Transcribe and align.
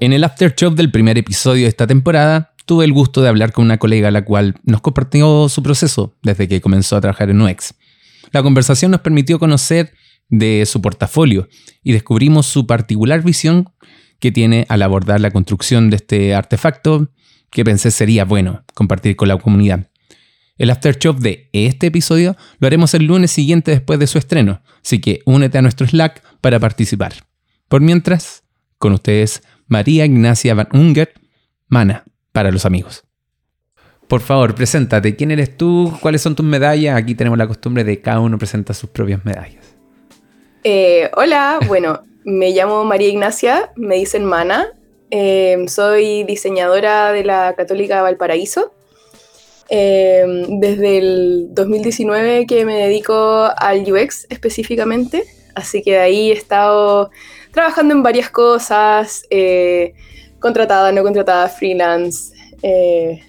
En 0.00 0.12
el 0.12 0.24
after 0.24 0.54
show 0.54 0.74
del 0.74 0.90
primer 0.90 1.16
episodio 1.18 1.62
de 1.62 1.68
esta 1.68 1.86
temporada, 1.86 2.54
tuve 2.66 2.84
el 2.84 2.92
gusto 2.92 3.22
de 3.22 3.28
hablar 3.28 3.52
con 3.52 3.64
una 3.64 3.78
colega 3.78 4.10
la 4.10 4.24
cual 4.24 4.56
nos 4.64 4.82
compartió 4.82 5.48
su 5.48 5.62
proceso 5.62 6.16
desde 6.22 6.48
que 6.48 6.60
comenzó 6.60 6.96
a 6.96 7.00
trabajar 7.00 7.30
en 7.30 7.40
UX. 7.40 7.74
La 8.32 8.42
conversación 8.42 8.90
nos 8.90 9.00
permitió 9.00 9.38
conocer 9.38 9.92
de 10.28 10.66
su 10.66 10.82
portafolio 10.82 11.48
y 11.82 11.92
descubrimos 11.92 12.46
su 12.46 12.66
particular 12.66 13.22
visión 13.22 13.70
que 14.18 14.32
tiene 14.32 14.66
al 14.68 14.82
abordar 14.82 15.20
la 15.20 15.30
construcción 15.30 15.90
de 15.90 15.96
este 15.96 16.34
artefacto 16.34 17.10
que 17.50 17.64
pensé 17.64 17.90
sería 17.90 18.24
bueno 18.24 18.64
compartir 18.74 19.16
con 19.16 19.28
la 19.28 19.38
comunidad. 19.38 19.88
El 20.58 20.70
after 20.70 20.98
show 20.98 21.14
de 21.14 21.48
este 21.52 21.88
episodio 21.88 22.36
lo 22.58 22.66
haremos 22.66 22.94
el 22.94 23.04
lunes 23.04 23.30
siguiente 23.30 23.70
después 23.70 23.98
de 23.98 24.06
su 24.06 24.18
estreno, 24.18 24.62
así 24.82 25.00
que 25.00 25.20
únete 25.26 25.58
a 25.58 25.62
nuestro 25.62 25.86
Slack 25.86 26.22
para 26.40 26.58
participar. 26.58 27.12
Por 27.68 27.82
mientras, 27.82 28.42
con 28.78 28.92
ustedes 28.92 29.42
María 29.66 30.04
Ignacia 30.04 30.54
Van 30.54 30.68
Unger, 30.72 31.12
Mana, 31.68 32.04
para 32.32 32.50
los 32.50 32.64
amigos. 32.66 33.04
Por 34.08 34.20
favor, 34.20 34.54
preséntate. 34.54 35.16
¿Quién 35.16 35.32
eres 35.32 35.56
tú? 35.56 35.92
¿Cuáles 36.00 36.22
son 36.22 36.36
tus 36.36 36.46
medallas? 36.46 36.96
Aquí 36.96 37.14
tenemos 37.14 37.38
la 37.38 37.48
costumbre 37.48 37.82
de 37.82 38.00
cada 38.00 38.20
uno 38.20 38.38
presenta 38.38 38.72
sus 38.72 38.90
propias 38.90 39.24
medallas. 39.24 39.64
Eh, 40.62 41.10
hola, 41.16 41.58
bueno, 41.66 42.04
me 42.24 42.50
llamo 42.50 42.84
María 42.84 43.08
Ignacia, 43.08 43.72
me 43.76 43.96
dicen 43.96 44.24
Mana. 44.24 44.68
Eh, 45.10 45.64
soy 45.68 46.24
diseñadora 46.24 47.12
de 47.12 47.24
la 47.24 47.54
Católica 47.56 48.02
Valparaíso. 48.02 48.72
Eh, 49.68 50.24
desde 50.48 50.98
el 50.98 51.48
2019 51.50 52.46
que 52.46 52.64
me 52.64 52.76
dedico 52.76 53.48
al 53.56 53.80
UX 53.80 54.26
específicamente, 54.30 55.24
así 55.56 55.82
que 55.82 55.92
de 55.92 55.98
ahí 55.98 56.30
he 56.30 56.34
estado 56.34 57.10
trabajando 57.56 57.94
en 57.94 58.02
varias 58.02 58.28
cosas, 58.28 59.22
eh, 59.30 59.94
contratada, 60.38 60.92
no 60.92 61.02
contratada, 61.02 61.48
freelance, 61.48 62.34
eh, 62.62 63.22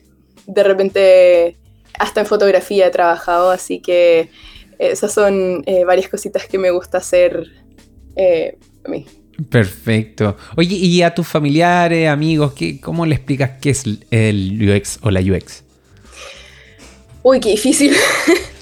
de 0.46 0.64
repente 0.64 1.58
hasta 1.98 2.20
en 2.20 2.26
fotografía 2.26 2.88
he 2.88 2.90
trabajado, 2.90 3.50
así 3.52 3.80
que 3.80 4.30
esas 4.80 5.14
son 5.14 5.64
eh, 5.66 5.86
varias 5.86 6.10
cositas 6.10 6.46
que 6.46 6.58
me 6.58 6.72
gusta 6.72 6.98
hacer 6.98 7.48
a 8.86 8.90
mí. 8.90 9.06
Perfecto. 9.50 10.36
Oye, 10.58 10.76
¿y 10.76 11.02
a 11.04 11.16
tus 11.16 11.26
familiares, 11.26 12.10
amigos, 12.10 12.52
qué, 12.52 12.82
cómo 12.82 13.06
le 13.06 13.16
explicas 13.16 13.52
qué 13.62 13.70
es 13.70 13.84
el 14.12 14.70
UX 14.70 15.00
o 15.04 15.10
la 15.10 15.22
UX? 15.22 15.64
Uy, 17.24 17.40
qué 17.40 17.52
difícil. 17.52 17.96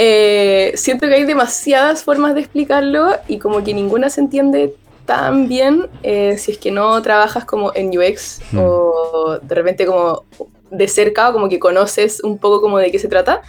Eh, 0.00 0.74
siento 0.76 1.08
que 1.08 1.14
hay 1.14 1.24
demasiadas 1.24 2.04
formas 2.04 2.32
de 2.36 2.40
explicarlo 2.40 3.16
y 3.26 3.40
como 3.40 3.64
que 3.64 3.74
ninguna 3.74 4.08
se 4.10 4.20
entiende 4.20 4.76
tan 5.06 5.48
bien 5.48 5.88
eh, 6.04 6.38
si 6.38 6.52
es 6.52 6.58
que 6.58 6.70
no 6.70 7.02
trabajas 7.02 7.44
como 7.44 7.72
en 7.74 7.88
UX 7.88 8.40
mm. 8.52 8.58
o 8.60 9.40
de 9.42 9.54
repente 9.56 9.86
como 9.86 10.22
de 10.70 10.86
cerca 10.86 11.30
o 11.30 11.32
como 11.32 11.48
que 11.48 11.58
conoces 11.58 12.22
un 12.22 12.38
poco 12.38 12.60
como 12.60 12.78
de 12.78 12.92
qué 12.92 13.00
se 13.00 13.08
trata. 13.08 13.42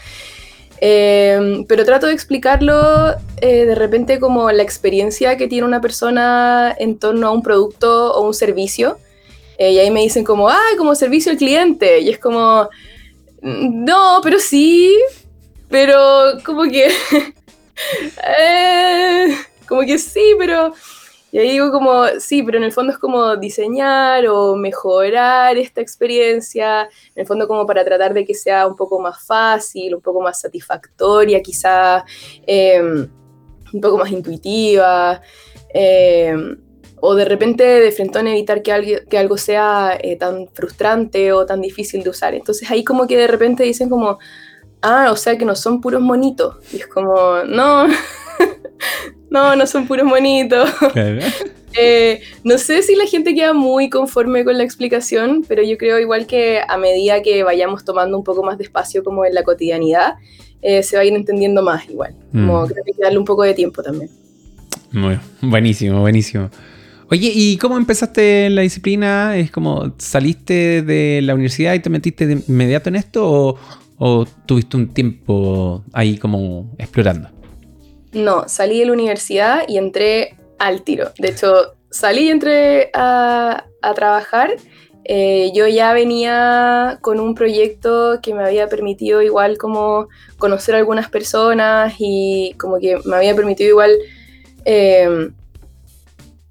Eh, 0.82 1.66
pero 1.68 1.86
trato 1.86 2.08
de 2.08 2.14
explicarlo 2.14 3.14
de 3.40 3.76
repente 3.76 4.20
como 4.20 4.50
la 4.52 4.64
experiencia 4.64 5.38
que 5.38 5.48
tiene 5.48 5.68
una 5.68 5.82
persona 5.82 6.76
en 6.80 6.98
torno 6.98 7.28
a 7.28 7.32
un 7.32 7.44
producto 7.44 8.12
o 8.16 8.26
un 8.26 8.34
servicio. 8.34 8.98
y 9.60 9.78
ahí 9.78 9.92
me 9.92 10.02
dicen 10.02 10.24
como, 10.24 10.50
ah, 10.50 10.72
como 10.80 10.96
servicio 10.96 11.32
al 11.32 11.38
cliente. 11.38 12.00
Y 12.00 12.10
es 12.10 12.18
como, 12.18 12.70
no, 13.42 14.20
pero 14.24 14.40
sí, 14.40 14.96
pero 15.70 16.38
como 16.46 16.64
que... 16.64 16.90
Eh, 18.38 19.34
como 19.66 19.82
que 19.82 19.98
sí, 19.98 20.36
pero... 20.38 20.74
Y 21.32 21.38
ahí 21.38 21.52
digo 21.52 21.72
como, 21.72 22.08
sí, 22.20 22.42
pero 22.42 22.58
en 22.58 22.64
el 22.64 22.72
fondo 22.72 22.92
es 22.92 22.98
como 22.98 23.38
diseñar 23.38 24.26
o 24.28 24.56
mejorar 24.56 25.58
esta 25.58 25.80
experiencia, 25.80 26.82
en 26.82 27.22
el 27.22 27.28
fondo 27.28 27.48
como 27.48 27.68
para 27.68 27.86
tratar 27.86 28.16
de 28.16 28.26
que 28.26 28.34
sea 28.34 28.66
un 28.66 28.76
poco 28.76 29.00
más 29.00 29.24
fácil, 29.26 29.94
un 29.94 30.02
poco 30.02 30.22
más 30.22 30.42
satisfactoria, 30.42 31.42
quizá 31.42 32.04
em, 32.48 33.08
un 33.72 33.82
poco 33.82 34.00
más 34.00 34.12
intuitiva, 34.12 35.22
em, 35.72 36.58
o 37.00 37.14
de 37.14 37.26
repente 37.26 37.64
de 37.64 37.92
frente 37.92 38.18
a 38.18 38.22
evitar 38.22 38.64
que 38.64 38.72
algo, 38.72 38.92
que 39.08 39.18
algo 39.18 39.38
sea 39.38 39.98
eh, 40.02 40.16
tan 40.16 40.48
frustrante 40.50 41.32
o 41.32 41.46
tan 41.46 41.62
difícil 41.62 42.04
de 42.04 42.10
usar. 42.10 42.34
Entonces 42.34 42.70
ahí 42.72 42.84
como 42.84 43.06
que 43.08 43.18
de 43.18 43.28
repente 43.28 43.64
dicen 43.64 43.88
como, 43.88 44.18
ah, 44.82 45.10
o 45.12 45.16
sea 45.16 45.38
que 45.38 45.46
no 45.46 45.56
son 45.56 45.82
puros 45.82 46.02
monitos. 46.02 46.56
Y 46.74 46.78
es 46.78 46.88
como, 46.88 47.44
no, 47.48 47.88
no, 49.30 49.56
no 49.56 49.68
son 49.68 49.88
puros 49.88 50.06
monitos. 50.06 50.70
Eh, 51.78 52.22
no 52.44 52.58
sé 52.58 52.82
si 52.82 52.96
la 52.96 53.06
gente 53.06 53.36
queda 53.36 53.54
muy 53.54 53.92
conforme 53.92 54.44
con 54.44 54.58
la 54.58 54.64
explicación, 54.64 55.46
pero 55.48 55.62
yo 55.62 55.78
creo 55.78 56.00
igual 56.00 56.26
que 56.26 56.62
a 56.68 56.78
medida 56.80 57.22
que 57.22 57.44
vayamos 57.44 57.86
tomando 57.86 58.18
un 58.18 58.24
poco 58.24 58.42
más 58.42 58.58
de 58.58 58.64
espacio 58.64 59.04
como 59.04 59.24
en 59.24 59.36
la 59.36 59.44
cotidianidad, 59.44 60.16
eh, 60.64 60.82
se 60.82 60.96
va 60.96 61.04
a 61.04 61.06
ir 61.06 61.14
entendiendo 61.14 61.62
más 61.62 61.88
igual. 61.88 62.16
Como 62.32 62.64
mm. 62.64 62.68
creo 62.70 62.84
que 62.84 62.92
hay 62.92 62.96
que 62.96 63.04
darle 63.04 63.20
un 63.20 63.26
poco 63.26 63.44
de 63.44 63.54
tiempo 63.54 63.84
también. 63.84 64.10
Muy 64.92 65.20
buenísimo, 65.42 66.02
buenísimo. 66.02 66.50
Oye, 67.12 67.32
¿y 67.34 67.58
cómo 67.58 67.78
empezaste 67.78 68.46
en 68.48 68.56
la 68.56 68.62
disciplina? 68.62 69.36
¿Es 69.36 69.50
como 69.50 69.94
saliste 69.98 70.84
de 70.84 71.22
la 71.24 71.34
universidad 71.34 71.74
y 71.74 71.80
te 71.80 71.90
metiste 71.90 72.28
de 72.28 72.44
inmediato 72.48 72.90
en 72.90 72.96
esto? 72.96 73.32
¿O, 73.32 73.60
¿O 74.00 74.26
tuviste 74.46 74.78
un 74.78 74.94
tiempo 74.94 75.84
ahí 75.92 76.18
como 76.18 76.74
explorando? 76.78 77.30
No, 78.14 78.48
salí 78.48 78.80
de 78.80 78.86
la 78.86 78.94
universidad 78.94 79.64
y 79.68 79.78
entré 79.78 80.38
al 80.58 80.84
tiro. 80.84 81.12
De 81.20 81.30
hecho, 81.30 81.76
salí 81.92 82.28
y 82.28 82.30
entré 82.30 82.92
a, 82.94 83.66
trabajar. 83.96 84.56
Eh, 85.04 85.52
yo 85.54 85.68
ya 85.68 85.92
venía 85.94 87.00
con 87.02 87.20
un 87.20 87.36
proyecto 87.36 88.20
que 88.22 88.34
me 88.34 88.44
había 88.44 88.70
permitido 88.70 89.22
igual 89.22 89.58
como 89.58 90.08
conocer 90.38 90.76
a 90.76 90.78
algunas 90.78 91.10
personas 91.10 91.96
y 91.98 92.56
como 92.58 92.80
que 92.80 92.98
me 93.06 93.16
había 93.16 93.36
permitido 93.36 93.70
igual 93.70 93.98
em, 94.66 95.34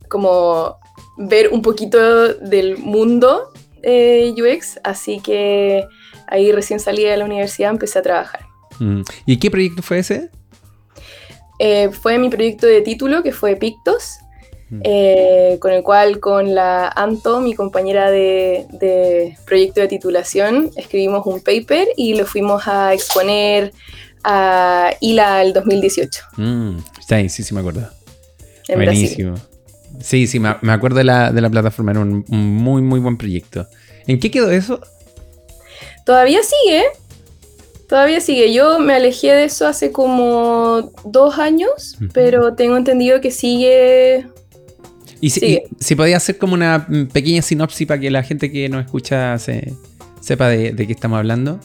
como 0.09 0.77
ver 1.17 1.51
un 1.53 1.63
poquito 1.63 2.35
del 2.35 2.79
mundo 2.79 3.53
eh, 3.83 4.35
UX, 4.37 4.81
así 4.83 5.21
que 5.21 5.87
ahí 6.29 6.53
recién 6.53 6.81
salí 6.81 7.05
de 7.05 7.17
la 7.17 7.25
universidad, 7.25 7.71
empecé 7.71 7.99
a 7.99 8.03
trabajar. 8.03 8.41
Mm. 8.79 9.03
¿Y 9.27 9.39
qué 9.39 9.51
proyecto 9.51 9.83
fue 9.83 9.99
ese? 9.99 10.31
Eh, 11.59 11.91
fue 11.91 12.19
mi 12.19 12.29
proyecto 12.29 12.67
de 12.67 12.81
título, 12.83 13.23
que 13.23 13.33
fue 13.33 13.57
Pictos, 13.57 14.19
mm. 14.71 14.81
eh, 14.85 15.59
con 15.61 15.73
el 15.73 15.83
cual 15.83 16.21
con 16.21 16.55
la 16.55 16.89
Anto, 16.89 17.41
mi 17.41 17.55
compañera 17.55 18.11
de, 18.11 19.37
proyecto 19.45 19.81
de 19.81 19.89
titulación, 19.89 20.71
escribimos 20.77 21.27
un 21.27 21.41
paper 21.41 21.89
y 21.97 22.15
lo 22.15 22.27
fuimos 22.27 22.67
a 22.69 22.95
exponer 22.95 23.73
a 24.23 24.93
ILA 25.01 25.43
el 25.43 25.53
2018. 25.53 26.23
Mm. 26.37 26.79
Sí, 27.07 27.29
sí, 27.29 27.43
sí 27.43 27.55
me 27.55 27.61
acuerdo. 27.61 27.89
Buenísimo. 28.69 29.35
Sí, 30.01 30.29
sí, 30.29 30.39
me, 30.39 30.51
acuerdo 30.71 30.99
de 30.99 31.05
la, 31.05 31.33
de 31.33 31.41
la 31.41 31.51
plataforma, 31.51 31.91
era 31.91 32.01
un, 32.01 32.25
un 32.29 32.55
muy, 32.57 32.83
muy 32.83 33.01
buen 33.01 33.17
proyecto. 33.17 33.67
¿En 34.07 34.21
qué 34.21 34.31
quedó 34.31 34.51
eso? 34.51 34.81
Todavía 36.09 36.41
sigue, 36.43 36.85
todavía 37.87 38.23
sigue. 38.23 38.51
Yo 38.51 38.79
me 38.79 38.95
alejé 38.95 39.31
de 39.31 39.45
eso 39.45 39.67
hace 39.67 39.93
como 39.93 40.91
dos 41.05 41.39
años, 41.39 41.99
pero 42.15 42.55
tengo 42.55 42.79
entendido 42.79 43.21
que 43.21 43.31
sigue. 43.31 44.27
Y 45.21 45.29
si, 45.29 45.61
si 45.79 45.95
podía 45.97 46.17
hacer 46.17 46.39
como 46.39 46.55
una 46.55 46.87
pequeña 47.13 47.43
sinopsis 47.43 47.87
para 47.87 48.01
que 48.01 48.11
la 48.11 48.23
gente 48.23 48.51
que 48.51 48.71
nos 48.71 48.87
escucha 48.87 49.39
se, 49.39 49.75
sepa 50.23 50.49
de, 50.49 50.75
qué 50.75 50.91
estamos 50.95 51.19
hablando. 51.19 51.61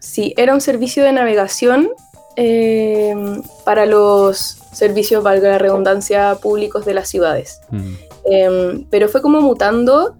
Sí, 0.00 0.34
era 0.36 0.52
un 0.52 0.60
servicio 0.60 1.04
de 1.04 1.12
navegación 1.12 1.90
em, 2.34 3.40
para 3.64 3.86
los 3.86 4.58
servicios, 4.72 5.22
valga 5.22 5.50
la 5.50 5.58
redundancia, 5.58 6.34
públicos 6.42 6.84
de 6.84 6.94
las 6.94 7.08
ciudades. 7.08 7.60
Em, 8.28 8.84
pero 8.90 9.08
fue 9.08 9.22
como 9.22 9.40
mutando 9.40 10.16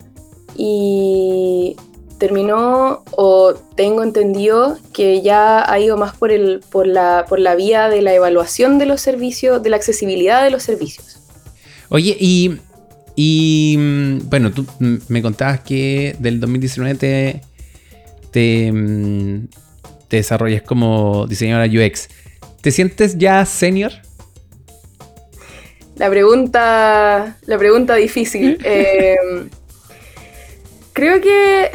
y 0.57 1.75
terminó 2.19 3.03
o 3.13 3.55
tengo 3.75 4.03
entendido 4.03 4.79
que 4.93 5.23
ya 5.23 5.71
ha 5.71 5.79
ido 5.79 5.97
más 5.97 6.17
por, 6.17 6.31
el, 6.31 6.61
por, 6.71 6.87
la, 6.87 7.27
por 7.29 7.39
la 7.39 7.55
vía 7.55 7.89
de 7.89 8.03
la 8.03 8.15
evaluación 8.15 8.79
de 8.79 8.87
los 8.87 9.01
servicios, 9.01 9.63
de 9.63 9.71
la 9.71 9.77
accesibilidad 9.77 10.43
de 10.43 10.51
los 10.51 10.63
servicios. 10.63 11.19
Oye, 11.89 12.17
y, 12.19 12.59
y 13.15 13.77
mm, 13.79 14.29
bueno, 14.29 14.51
tú 14.51 14.67
me 14.79 15.23
contabas 15.23 15.61
que 15.61 16.17
del 16.19 16.41
2019 16.41 16.95
te, 16.97 17.41
te, 18.31 18.73
mm, 18.73 19.49
te 20.09 20.17
desarrollas 20.17 20.63
como 20.63 21.27
diseñadora 21.27 21.67
UX. 21.67 22.09
¿Te 22.61 22.71
sientes 22.71 23.19
ya 23.19 23.45
senior? 23.45 23.93
La 25.97 26.11
pregunta, 26.11 27.39
la 27.43 27.59
pregunta 27.59 27.95
difícil. 27.95 28.59
Eh, 28.65 29.17
creo 30.93 31.21
que 31.21 31.71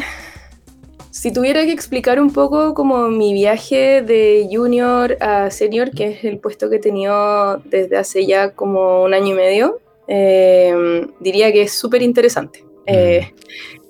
si 1.21 1.31
tuviera 1.31 1.63
que 1.65 1.71
explicar 1.71 2.19
un 2.19 2.33
poco 2.33 2.73
como 2.73 3.07
mi 3.09 3.31
viaje 3.31 4.01
de 4.01 4.49
junior 4.51 5.17
a 5.21 5.51
senior, 5.51 5.91
que 5.91 6.07
es 6.07 6.23
el 6.23 6.39
puesto 6.39 6.67
que 6.67 6.77
he 6.77 6.79
tenido 6.79 7.57
desde 7.65 7.95
hace 7.97 8.25
ya 8.25 8.55
como 8.55 9.03
un 9.03 9.13
año 9.13 9.27
y 9.27 9.33
medio, 9.33 9.79
eh, 10.07 11.05
diría 11.19 11.51
que 11.51 11.61
es 11.61 11.73
súper 11.73 12.01
interesante. 12.01 12.65
Eh, 12.87 13.35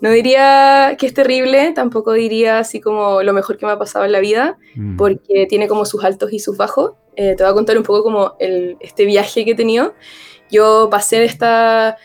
no 0.02 0.12
diría 0.12 0.98
que 1.00 1.06
es 1.06 1.14
terrible, 1.14 1.72
tampoco 1.72 2.12
diría 2.12 2.60
así 2.60 2.82
como 2.82 3.24
lo 3.24 3.32
mejor 3.32 3.58
que 3.58 3.66
me 3.66 3.72
ha 3.72 3.80
pasado 3.80 4.04
en 4.04 4.12
la 4.12 4.20
vida, 4.20 4.58
Mm. 4.76 4.98
porque 4.98 5.46
tiene 5.48 5.70
como 5.70 5.86
sus 5.86 6.04
altos 6.04 6.34
y 6.34 6.40
sus 6.40 6.58
bajos. 6.58 6.96
Eh, 7.16 7.36
te 7.38 7.44
voy 7.44 7.52
a 7.52 7.56
contar 7.56 7.78
un 7.78 7.84
poco 7.84 8.04
como 8.04 8.34
el, 8.40 8.76
este 8.82 9.06
viaje 9.06 9.46
que 9.46 9.52
he 9.52 9.56
tenido. 9.56 9.94
Yo 10.52 10.90
pasé 10.92 11.20
de 11.20 11.26
esta 11.28 11.96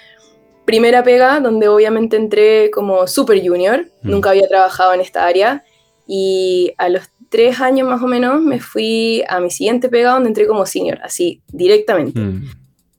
primera 0.67 1.03
pega, 1.03 1.41
donde 1.41 1.69
obviamente 1.69 2.17
entré 2.17 2.71
como 2.71 3.07
super 3.07 3.41
junior, 3.47 3.87
Mm. 4.03 4.11
nunca 4.11 4.31
había 4.31 4.47
trabajado 4.49 4.93
en 4.93 5.01
esta 5.01 5.25
área, 5.25 5.65
y 6.07 6.73
a 6.77 6.89
los 6.89 7.05
tres 7.31 7.61
años 7.61 7.89
más 7.89 8.03
o 8.03 8.07
menos 8.07 8.41
me 8.43 8.61
fui 8.61 9.25
a 9.29 9.41
mi 9.41 9.51
siguiente 9.51 9.89
pega, 9.89 10.13
donde 10.13 10.29
entré 10.29 10.47
como 10.47 10.67
senior, 10.67 10.99
así, 11.03 11.41
directamente. 11.49 12.21
Mm. 12.21 12.45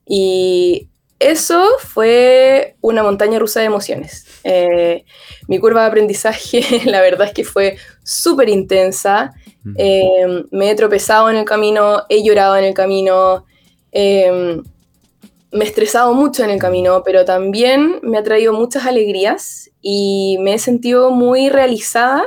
Y 0.05 0.89
eso 1.19 1.65
fue 1.79 2.75
una 2.81 3.03
montaña 3.03 3.39
rusa 3.39 3.59
de 3.61 3.65
emociones. 3.65 4.25
Eh, 4.43 5.03
mi 5.47 5.59
curva 5.59 5.81
de 5.81 5.87
aprendizaje, 5.87 6.61
la 6.85 7.01
verdad 7.01 7.27
es 7.27 7.33
que 7.33 7.43
fue 7.43 7.77
súper 8.03 8.49
intensa. 8.49 9.31
Mm. 9.63 9.73
Eh, 9.77 10.43
me 10.51 10.69
he 10.69 10.75
tropezado 10.75 11.29
en 11.29 11.37
el 11.37 11.45
camino, 11.45 12.03
he 12.09 12.23
llorado 12.23 12.55
en 12.57 12.65
el 12.65 12.73
camino, 12.73 13.45
eh, 13.91 14.61
me 15.51 15.65
he 15.65 15.67
estresado 15.67 16.13
mucho 16.13 16.44
en 16.44 16.49
el 16.49 16.59
camino, 16.59 17.03
pero 17.03 17.25
también 17.25 17.99
me 18.01 18.17
ha 18.17 18.23
traído 18.23 18.53
muchas 18.53 18.85
alegrías 18.85 19.69
y 19.81 20.38
me 20.41 20.53
he 20.53 20.59
sentido 20.59 21.11
muy 21.11 21.49
realizada 21.49 22.25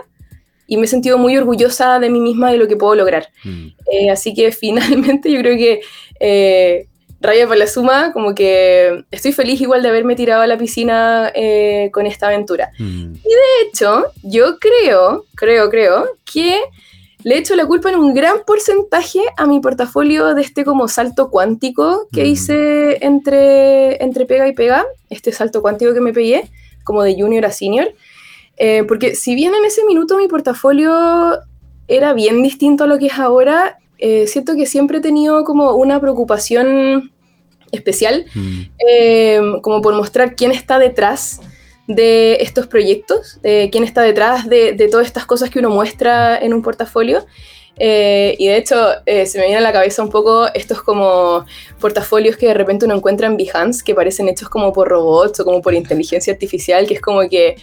y 0.67 0.77
me 0.77 0.85
he 0.85 0.89
sentido 0.89 1.19
muy 1.19 1.37
orgullosa 1.37 1.99
de 1.99 2.11
mí 2.11 2.21
misma 2.21 2.51
y 2.51 2.53
de 2.53 2.59
lo 2.59 2.69
que 2.69 2.77
puedo 2.77 2.95
lograr. 2.95 3.29
Mm. 3.45 3.67
Eh, 3.93 4.11
así 4.11 4.35
que 4.35 4.53
finalmente 4.53 5.31
yo 5.31 5.41
creo 5.41 5.57
que 5.57 5.81
eh, 6.21 6.87
raya 7.21 7.47
por 7.47 7.57
la 7.57 7.67
suma, 7.67 8.13
como 8.13 8.35
que 8.35 9.05
estoy 9.11 9.33
feliz 9.33 9.61
igual 9.61 9.83
de 9.83 9.91
haberme 9.91 10.17
tirado 10.17 10.43
a 10.43 10.47
la 10.47 10.57
piscina 10.57 11.31
eh, 11.35 11.91
con 11.93 12.07
esta 12.07 12.29
aventura. 12.29 12.71
Mm. 12.79 13.13
De 13.13 13.69
hecho, 13.69 14.07
yo 14.23 14.59
creo, 14.59 15.27
creo, 15.35 15.69
creo 15.69 16.09
que 16.33 16.61
le 17.25 17.37
echo 17.39 17.55
la 17.57 17.67
culpa 17.67 17.91
en 17.91 17.97
un 17.97 18.15
gran 18.15 18.37
porcentaje 18.47 19.21
a 19.37 19.47
mi 19.47 19.61
portafolio 19.61 20.35
de 20.35 20.43
este 20.43 20.65
como 20.65 20.89
salto 20.89 21.31
cuántico 21.31 22.09
que 22.13 22.23
Mm. 22.25 22.27
hice 22.27 23.05
entre, 23.05 24.03
entre 24.03 24.27
pega 24.27 24.49
y 24.49 24.53
pega, 24.55 24.85
este 25.11 25.33
salto 25.33 25.61
cuántico 25.63 25.93
que 25.95 26.01
me 26.01 26.13
pegué, 26.13 26.51
como 26.85 27.03
de 27.03 27.15
junior 27.21 27.45
a 27.47 27.51
senior. 27.53 27.93
Eh, 28.57 28.85
porque 28.87 29.15
si 29.15 29.35
bien 29.35 29.55
en 29.55 29.65
ese 29.65 29.85
minuto 29.85 30.17
mi 30.17 30.29
portafolio 30.29 31.39
era 31.89 32.13
bien 32.13 32.43
distinto 32.43 32.85
a 32.85 32.87
lo 32.87 32.99
que 32.99 33.07
es 33.07 33.19
ahora, 33.19 33.79
eh, 33.99 34.27
siento 34.27 34.55
que 34.55 34.67
siempre 34.67 34.99
he 34.99 35.01
tenido 35.01 35.45
como 35.45 35.75
una 35.75 36.01
preocupación 36.01 37.11
especial 37.73 38.25
Mm. 38.35 38.61
eh, 38.89 39.41
como 39.63 39.81
por 39.83 39.95
mostrar 39.95 40.35
quién 40.35 40.51
está 40.53 40.79
detrás 40.79 41.41
de 41.95 42.39
estos 42.41 42.69
proyectos, 42.69 43.41
de 43.43 43.69
quién 43.73 43.83
está 43.83 44.03
detrás 44.03 44.49
de, 44.49 44.73
de 44.73 44.89
todas 44.89 45.07
estas 45.07 45.27
cosas 45.27 45.51
que 45.51 45.59
uno 45.59 45.71
muestra 45.71 46.39
en 46.39 46.55
un 46.55 46.63
portafolio. 46.63 47.27
Eh, 47.83 48.37
y 48.39 48.47
de 48.47 48.59
hecho, 48.59 48.77
eh, 49.07 49.27
se 49.27 49.39
me 49.39 49.45
viene 49.45 49.59
a 49.59 49.63
la 49.63 49.73
cabeza 49.73 50.03
un 50.03 50.11
poco 50.11 50.47
estos 50.55 50.83
como 50.83 51.47
portafolios 51.81 52.37
que 52.37 52.47
de 52.47 52.55
repente 52.55 52.85
uno 52.85 52.95
encuentra 52.95 53.27
en 53.27 53.37
Behance, 53.37 53.83
que 53.83 53.95
parecen 53.95 54.29
hechos 54.29 54.49
como 54.49 54.73
por 54.73 54.89
robots 54.89 55.41
o 55.41 55.45
como 55.45 55.63
por 55.63 55.75
inteligencia 55.75 56.33
artificial, 56.33 56.87
que 56.87 56.95
es 56.95 57.01
como 57.01 57.29
que, 57.29 57.57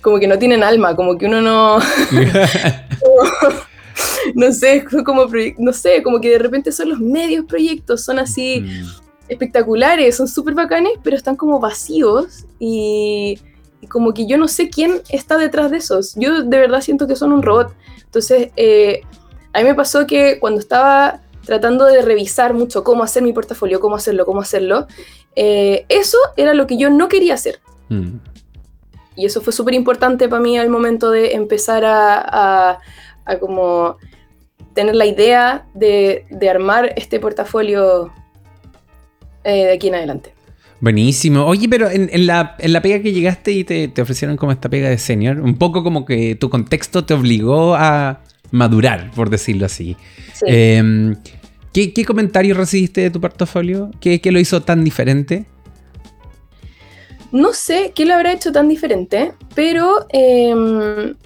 como 0.00 0.18
que 0.18 0.28
no 0.28 0.38
tienen 0.38 0.62
alma, 0.62 0.94
como 0.94 1.18
que 1.18 1.26
uno 1.26 1.42
no, 1.42 1.78
no 4.34 4.52
sé, 4.52 4.84
como, 5.04 5.26
no 5.58 5.72
sé, 5.72 6.02
como 6.02 6.20
que 6.20 6.30
de 6.30 6.38
repente 6.38 6.72
son 6.72 6.90
los 6.90 7.00
medios 7.00 7.44
proyectos, 7.46 8.04
son 8.04 8.18
así 8.18 8.60
Mm. 8.60 8.86
espectaculares, 9.28 10.16
son 10.16 10.28
súper 10.28 10.54
bacanes, 10.54 10.92
pero 11.02 11.16
están 11.16 11.36
como 11.36 11.58
vacíos 11.58 12.44
y, 12.60 13.38
y 13.84 13.86
como 13.86 14.14
que 14.14 14.26
yo 14.26 14.38
no 14.38 14.48
sé 14.48 14.70
quién 14.70 15.02
está 15.10 15.36
detrás 15.38 15.70
de 15.70 15.76
esos. 15.76 16.14
Yo 16.16 16.42
de 16.42 16.58
verdad 16.58 16.80
siento 16.80 17.06
que 17.06 17.16
son 17.16 17.32
un 17.32 17.42
robot. 17.42 17.74
Entonces, 18.04 18.50
eh, 18.56 19.02
a 19.52 19.58
mí 19.60 19.64
me 19.64 19.74
pasó 19.74 20.06
que 20.06 20.38
cuando 20.40 20.60
estaba 20.60 21.20
tratando 21.44 21.84
de 21.84 22.00
revisar 22.00 22.54
mucho 22.54 22.82
cómo 22.82 23.02
hacer 23.02 23.22
mi 23.22 23.32
portafolio, 23.32 23.78
cómo 23.80 23.96
hacerlo, 23.96 24.24
cómo 24.24 24.40
hacerlo, 24.40 24.86
eh, 25.36 25.84
eso 25.88 26.16
era 26.36 26.54
lo 26.54 26.66
que 26.66 26.78
yo 26.78 26.88
no 26.90 27.08
quería 27.08 27.34
hacer. 27.34 27.60
Mm. 27.90 28.16
Y 29.16 29.26
eso 29.26 29.40
fue 29.42 29.52
súper 29.52 29.74
importante 29.74 30.28
para 30.28 30.40
mí 30.42 30.58
al 30.58 30.70
momento 30.70 31.10
de 31.10 31.32
empezar 31.34 31.84
a, 31.84 32.18
a- 32.72 32.78
a 33.26 33.38
como 33.38 33.96
tener 34.74 34.96
la 34.96 35.06
idea 35.06 35.66
de, 35.74 36.26
de 36.30 36.50
armar 36.50 36.92
este 36.96 37.20
portafolio 37.20 38.12
eh, 39.44 39.66
de 39.66 39.72
aquí 39.72 39.88
en 39.88 39.94
adelante. 39.96 40.34
Buenísimo. 40.80 41.46
Oye, 41.46 41.68
pero 41.68 41.88
en, 41.90 42.10
en 42.12 42.26
la, 42.26 42.56
en 42.58 42.72
la 42.72 42.82
pega 42.82 43.00
que 43.00 43.12
llegaste 43.12 43.52
y 43.52 43.64
te, 43.64 43.88
te 43.88 44.02
ofrecieron 44.02 44.36
como 44.36 44.52
esta 44.52 44.68
pega 44.68 44.88
de 44.88 44.98
senior, 44.98 45.40
un 45.40 45.56
poco 45.56 45.82
como 45.82 46.04
que 46.04 46.34
tu 46.34 46.50
contexto 46.50 47.04
te 47.04 47.14
obligó 47.14 47.74
a 47.74 48.20
madurar, 48.50 49.10
por 49.12 49.30
decirlo 49.30 49.66
así. 49.66 49.96
Sí. 50.32 50.46
Eh, 50.48 51.14
¿qué, 51.72 51.92
qué 51.92 52.04
comentarios 52.04 52.56
recibiste 52.56 53.00
de 53.00 53.10
tu 53.10 53.20
portafolio? 53.20 53.90
¿Qué, 54.00 54.20
qué 54.20 54.30
lo 54.30 54.38
hizo 54.38 54.62
tan 54.62 54.84
diferente? 54.84 55.46
No 57.34 57.52
sé 57.52 57.90
qué 57.96 58.06
lo 58.06 58.14
habrá 58.14 58.32
hecho 58.32 58.52
tan 58.52 58.68
diferente, 58.68 59.32
pero 59.56 60.06
em, 60.10 61.16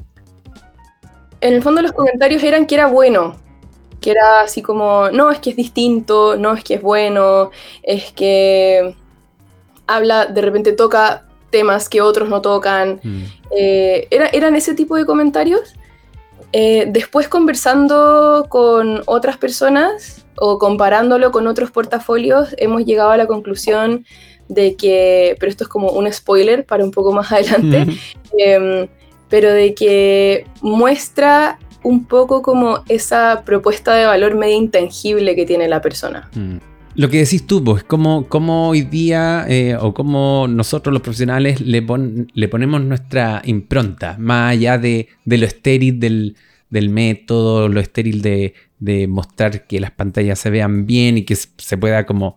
en 1.42 1.54
el 1.54 1.62
fondo 1.62 1.82
los 1.82 1.92
comentarios 1.92 2.42
eran 2.42 2.64
que 2.64 2.76
era 2.76 2.86
bueno, 2.86 3.36
que 4.00 4.12
era 4.12 4.40
así 4.40 4.62
como, 4.62 5.10
no, 5.10 5.30
es 5.30 5.38
que 5.38 5.50
es 5.50 5.56
distinto, 5.56 6.38
no, 6.38 6.54
es 6.54 6.64
que 6.64 6.74
es 6.76 6.82
bueno, 6.82 7.50
es 7.82 8.10
que 8.12 8.94
habla, 9.88 10.26
de 10.26 10.40
repente 10.40 10.72
toca 10.72 11.24
temas 11.50 11.88
que 11.88 12.00
otros 12.00 12.28
no 12.28 12.40
tocan. 12.40 13.00
Mm. 13.02 13.22
Eh, 13.56 14.06
era- 14.10 14.28
eran 14.28 14.54
ese 14.54 14.74
tipo 14.74 14.96
de 14.96 15.04
comentarios. 15.06 15.74
Eh, 16.52 16.86
después 16.88 17.28
conversando 17.28 18.46
con 18.48 19.02
otras 19.06 19.36
personas 19.36 20.24
o 20.36 20.58
comparándolo 20.58 21.30
con 21.30 21.46
otros 21.46 21.70
portafolios, 21.70 22.54
hemos 22.58 22.84
llegado 22.84 23.10
a 23.10 23.16
la 23.16 23.26
conclusión 23.26 24.04
de 24.48 24.76
que, 24.76 25.36
pero 25.38 25.50
esto 25.50 25.64
es 25.64 25.68
como 25.68 25.90
un 25.90 26.10
spoiler 26.12 26.64
para 26.64 26.84
un 26.84 26.90
poco 26.90 27.12
más 27.12 27.30
adelante, 27.32 27.86
em, 28.38 28.88
pero 29.28 29.52
de 29.52 29.74
que 29.74 30.46
muestra 30.62 31.58
un 31.82 32.06
poco 32.06 32.40
como 32.40 32.82
esa 32.88 33.42
propuesta 33.44 33.92
de 33.94 34.06
valor 34.06 34.34
medio 34.36 34.56
intangible 34.56 35.34
que 35.36 35.44
tiene 35.44 35.68
la 35.68 35.80
persona. 35.82 36.30
Mm. 36.34 36.56
Lo 36.98 37.08
que 37.08 37.18
decís 37.18 37.46
tú, 37.46 37.62
pues, 37.62 37.84
cómo, 37.84 38.26
cómo 38.28 38.70
hoy 38.70 38.80
día 38.80 39.44
eh, 39.48 39.76
o 39.80 39.94
cómo 39.94 40.46
nosotros 40.48 40.92
los 40.92 41.00
profesionales 41.00 41.60
le, 41.60 41.80
pon- 41.80 42.26
le 42.34 42.48
ponemos 42.48 42.82
nuestra 42.82 43.40
impronta, 43.44 44.16
más 44.18 44.50
allá 44.50 44.78
de, 44.78 45.06
lo 45.24 45.46
estéril 45.46 46.00
del, 46.00 46.34
método, 46.90 47.68
lo 47.68 47.78
estéril 47.78 48.20
de, 48.20 48.52
mostrar 49.08 49.68
que 49.68 49.78
las 49.78 49.92
pantallas 49.92 50.40
se 50.40 50.50
vean 50.50 50.86
bien 50.86 51.18
y 51.18 51.22
que 51.22 51.36
se 51.36 51.78
pueda 51.78 52.04
como 52.04 52.36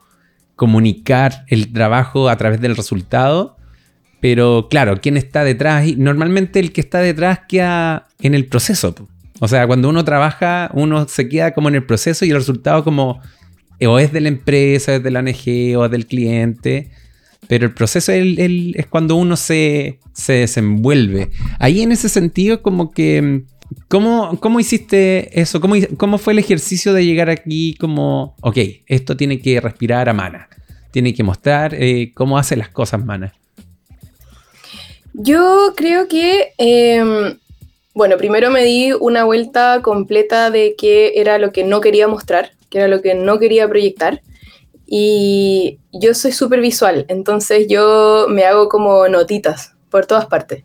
comunicar 0.55 1.43
el 1.47 1.73
trabajo 1.73 2.29
a 2.29 2.37
través 2.37 2.61
del 2.61 2.75
resultado. 2.75 3.57
Pero 4.19 4.67
claro, 4.69 4.99
¿quién 5.01 5.17
está 5.17 5.43
detrás? 5.43 5.87
Y 5.87 5.95
normalmente 5.95 6.59
el 6.59 6.71
que 6.71 6.81
está 6.81 6.99
detrás 6.99 7.39
queda 7.49 8.09
en 8.19 8.35
el 8.35 8.45
proceso. 8.45 8.93
O 9.39 9.47
sea, 9.47 9.65
cuando 9.65 9.89
uno 9.89 10.05
trabaja, 10.05 10.69
uno 10.75 11.07
se 11.07 11.27
queda 11.27 11.51
como 11.55 11.69
en 11.69 11.73
el 11.73 11.83
proceso 11.83 12.25
y 12.25 12.29
el 12.29 12.35
resultado 12.37 12.83
como 12.83 13.21
o 13.87 13.99
es 13.99 14.11
de 14.11 14.21
la 14.21 14.29
empresa, 14.29 14.95
es 14.95 15.03
de 15.03 15.11
la 15.11 15.19
ONG 15.19 15.77
o 15.77 15.85
es 15.85 15.91
del 15.91 16.07
cliente. 16.07 16.91
Pero 17.47 17.65
el 17.65 17.73
proceso 17.73 18.11
es, 18.11 18.85
cuando 18.87 19.15
uno 19.15 19.35
se, 19.35 19.99
se 20.13 20.33
desenvuelve. 20.33 21.31
Ahí 21.59 21.81
en 21.81 21.91
ese 21.91 22.09
sentido, 22.09 22.61
como 22.61 22.91
que... 22.91 23.21
mm, 23.21 23.45
¿Cómo, 23.87 24.37
cómo 24.41 24.59
hiciste 24.59 25.39
eso? 25.39 25.61
¿Cómo, 25.61 25.75
¿Cómo 25.95 26.17
fue 26.17 26.33
el 26.33 26.39
ejercicio 26.39 26.91
de 26.91 27.05
llegar 27.05 27.29
aquí 27.29 27.73
como, 27.75 28.35
ok, 28.41 28.57
esto 28.85 29.15
tiene 29.15 29.39
que 29.39 29.61
respirar 29.61 30.09
a 30.09 30.13
Mana? 30.13 30.49
Tiene 30.91 31.13
que 31.13 31.23
mostrar 31.23 31.73
eh, 31.73 32.11
cómo 32.13 32.37
hace 32.37 32.57
las 32.57 32.67
cosas 32.67 33.05
Mana. 33.05 33.33
Yo 35.13 35.73
creo 35.75 36.07
que, 36.07 36.53
em, 36.57 37.37
bueno, 37.93 38.17
primero 38.17 38.49
me 38.51 38.63
di 38.63 38.91
una 38.91 39.23
vuelta 39.23 39.81
completa 39.81 40.51
de 40.51 40.75
qué 40.77 41.13
era 41.15 41.37
lo 41.37 41.51
que 41.51 41.63
no 41.63 41.79
quería 41.79 42.07
mostrar, 42.09 42.51
qué 42.71 42.79
era 42.79 42.87
lo 42.87 43.03
que 43.03 43.13
no 43.13 43.37
quería 43.39 43.69
proyectar. 43.69 44.23
Y 44.87 45.79
yo 45.93 46.13
soy 46.15 46.31
súper 46.33 46.61
visual, 46.61 47.05
entonces 47.09 47.67
yo 47.69 48.27
me 48.29 48.45
hago 48.45 48.69
como 48.69 49.07
notitas 49.07 49.75
por 49.89 50.05
todas 50.07 50.25
partes. 50.25 50.63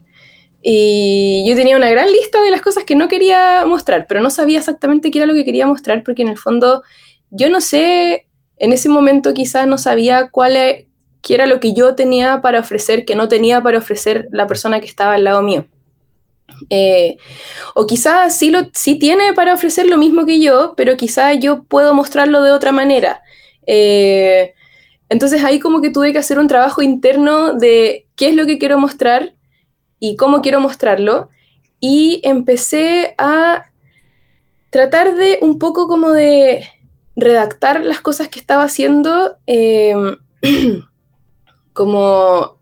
Y 0.62 1.44
yo 1.48 1.54
tenía 1.54 1.76
una 1.76 1.90
gran 1.90 2.10
lista 2.10 2.42
de 2.42 2.50
las 2.50 2.62
cosas 2.62 2.84
que 2.84 2.96
no 2.96 3.08
quería 3.08 3.64
mostrar, 3.66 4.06
pero 4.08 4.20
no 4.20 4.30
sabía 4.30 4.58
exactamente 4.58 5.10
qué 5.10 5.18
era 5.18 5.26
lo 5.26 5.34
que 5.34 5.44
quería 5.44 5.66
mostrar, 5.66 6.02
porque 6.02 6.22
en 6.22 6.28
el 6.28 6.38
fondo 6.38 6.82
yo 7.30 7.50
no 7.50 7.60
sé, 7.60 8.26
en 8.58 8.72
ese 8.72 8.88
momento 8.88 9.34
quizás 9.34 9.66
no 9.66 9.78
sabía 9.78 10.30
cuál 10.30 10.56
e- 10.56 10.88
era 11.28 11.46
lo 11.46 11.60
que 11.60 11.72
yo 11.75 11.94
tenía 11.94 12.40
para 12.40 12.60
ofrecer, 12.60 13.04
que 13.04 13.16
no 13.16 13.28
tenía 13.28 13.62
para 13.62 13.78
ofrecer 13.78 14.28
la 14.30 14.46
persona 14.46 14.80
que 14.80 14.86
estaba 14.86 15.14
al 15.14 15.25
lado 15.25 15.42
mío. 15.42 15.66
Eh, 16.70 17.16
o 17.74 17.86
quizás 17.86 18.36
sí, 18.36 18.52
sí 18.72 18.98
tiene 18.98 19.32
para 19.34 19.54
ofrecer 19.54 19.86
lo 19.86 19.98
mismo 19.98 20.24
que 20.26 20.40
yo, 20.40 20.74
pero 20.76 20.96
quizás 20.96 21.38
yo 21.38 21.64
puedo 21.64 21.94
mostrarlo 21.94 22.42
de 22.42 22.52
otra 22.52 22.72
manera. 22.72 23.22
Eh, 23.66 24.54
entonces 25.08 25.44
ahí 25.44 25.60
como 25.60 25.80
que 25.80 25.90
tuve 25.90 26.12
que 26.12 26.18
hacer 26.18 26.38
un 26.38 26.48
trabajo 26.48 26.82
interno 26.82 27.54
de 27.54 28.06
qué 28.16 28.28
es 28.28 28.34
lo 28.34 28.46
que 28.46 28.58
quiero 28.58 28.78
mostrar 28.78 29.34
y 30.00 30.16
cómo 30.16 30.42
quiero 30.42 30.60
mostrarlo. 30.60 31.30
Y 31.80 32.20
empecé 32.24 33.14
a 33.18 33.70
tratar 34.70 35.14
de 35.14 35.38
un 35.42 35.58
poco 35.58 35.88
como 35.88 36.10
de 36.10 36.66
redactar 37.16 37.84
las 37.84 38.00
cosas 38.00 38.28
que 38.28 38.38
estaba 38.38 38.64
haciendo 38.64 39.36
em, 39.46 40.16
como 41.72 42.55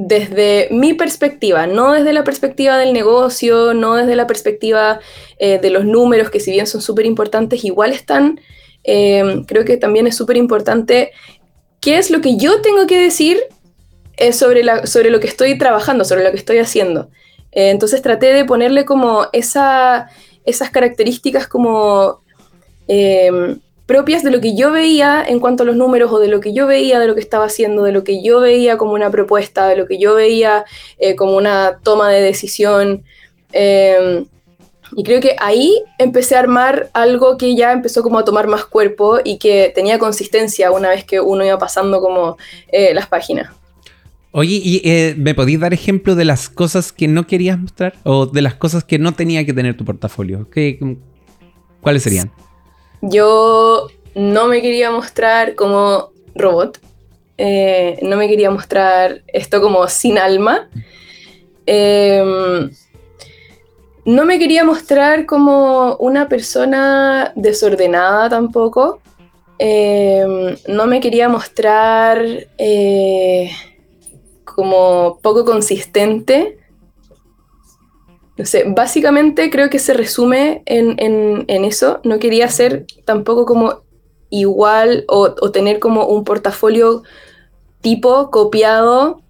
desde 0.00 0.68
mi 0.70 0.94
perspectiva, 0.94 1.66
no 1.66 1.92
desde 1.92 2.12
la 2.12 2.22
perspectiva 2.22 2.78
del 2.78 2.92
negocio, 2.92 3.74
no 3.74 3.96
desde 3.96 4.14
la 4.14 4.28
perspectiva 4.28 5.00
eh, 5.40 5.58
de 5.58 5.70
los 5.70 5.84
números, 5.84 6.30
que 6.30 6.38
si 6.38 6.52
bien 6.52 6.68
son 6.68 6.80
súper 6.80 7.04
importantes, 7.04 7.64
igual 7.64 7.90
están, 7.90 8.40
em, 8.84 9.42
creo 9.44 9.64
que 9.64 9.76
también 9.76 10.06
es 10.06 10.16
súper 10.16 10.36
importante 10.36 11.10
qué 11.80 11.98
es 11.98 12.12
lo 12.12 12.20
que 12.20 12.36
yo 12.36 12.60
tengo 12.60 12.86
que 12.86 12.96
decir 12.96 13.40
eh, 14.18 14.32
sobre, 14.32 14.62
la, 14.62 14.86
sobre 14.86 15.10
lo 15.10 15.18
que 15.18 15.26
estoy 15.26 15.58
trabajando, 15.58 16.04
sobre 16.04 16.22
lo 16.22 16.30
que 16.30 16.36
estoy 16.36 16.58
haciendo. 16.58 17.10
Eh, 17.50 17.70
entonces 17.70 18.00
traté 18.00 18.32
de 18.32 18.44
ponerle 18.44 18.84
como 18.84 19.26
esa, 19.32 20.10
esas 20.44 20.70
características 20.70 21.48
como 21.48 22.22
propias 23.88 24.22
de 24.22 24.30
lo 24.30 24.42
que 24.42 24.54
yo 24.54 24.70
veía 24.70 25.24
en 25.26 25.40
cuanto 25.40 25.62
a 25.62 25.66
los 25.66 25.74
números 25.74 26.12
o 26.12 26.18
de 26.18 26.28
lo 26.28 26.40
que 26.40 26.52
yo 26.52 26.66
veía 26.66 27.00
de 27.00 27.06
lo 27.06 27.14
que 27.14 27.22
estaba 27.22 27.46
haciendo, 27.46 27.84
de 27.84 27.92
lo 27.92 28.04
que 28.04 28.22
yo 28.22 28.38
veía 28.38 28.76
como 28.76 28.92
una 28.92 29.10
propuesta, 29.10 29.66
de 29.66 29.76
lo 29.76 29.86
que 29.86 29.98
yo 29.98 30.14
veía 30.14 30.66
eh, 30.98 31.16
como 31.16 31.34
una 31.38 31.78
toma 31.82 32.10
de 32.10 32.20
decisión. 32.20 33.02
Em, 33.50 34.26
y 34.94 35.02
creo 35.04 35.22
que 35.22 35.36
ahí 35.40 35.82
empecé 35.98 36.36
a 36.36 36.40
armar 36.40 36.90
algo 36.92 37.38
que 37.38 37.56
ya 37.56 37.72
empezó 37.72 38.02
como 38.02 38.18
a 38.18 38.26
tomar 38.26 38.46
más 38.46 38.66
cuerpo 38.66 39.20
y 39.24 39.38
que 39.38 39.72
tenía 39.74 39.98
consistencia 39.98 40.70
una 40.70 40.90
vez 40.90 41.04
que 41.04 41.18
uno 41.18 41.42
iba 41.42 41.58
pasando 41.58 42.02
como 42.02 42.36
eh, 42.70 42.92
las 42.92 43.06
páginas. 43.06 43.50
Oye, 44.32 44.60
¿y 44.62 44.82
eh, 44.84 45.14
me 45.16 45.34
podías 45.34 45.62
dar 45.62 45.72
ejemplo 45.72 46.14
de 46.14 46.26
las 46.26 46.50
cosas 46.50 46.92
que 46.92 47.08
no 47.08 47.26
querías 47.26 47.58
mostrar? 47.58 47.94
¿O 48.04 48.26
de 48.26 48.42
las 48.42 48.52
cosas 48.52 48.84
que 48.84 48.98
no 48.98 49.12
tenía 49.12 49.46
que 49.46 49.54
tener 49.54 49.78
tu 49.78 49.86
portafolio? 49.86 50.46
¿Qué, 50.50 50.78
¿Cuáles 51.80 52.02
serían? 52.02 52.30
Yo 53.00 53.88
no 54.14 54.48
me 54.48 54.60
quería 54.60 54.90
mostrar 54.90 55.54
como 55.54 56.10
robot, 56.34 56.80
eh, 57.36 57.98
no 58.02 58.16
me 58.16 58.28
quería 58.28 58.50
mostrar 58.50 59.22
esto 59.28 59.60
como 59.60 59.86
sin 59.88 60.18
alma, 60.18 60.68
em, 61.66 62.70
no 64.04 64.24
me 64.24 64.38
quería 64.38 64.64
mostrar 64.64 65.26
como 65.26 65.96
una 65.96 66.28
persona 66.28 67.32
desordenada 67.36 68.28
tampoco, 68.28 69.00
em, 69.58 70.56
no 70.66 70.86
me 70.86 71.00
quería 71.00 71.28
mostrar 71.28 72.24
eh, 72.58 73.50
como 74.44 75.18
poco 75.22 75.44
consistente 75.44 76.57
no 78.38 78.46
sé, 78.46 78.64
básicamente 78.68 79.50
creo 79.50 79.68
que 79.68 79.80
se 79.80 79.92
resume 79.92 80.62
en, 80.64 81.44
eso. 81.64 82.00
No 82.04 82.20
quería 82.20 82.48
ser 82.48 82.86
tampoco 83.04 83.44
como 83.44 83.82
igual 84.30 85.04
o, 85.08 85.50
tener 85.50 85.80
como 85.80 86.06
un 86.06 86.22
portafolio 86.22 87.02
tipo 87.80 88.30
copiado. 88.30 89.22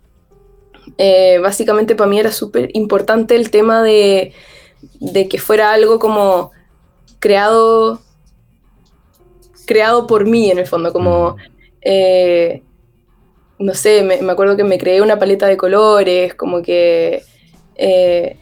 Eh, 0.99 1.39
básicamente 1.43 1.95
para 1.95 2.11
mí 2.11 2.21
era 2.21 2.33
súper 2.33 2.71
importante 2.75 3.35
el 3.35 3.51
tema 3.51 3.83
de, 3.83 4.35
que 5.31 5.39
fuera 5.39 5.73
algo 5.73 5.99
como 5.99 6.51
creado, 7.19 8.03
creado 9.67 10.07
por 10.07 10.27
mí 10.27 10.51
en 10.51 10.59
el 10.59 10.67
fondo, 10.67 10.93
como, 10.93 11.37
eh, 11.81 12.63
no 13.59 13.73
sé, 13.73 14.03
me, 14.03 14.31
acuerdo 14.31 14.55
que 14.55 14.65
me 14.65 14.77
creé 14.77 15.01
una 15.01 15.19
paleta 15.19 15.47
de 15.47 15.57
colores, 15.57 16.35
como 16.35 16.61
que... 16.61 17.23
Eh, 17.75 18.37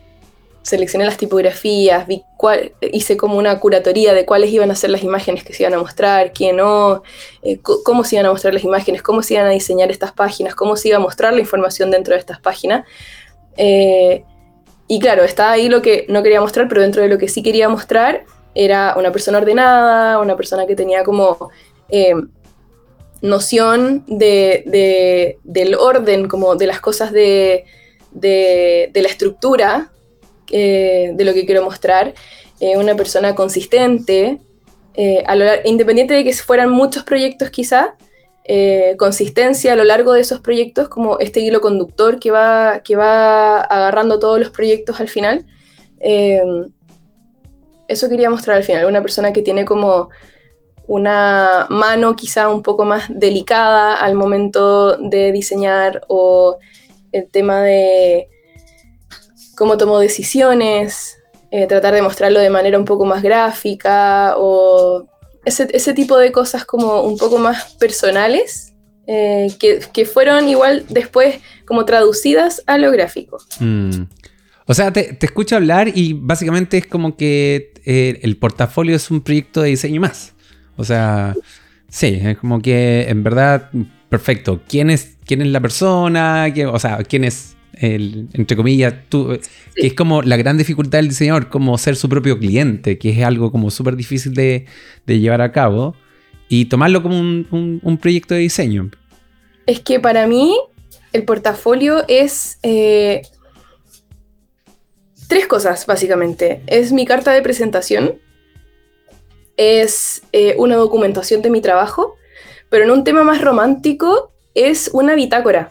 seleccioné 0.67 1.05
las 1.05 1.17
tipografías, 1.17 2.09
vi 2.09 2.25
cuál, 2.37 2.73
hice 2.81 3.17
como 3.17 3.39
una 3.39 3.61
curatoría 3.61 4.13
de 4.15 4.27
cuáles 4.27 4.51
iban 4.51 4.69
a 4.73 4.75
ser 4.75 4.91
las 4.91 5.05
imágenes 5.05 5.45
que 5.45 5.53
se 5.53 5.63
iban 5.63 5.75
a 5.75 5.79
mostrar, 5.79 6.33
quién 6.33 6.57
no, 6.57 7.05
eh, 7.43 7.61
cómo 7.63 8.03
se 8.03 8.17
iban 8.17 8.27
a 8.27 8.33
mostrar 8.33 8.53
las 8.53 8.65
imágenes, 8.65 9.01
cómo 9.01 9.23
se 9.23 9.35
iban 9.35 9.47
a 9.47 9.51
diseñar 9.51 9.93
estas 9.93 10.11
páginas, 10.11 10.57
cómo 10.57 10.75
se 10.75 10.89
iba 10.89 10.97
a 10.97 11.01
mostrar 11.01 11.33
la 11.35 11.39
información 11.39 11.93
dentro 11.93 12.15
de 12.15 12.19
estas 12.19 12.41
páginas. 12.41 12.85
Eh, 13.57 14.25
y 14.89 14.99
claro, 14.99 15.23
estaba 15.23 15.53
ahí 15.53 15.69
lo 15.69 15.83
que 15.83 16.05
no 16.09 16.25
quería 16.25 16.41
mostrar, 16.41 16.67
pero 16.67 16.83
dentro 16.83 17.01
de 17.01 17.09
lo 17.11 17.17
que 17.17 17.29
sí 17.29 17.45
quería 17.45 17.69
mostrar 17.69 18.25
era 18.57 18.97
una 18.99 19.13
persona 19.13 19.39
ordenada, 19.39 20.19
una 20.19 20.37
persona 20.37 20.67
que 20.67 20.75
tenía 20.75 21.05
como 21.05 21.49
eh, 21.91 22.15
noción 23.23 24.03
de, 24.09 25.39
del 25.45 25.77
orden, 25.77 26.27
como 26.27 26.57
de 26.57 26.67
las 26.67 26.81
cosas 26.81 27.13
de, 27.13 27.67
de, 28.11 28.91
la 28.95 29.09
estructura 29.09 29.93
eh, 30.51 31.13
de 31.15 31.25
lo 31.25 31.35
que 31.35 31.47
quiero 31.47 31.65
mostrar, 31.65 32.15
eh, 32.61 32.77
una 32.77 32.95
persona 32.95 33.35
consistente, 33.35 34.41
eh, 34.95 35.25
independiente 35.65 36.15
de 36.15 36.25
que 36.25 36.33
fueran 36.33 36.71
muchos 36.71 37.05
proyectos 37.05 37.51
quizá, 37.51 37.97
consistencia 38.97 39.73
a 39.73 39.77
lo 39.77 39.83
largo 39.83 40.13
de 40.13 40.21
esos 40.21 40.39
proyectos, 40.39 40.89
como 40.89 41.19
este 41.19 41.41
hilo 41.41 41.61
conductor 41.61 42.21
que 42.21 42.31
va, 42.31 42.81
que 42.85 42.95
va 42.95 43.61
agarrando 43.61 44.21
todos 44.21 44.39
los 44.39 44.51
proyectos 44.51 45.01
al 45.01 45.09
final. 45.09 45.45
eso 47.89 48.09
quería 48.09 48.31
mostrar 48.31 48.57
al 48.57 48.63
final, 48.63 48.87
una 48.87 49.03
persona 49.03 49.33
que 49.33 49.43
tiene 49.43 49.65
como 49.65 50.11
una 50.87 51.67
mano 51.71 52.15
quizá 52.15 52.49
un 52.49 52.63
poco 52.63 52.85
más 52.85 53.07
delicada 53.09 53.97
al 53.97 54.15
momento 54.15 54.97
de 54.97 55.33
diseñar 55.33 56.03
o 56.07 56.59
el 57.13 57.29
tema 57.29 57.63
de 57.63 58.29
cómo 59.57 59.77
tomó 59.77 59.99
decisiones, 59.99 61.19
eh, 61.51 61.67
tratar 61.67 61.95
de 61.95 62.03
mostrarlo 62.03 62.41
de 62.41 62.51
manera 62.51 62.79
un 62.79 62.85
poco 62.85 63.05
más 63.05 63.23
gráfica 63.23 64.35
o 64.37 65.09
ese, 65.45 65.95
tipo 65.95 66.19
de 66.19 66.33
cosas 66.33 66.65
como 66.65 67.03
un 67.03 67.17
poco 67.17 67.39
más 67.39 67.75
personales 67.75 68.75
eh, 69.07 69.49
que, 69.59 70.05
fueron 70.05 70.49
igual 70.49 70.85
después 70.89 71.37
como 71.65 71.85
traducidas 71.85 72.63
a 72.67 72.79
lo 72.79 72.91
gráfico. 72.91 73.39
Mm. 73.61 74.03
O 74.67 74.75
sea, 74.75 74.93
te, 74.93 75.17
escucho 75.21 75.55
hablar 75.55 75.89
y 75.95 76.15
básicamente 76.15 76.79
es 76.79 76.87
como 76.87 77.17
que 77.17 77.73
eh, 77.85 78.19
el 78.23 78.37
portafolio 78.37 78.97
es 78.97 79.11
un 79.11 79.21
proyecto 79.21 79.63
de 79.63 79.71
diseño 79.71 80.01
más. 80.01 80.35
O 80.77 80.85
sea, 80.85 81.37
sí, 81.89 82.21
es 82.21 82.39
como 82.39 82.61
que 82.61 83.07
en 83.09 83.23
verdad, 83.23 83.71
perfecto. 84.09 84.61
¿Quién 84.69 84.91
es, 84.91 85.17
quién 85.25 85.41
es 85.43 85.49
la 85.49 85.61
persona? 85.61 86.53
o 86.73 86.79
sea, 86.81 86.99
quién 87.05 87.23
es 87.23 87.56
entre 87.79 88.57
comillas, 88.57 88.95
tú, 89.09 89.39
que 89.75 89.87
es 89.87 89.95
como 89.95 90.23
la 90.23 90.37
gran 90.37 90.57
dificultad 90.57 90.99
del 90.99 91.09
diseñador, 91.09 91.49
como 91.49 91.77
ser 91.79 91.97
su 91.97 92.09
propio 92.09 92.39
cliente, 92.39 92.99
que 92.99 93.11
es 93.11 93.25
algo 93.25 93.53
como 93.53 93.71
súper 93.71 93.97
difícil 93.97 94.35
de, 94.35 94.67
llevar 95.07 95.43
a 95.43 95.53
cabo 95.53 95.95
y 96.49 96.67
tomarlo 96.67 97.03
como 97.03 97.19
un, 97.19 97.99
proyecto 98.01 98.35
de 98.35 98.41
diseño. 98.41 98.91
Es 99.67 99.81
que 99.81 100.01
para 100.01 100.27
mí 100.27 100.57
el 101.13 101.25
portafolio 101.25 102.05
es 102.09 102.59
eh, 102.63 103.23
tres 105.29 105.47
cosas, 105.47 105.87
básicamente. 105.87 106.63
Es 106.67 106.93
mi 106.93 107.05
carta 107.05 107.33
de 107.33 107.43
presentación, 107.43 108.19
es 109.57 110.23
eh, 110.33 110.55
una 110.59 110.77
documentación 110.77 111.43
de 111.43 111.51
mi 111.51 111.61
trabajo, 111.61 112.17
pero 112.71 112.85
en 112.85 112.91
un 112.91 113.05
tema 113.05 113.23
más 113.23 113.43
romántico 113.43 114.33
es 114.55 114.91
una 114.93 115.15
bitácora. 115.15 115.71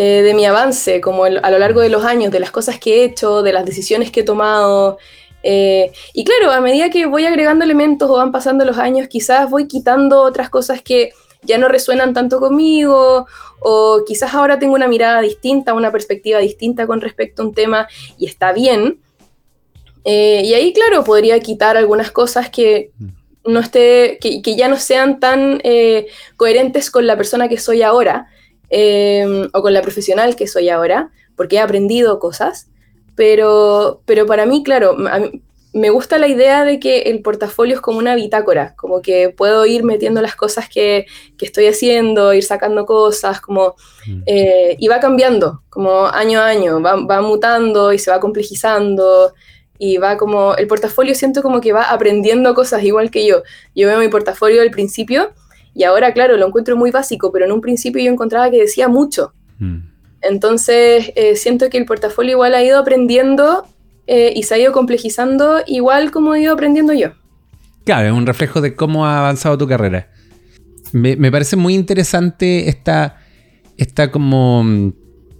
Eh, 0.00 0.22
de 0.22 0.32
mi 0.32 0.46
avance, 0.46 1.00
como 1.00 1.24
a 1.24 1.50
lo 1.50 1.58
largo 1.58 1.80
de 1.80 1.88
los 1.88 2.04
años, 2.04 2.30
de 2.30 2.38
las 2.38 2.52
cosas 2.52 2.78
que 2.78 3.00
he 3.00 3.04
hecho, 3.04 3.42
de 3.42 3.52
las 3.52 3.64
decisiones 3.64 4.12
que 4.12 4.20
he 4.20 4.22
tomado. 4.22 4.96
Eh, 5.42 5.90
y 6.14 6.22
claro, 6.22 6.52
a 6.52 6.60
medida 6.60 6.88
que 6.88 7.06
voy 7.06 7.26
agregando 7.26 7.64
elementos 7.64 8.08
o 8.08 8.12
van 8.12 8.30
pasando 8.30 8.64
los 8.64 8.78
años, 8.78 9.08
quizás 9.08 9.50
voy 9.50 9.66
quitando 9.66 10.22
otras 10.22 10.50
cosas 10.50 10.82
que 10.82 11.10
ya 11.42 11.58
no 11.58 11.66
resuenan 11.66 12.14
tanto 12.14 12.38
conmigo, 12.38 13.26
o 13.58 14.04
quizás 14.06 14.34
ahora 14.34 14.60
tengo 14.60 14.76
una 14.76 14.86
mirada 14.86 15.20
distinta, 15.20 15.74
una 15.74 15.90
perspectiva 15.90 16.38
distinta 16.38 16.86
con 16.86 17.00
respecto 17.00 17.42
a 17.42 17.46
un 17.46 17.52
tema, 17.52 17.88
y 18.18 18.26
está 18.26 18.52
bien. 18.52 19.00
Eh, 20.04 20.42
y 20.44 20.54
ahí, 20.54 20.72
claro, 20.72 21.02
podría 21.02 21.40
quitar 21.40 21.76
algunas 21.76 22.12
cosas 22.12 22.50
que 22.50 22.92
no 23.44 23.58
esté, 23.58 24.18
que, 24.20 24.42
que 24.42 24.54
ya 24.54 24.68
no 24.68 24.76
sean 24.76 25.18
tan 25.18 25.60
coherentes 26.36 26.88
con 26.92 27.04
la 27.04 27.16
persona 27.16 27.48
que 27.48 27.58
soy 27.58 27.82
ahora. 27.82 28.28
Em, 28.70 29.48
o 29.54 29.62
con 29.62 29.72
la 29.72 29.80
profesional 29.80 30.36
que 30.36 30.46
soy 30.46 30.68
ahora, 30.68 31.10
porque 31.36 31.56
he 31.56 31.60
aprendido 31.60 32.18
cosas, 32.18 32.68
pero, 33.14 34.02
pero 34.04 34.26
para 34.26 34.44
mí, 34.44 34.62
claro, 34.62 34.96
me 35.72 35.90
gusta 35.90 36.18
la 36.18 36.28
idea 36.28 36.64
de 36.64 36.78
que 36.78 37.02
el 37.02 37.22
portafolio 37.22 37.74
es 37.76 37.80
como 37.80 37.98
una 37.98 38.14
bitácora, 38.14 38.74
como 38.76 39.00
que 39.00 39.30
puedo 39.30 39.64
ir 39.64 39.84
metiendo 39.84 40.20
las 40.20 40.36
cosas 40.36 40.68
que, 40.68 41.06
que 41.38 41.46
estoy 41.46 41.66
haciendo, 41.66 42.34
ir 42.34 42.44
sacando 42.44 42.84
cosas, 42.84 43.40
como, 43.40 43.74
mm. 44.06 44.22
eh, 44.26 44.76
y 44.78 44.88
va 44.88 45.00
cambiando, 45.00 45.62
como 45.70 46.06
año 46.06 46.40
a 46.40 46.48
año, 46.48 46.82
va, 46.82 46.96
va, 46.96 47.22
mutando 47.22 47.92
y 47.94 47.98
se 47.98 48.10
va 48.10 48.20
complejizando, 48.20 49.32
y 49.78 49.96
va 49.96 50.18
como, 50.18 50.56
el 50.56 50.66
portafolio 50.66 51.14
siento 51.14 51.42
como 51.42 51.60
que 51.60 51.72
va 51.72 51.84
aprendiendo 51.84 52.54
cosas 52.54 52.82
igual 52.82 53.10
que 53.10 53.26
yo. 53.26 53.42
Yo 53.74 53.88
veo 53.88 53.98
mi 53.98 54.08
portafolio 54.08 54.60
al 54.60 54.70
principio 54.70 55.32
Y 55.78 55.84
ahora, 55.84 56.12
claro, 56.12 56.36
lo 56.36 56.44
encuentro 56.44 56.76
muy 56.76 56.90
básico, 56.90 57.30
pero 57.30 57.44
en 57.44 57.52
un 57.52 57.60
principio 57.60 58.02
yo 58.02 58.10
encontraba 58.10 58.50
que 58.50 58.58
decía 58.58 58.88
mucho. 58.88 59.32
Mm. 59.60 59.76
Entonces, 60.22 61.12
eh, 61.14 61.36
siento 61.36 61.70
que 61.70 61.78
el 61.78 61.84
portafolio 61.84 62.32
igual 62.32 62.56
ha 62.56 62.64
ido 62.64 62.80
aprendiendo 62.80 63.64
eh, 64.08 64.32
y 64.34 64.42
se 64.42 64.54
ha 64.54 64.58
ido 64.58 64.72
complejizando 64.72 65.60
igual 65.68 66.10
como 66.10 66.34
he 66.34 66.42
ido 66.42 66.52
aprendiendo 66.52 66.94
yo. 66.94 67.12
Claro, 67.84 68.08
es 68.08 68.12
un 68.12 68.26
reflejo 68.26 68.60
de 68.60 68.74
cómo 68.74 69.06
ha 69.06 69.20
avanzado 69.20 69.56
tu 69.56 69.68
carrera. 69.68 70.10
Me, 70.92 71.14
me 71.14 71.30
parece 71.30 71.54
muy 71.54 71.76
interesante 71.76 72.68
esta, 72.68 73.18
esta 73.76 74.10
como 74.10 74.92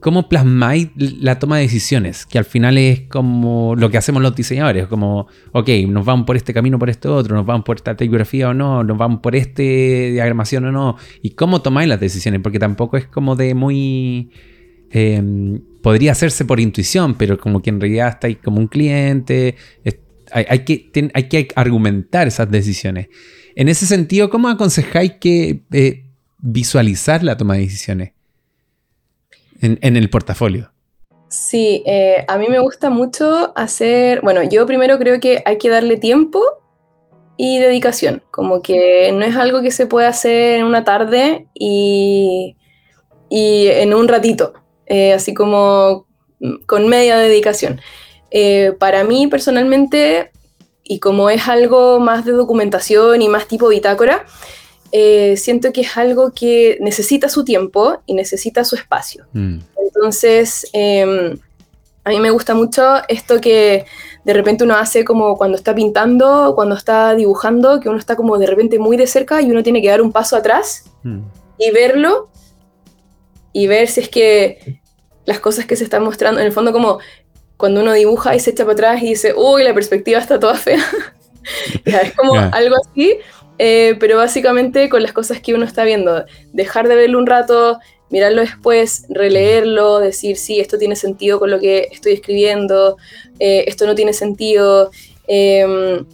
cómo 0.08 0.26
plasmáis 0.26 0.88
la 0.96 1.38
toma 1.38 1.58
de 1.58 1.64
decisiones, 1.64 2.24
que 2.24 2.38
al 2.38 2.46
final 2.46 2.78
es 2.78 3.02
como 3.10 3.74
lo 3.76 3.90
que 3.90 3.98
hacemos 3.98 4.22
los 4.22 4.34
diseñadores, 4.34 4.86
como, 4.86 5.26
ok, 5.52 5.68
nos 5.86 6.06
vamos 6.06 6.24
por 6.24 6.34
este 6.34 6.54
camino, 6.54 6.78
por 6.78 6.88
este 6.88 7.08
otro, 7.08 7.36
nos 7.36 7.44
vamos 7.44 7.62
por 7.66 7.76
esta 7.76 7.94
tipografía 7.94 8.48
o 8.48 8.54
no, 8.54 8.82
nos 8.82 8.96
vamos 8.96 9.20
por 9.20 9.36
este 9.36 10.12
diagramación 10.12 10.64
o 10.64 10.72
no, 10.72 10.96
y 11.20 11.32
cómo 11.32 11.60
tomáis 11.60 11.90
las 11.90 12.00
decisiones, 12.00 12.40
porque 12.40 12.58
tampoco 12.58 12.96
es 12.96 13.06
como 13.06 13.36
de 13.36 13.54
muy... 13.54 14.30
Em, 14.90 15.60
podría 15.82 16.12
hacerse 16.12 16.46
por 16.46 16.58
intuición, 16.58 17.12
pero 17.12 17.36
como 17.36 17.60
que 17.60 17.68
en 17.68 17.78
realidad 17.78 18.08
estáis 18.08 18.38
como 18.38 18.60
un 18.60 18.68
cliente, 18.68 19.56
hay, 20.32 20.60
que, 20.60 20.90
hay 21.12 21.24
que 21.24 21.48
argumentar 21.54 22.28
esas 22.28 22.50
decisiones. 22.50 23.08
En 23.56 23.68
ese 23.68 23.84
sentido, 23.84 24.30
¿cómo 24.30 24.48
aconsejáis 24.48 25.16
que 25.20 25.64
eh, 25.70 26.06
visualizar 26.38 27.22
la 27.22 27.36
toma 27.36 27.56
de 27.56 27.60
decisiones? 27.60 28.12
En, 29.60 29.96
el 29.96 30.10
portafolio? 30.10 30.70
Sí, 31.28 31.82
eh, 31.86 32.24
a 32.26 32.38
mí 32.38 32.46
me 32.48 32.58
gusta 32.58 32.90
mucho 32.90 33.52
hacer, 33.56 34.20
bueno, 34.22 34.42
yo 34.42 34.66
primero 34.66 34.98
creo 34.98 35.20
que 35.20 35.42
hay 35.44 35.58
que 35.58 35.68
darle 35.68 35.96
tiempo 35.96 36.42
y 37.36 37.58
dedicación, 37.58 38.22
como 38.30 38.62
que 38.62 39.12
no 39.12 39.24
es 39.24 39.36
algo 39.36 39.62
que 39.62 39.70
se 39.70 39.86
puede 39.86 40.06
hacer 40.06 40.58
en 40.58 40.64
una 40.64 40.84
tarde 40.84 41.46
y, 41.54 42.56
y 43.28 43.68
en 43.68 43.94
un 43.94 44.08
ratito, 44.08 44.54
eh, 44.86 45.12
así 45.12 45.34
como 45.34 46.06
con 46.66 46.88
media 46.88 47.18
dedicación. 47.18 47.80
Eh, 48.30 48.74
para 48.78 49.04
mí 49.04 49.26
personalmente, 49.26 50.30
y 50.82 51.00
como 51.00 51.30
es 51.30 51.48
algo 51.48 52.00
más 52.00 52.24
de 52.24 52.32
documentación 52.32 53.22
y 53.22 53.28
más 53.28 53.46
tipo 53.46 53.68
bitácora, 53.68 54.26
eh, 54.92 55.36
siento 55.36 55.72
que 55.72 55.82
es 55.82 55.96
algo 55.96 56.32
que 56.32 56.78
necesita 56.80 57.28
su 57.28 57.44
tiempo 57.44 57.98
y 58.06 58.14
necesita 58.14 58.64
su 58.64 58.76
espacio. 58.76 59.26
Mm. 59.32 59.58
Entonces, 59.86 60.66
em, 60.72 61.38
a 62.04 62.10
mí 62.10 62.20
me 62.20 62.30
gusta 62.30 62.54
mucho 62.54 62.82
esto 63.08 63.40
que 63.40 63.84
de 64.24 64.32
repente 64.32 64.64
uno 64.64 64.76
hace 64.76 65.04
como 65.04 65.36
cuando 65.36 65.56
está 65.56 65.74
pintando, 65.74 66.54
cuando 66.54 66.74
está 66.74 67.14
dibujando, 67.14 67.80
que 67.80 67.88
uno 67.88 67.98
está 67.98 68.16
como 68.16 68.38
de 68.38 68.46
repente 68.46 68.78
muy 68.78 68.96
de 68.96 69.06
cerca 69.06 69.42
y 69.42 69.50
uno 69.50 69.62
tiene 69.62 69.82
que 69.82 69.88
dar 69.88 70.00
un 70.00 70.12
paso 70.12 70.36
atrás 70.36 70.84
mm. 71.02 71.20
y 71.58 71.70
verlo 71.70 72.30
y 73.52 73.66
ver 73.66 73.88
si 73.88 74.00
es 74.00 74.08
que 74.08 74.80
las 75.26 75.40
cosas 75.40 75.66
que 75.66 75.76
se 75.76 75.84
están 75.84 76.02
mostrando, 76.02 76.40
en 76.40 76.46
el 76.46 76.52
fondo 76.52 76.72
como 76.72 76.98
cuando 77.58 77.82
uno 77.82 77.92
dibuja 77.92 78.34
y 78.34 78.40
se 78.40 78.50
echa 78.50 78.64
para 78.64 78.72
atrás 78.72 79.02
y 79.02 79.08
dice, 79.08 79.34
uy, 79.36 79.64
la 79.64 79.74
perspectiva 79.74 80.18
está 80.18 80.38
toda 80.38 80.54
fea. 80.54 80.82
es 81.84 82.14
como 82.14 82.34
algo 82.34 82.76
así 82.76 83.18
eh, 83.58 83.96
pero 83.98 84.16
básicamente 84.16 84.88
con 84.88 85.02
las 85.02 85.12
cosas 85.12 85.40
que 85.40 85.54
uno 85.54 85.64
está 85.64 85.84
viendo, 85.84 86.24
dejar 86.52 86.88
de 86.88 86.94
verlo 86.94 87.18
un 87.18 87.26
rato, 87.26 87.78
mirarlo 88.10 88.40
después, 88.40 89.04
releerlo, 89.08 89.98
decir, 89.98 90.36
sí, 90.36 90.60
esto 90.60 90.78
tiene 90.78 90.96
sentido 90.96 91.38
con 91.38 91.50
lo 91.50 91.58
que 91.58 91.88
estoy 91.90 92.12
escribiendo, 92.12 92.96
eh, 93.38 93.64
esto 93.66 93.86
no 93.86 93.94
tiene 93.94 94.12
sentido. 94.12 94.90
Em, 95.26 96.06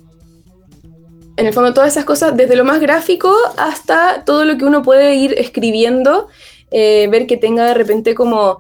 en 1.37 1.47
el 1.47 1.53
fondo, 1.53 1.75
todas 1.75 1.93
esas 1.93 2.05
cosas, 2.05 2.37
desde 2.37 2.57
lo 2.57 2.65
más 2.65 2.81
gráfico 2.81 3.35
hasta 3.57 4.25
todo 4.25 4.45
lo 4.45 4.57
que 4.57 4.65
uno 4.65 4.83
puede 4.83 5.15
ir 5.15 5.35
escribiendo, 5.37 6.29
eh, 6.71 7.09
ver 7.11 7.27
que 7.27 7.37
tenga 7.37 7.67
de 7.67 7.75
repente 7.75 8.15
como 8.15 8.59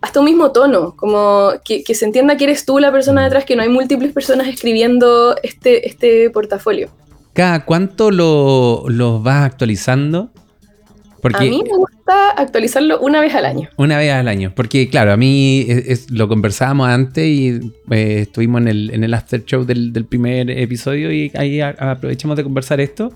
hasta 0.00 0.20
un 0.20 0.26
mismo 0.26 0.52
tono, 0.52 0.94
como 0.96 1.52
que, 1.64 1.82
que, 1.82 1.94
se 1.94 2.04
entienda 2.04 2.36
que 2.36 2.44
eres 2.44 2.66
tú 2.66 2.78
la 2.78 2.92
persona 2.92 3.24
detrás, 3.24 3.46
que 3.46 3.56
no 3.56 3.62
hay 3.62 3.70
múltiples 3.70 4.12
personas 4.12 4.48
escribiendo 4.48 5.34
este, 5.42 5.88
este 5.88 6.28
portafolio. 6.28 6.90
¿Cada 7.34 7.64
cuánto 7.64 8.12
lo, 8.12 9.20
vas 9.20 9.44
actualizando? 9.44 10.30
Porque, 11.20 11.38
a 11.38 11.40
mí 11.40 11.62
me 11.62 11.76
gusta 11.76 12.30
actualizarlo 12.36 13.00
una 13.00 13.20
vez 13.20 13.34
al 13.34 13.46
año. 13.46 13.68
Una 13.76 13.98
vez 13.98 14.12
al 14.12 14.28
año. 14.28 14.52
Porque, 14.54 14.88
claro, 14.88 15.12
a 15.12 15.16
mí 15.16 15.66
lo 16.10 16.28
conversábamos 16.28 16.88
antes 16.88 17.26
y 17.26 17.48
eh, 17.90 18.20
estuvimos 18.20 18.60
en 18.62 18.68
el, 18.68 18.90
en 18.92 19.04
el 19.04 19.14
after 19.14 19.44
show 19.44 19.64
del, 19.64 20.06
primer 20.08 20.48
episodio 20.50 21.10
y 21.12 21.32
ahí 21.34 21.60
aprovechamos 21.60 22.36
de 22.36 22.44
conversar 22.44 22.80
esto. 22.80 23.12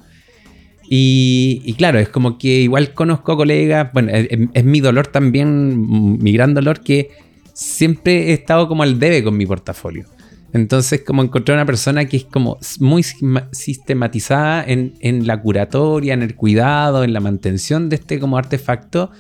Y, 0.91 1.75
claro, 1.75 1.99
es 2.01 2.09
como 2.09 2.39
que 2.39 2.63
igual 2.63 2.95
conozco 2.95 3.37
colegas, 3.37 3.93
bueno, 3.93 4.11
es, 4.13 4.65
mi 4.65 4.81
dolor 4.81 5.07
también, 5.07 6.19
mi 6.19 6.33
gran 6.33 6.55
dolor, 6.55 6.81
que 6.81 7.11
siempre 7.53 8.31
he 8.31 8.33
estado 8.33 8.67
como 8.69 8.83
al 8.83 8.99
debe 8.99 9.23
con 9.23 9.37
mi 9.37 9.47
portafolio. 9.47 10.07
Entonces, 10.53 11.03
como 11.07 11.23
encontré 11.23 11.55
una 11.55 11.67
persona 11.67 12.07
que 12.07 12.17
es 12.17 12.25
como 12.25 12.59
muy 12.81 13.03
sistematizada 13.03 14.65
en, 14.67 15.27
la 15.27 15.41
curatoria, 15.41 16.15
en 16.15 16.23
el 16.23 16.35
cuidado, 16.35 17.05
en 17.05 17.13
la 17.13 17.21
mantención 17.21 17.89
de 17.89 17.97
este 17.97 18.19
como 18.19 18.39
artefacto, 18.39 19.11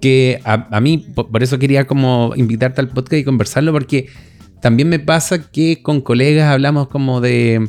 que 0.00 0.40
a, 0.44 0.80
mí, 0.80 0.98
por, 0.98 1.42
eso 1.42 1.58
quería 1.58 1.86
como 1.86 2.32
invitarte 2.36 2.80
al 2.80 2.88
podcast 2.88 3.14
y 3.14 3.24
conversarlo, 3.24 3.72
porque 3.72 4.08
también 4.60 4.88
me 4.88 4.98
pasa 4.98 5.50
que 5.50 5.82
con 5.82 6.00
colegas 6.00 6.52
hablamos 6.52 6.88
como 6.88 7.20
de... 7.20 7.68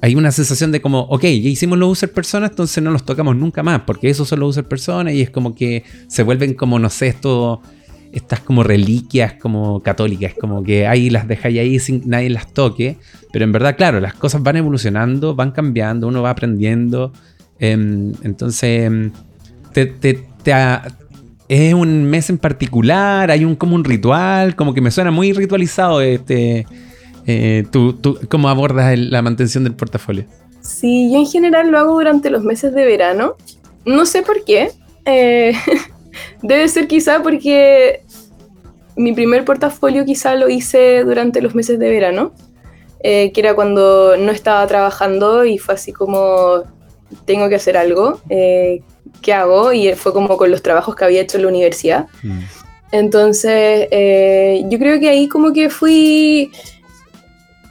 Hay 0.00 0.16
una 0.16 0.32
sensación 0.32 0.72
de 0.72 0.80
como, 0.80 1.02
ok, 1.02 1.22
ya 1.22 1.28
hicimos 1.28 1.78
los 1.78 1.88
user 1.88 2.12
personas, 2.12 2.50
entonces 2.50 2.82
no 2.82 2.90
los 2.90 3.04
tocamos 3.04 3.36
nunca 3.36 3.62
más, 3.62 3.82
porque 3.82 4.10
esos 4.10 4.26
son 4.26 4.40
los 4.40 4.48
user 4.48 4.66
personas 4.66 5.14
y 5.14 5.22
es 5.22 5.30
como 5.30 5.54
que 5.54 5.84
se 6.08 6.24
vuelven 6.24 6.54
como, 6.54 6.80
no 6.80 6.90
sé, 6.90 7.06
esto 7.06 7.62
estas 8.12 8.40
como 8.40 8.62
reliquias 8.62 9.34
como 9.34 9.80
católicas, 9.80 10.34
como 10.38 10.62
que 10.62 10.86
ahí 10.86 11.10
las 11.10 11.26
dejáis 11.26 11.58
ahí 11.58 11.78
sin 11.78 12.02
nadie 12.06 12.30
las 12.30 12.52
toque, 12.52 12.98
pero 13.32 13.44
en 13.44 13.52
verdad, 13.52 13.76
claro, 13.76 14.00
las 14.00 14.14
cosas 14.14 14.42
van 14.42 14.56
evolucionando, 14.56 15.34
van 15.34 15.50
cambiando, 15.50 16.08
uno 16.08 16.22
va 16.22 16.30
aprendiendo, 16.30 17.12
em, 17.58 18.12
entonces 18.22 18.86
em, 18.86 19.12
es 21.48 21.74
un 21.74 22.04
mes 22.04 22.30
en 22.30 22.38
particular, 22.38 23.30
hay 23.30 23.44
un 23.44 23.56
como 23.56 23.74
un 23.74 23.84
ritual, 23.84 24.54
como 24.56 24.74
que 24.74 24.80
me 24.80 24.90
suena 24.90 25.10
muy 25.10 25.32
ritualizado 25.32 26.00
este, 26.02 26.66
eh, 27.26 27.64
tú, 27.70 27.98
cómo 28.28 28.48
abordas 28.48 28.98
la 28.98 29.22
mantención 29.22 29.64
del 29.64 29.74
portafolio. 29.74 30.26
Sí, 30.60 31.10
yo 31.12 31.18
en 31.18 31.26
general 31.26 31.70
lo 31.70 31.78
hago 31.78 31.94
durante 31.94 32.30
los 32.30 32.44
meses 32.44 32.74
de 32.74 32.84
verano, 32.84 33.36
no 33.84 34.06
sé 34.06 34.22
por 34.22 34.44
qué. 34.44 34.70
Eh, 35.04 35.54
Debe 36.42 36.68
ser 36.68 36.88
quizá 36.88 37.22
porque 37.22 38.04
mi 38.96 39.12
primer 39.12 39.44
portafolio 39.44 40.04
quizá 40.04 40.34
lo 40.34 40.48
hice 40.48 41.04
durante 41.04 41.40
los 41.40 41.54
meses 41.54 41.78
de 41.78 41.90
verano, 41.90 42.32
eh, 43.02 43.32
que 43.32 43.40
era 43.40 43.54
cuando 43.54 44.16
no 44.16 44.32
estaba 44.32 44.66
trabajando 44.66 45.44
y 45.44 45.58
fue 45.58 45.74
así 45.74 45.92
como, 45.92 46.62
tengo 47.24 47.48
que 47.48 47.56
hacer 47.56 47.76
algo, 47.76 48.20
eh, 48.28 48.82
¿qué 49.22 49.32
hago? 49.32 49.72
Y 49.72 49.92
fue 49.94 50.12
como 50.12 50.36
con 50.36 50.50
los 50.50 50.62
trabajos 50.62 50.94
que 50.94 51.04
había 51.04 51.22
hecho 51.22 51.38
en 51.38 51.44
la 51.44 51.48
universidad. 51.48 52.06
Mm. 52.22 52.40
Entonces, 52.92 53.88
eh, 53.90 54.62
yo 54.68 54.78
creo 54.78 55.00
que 55.00 55.08
ahí 55.08 55.26
como 55.26 55.52
que 55.52 55.70
fui 55.70 56.52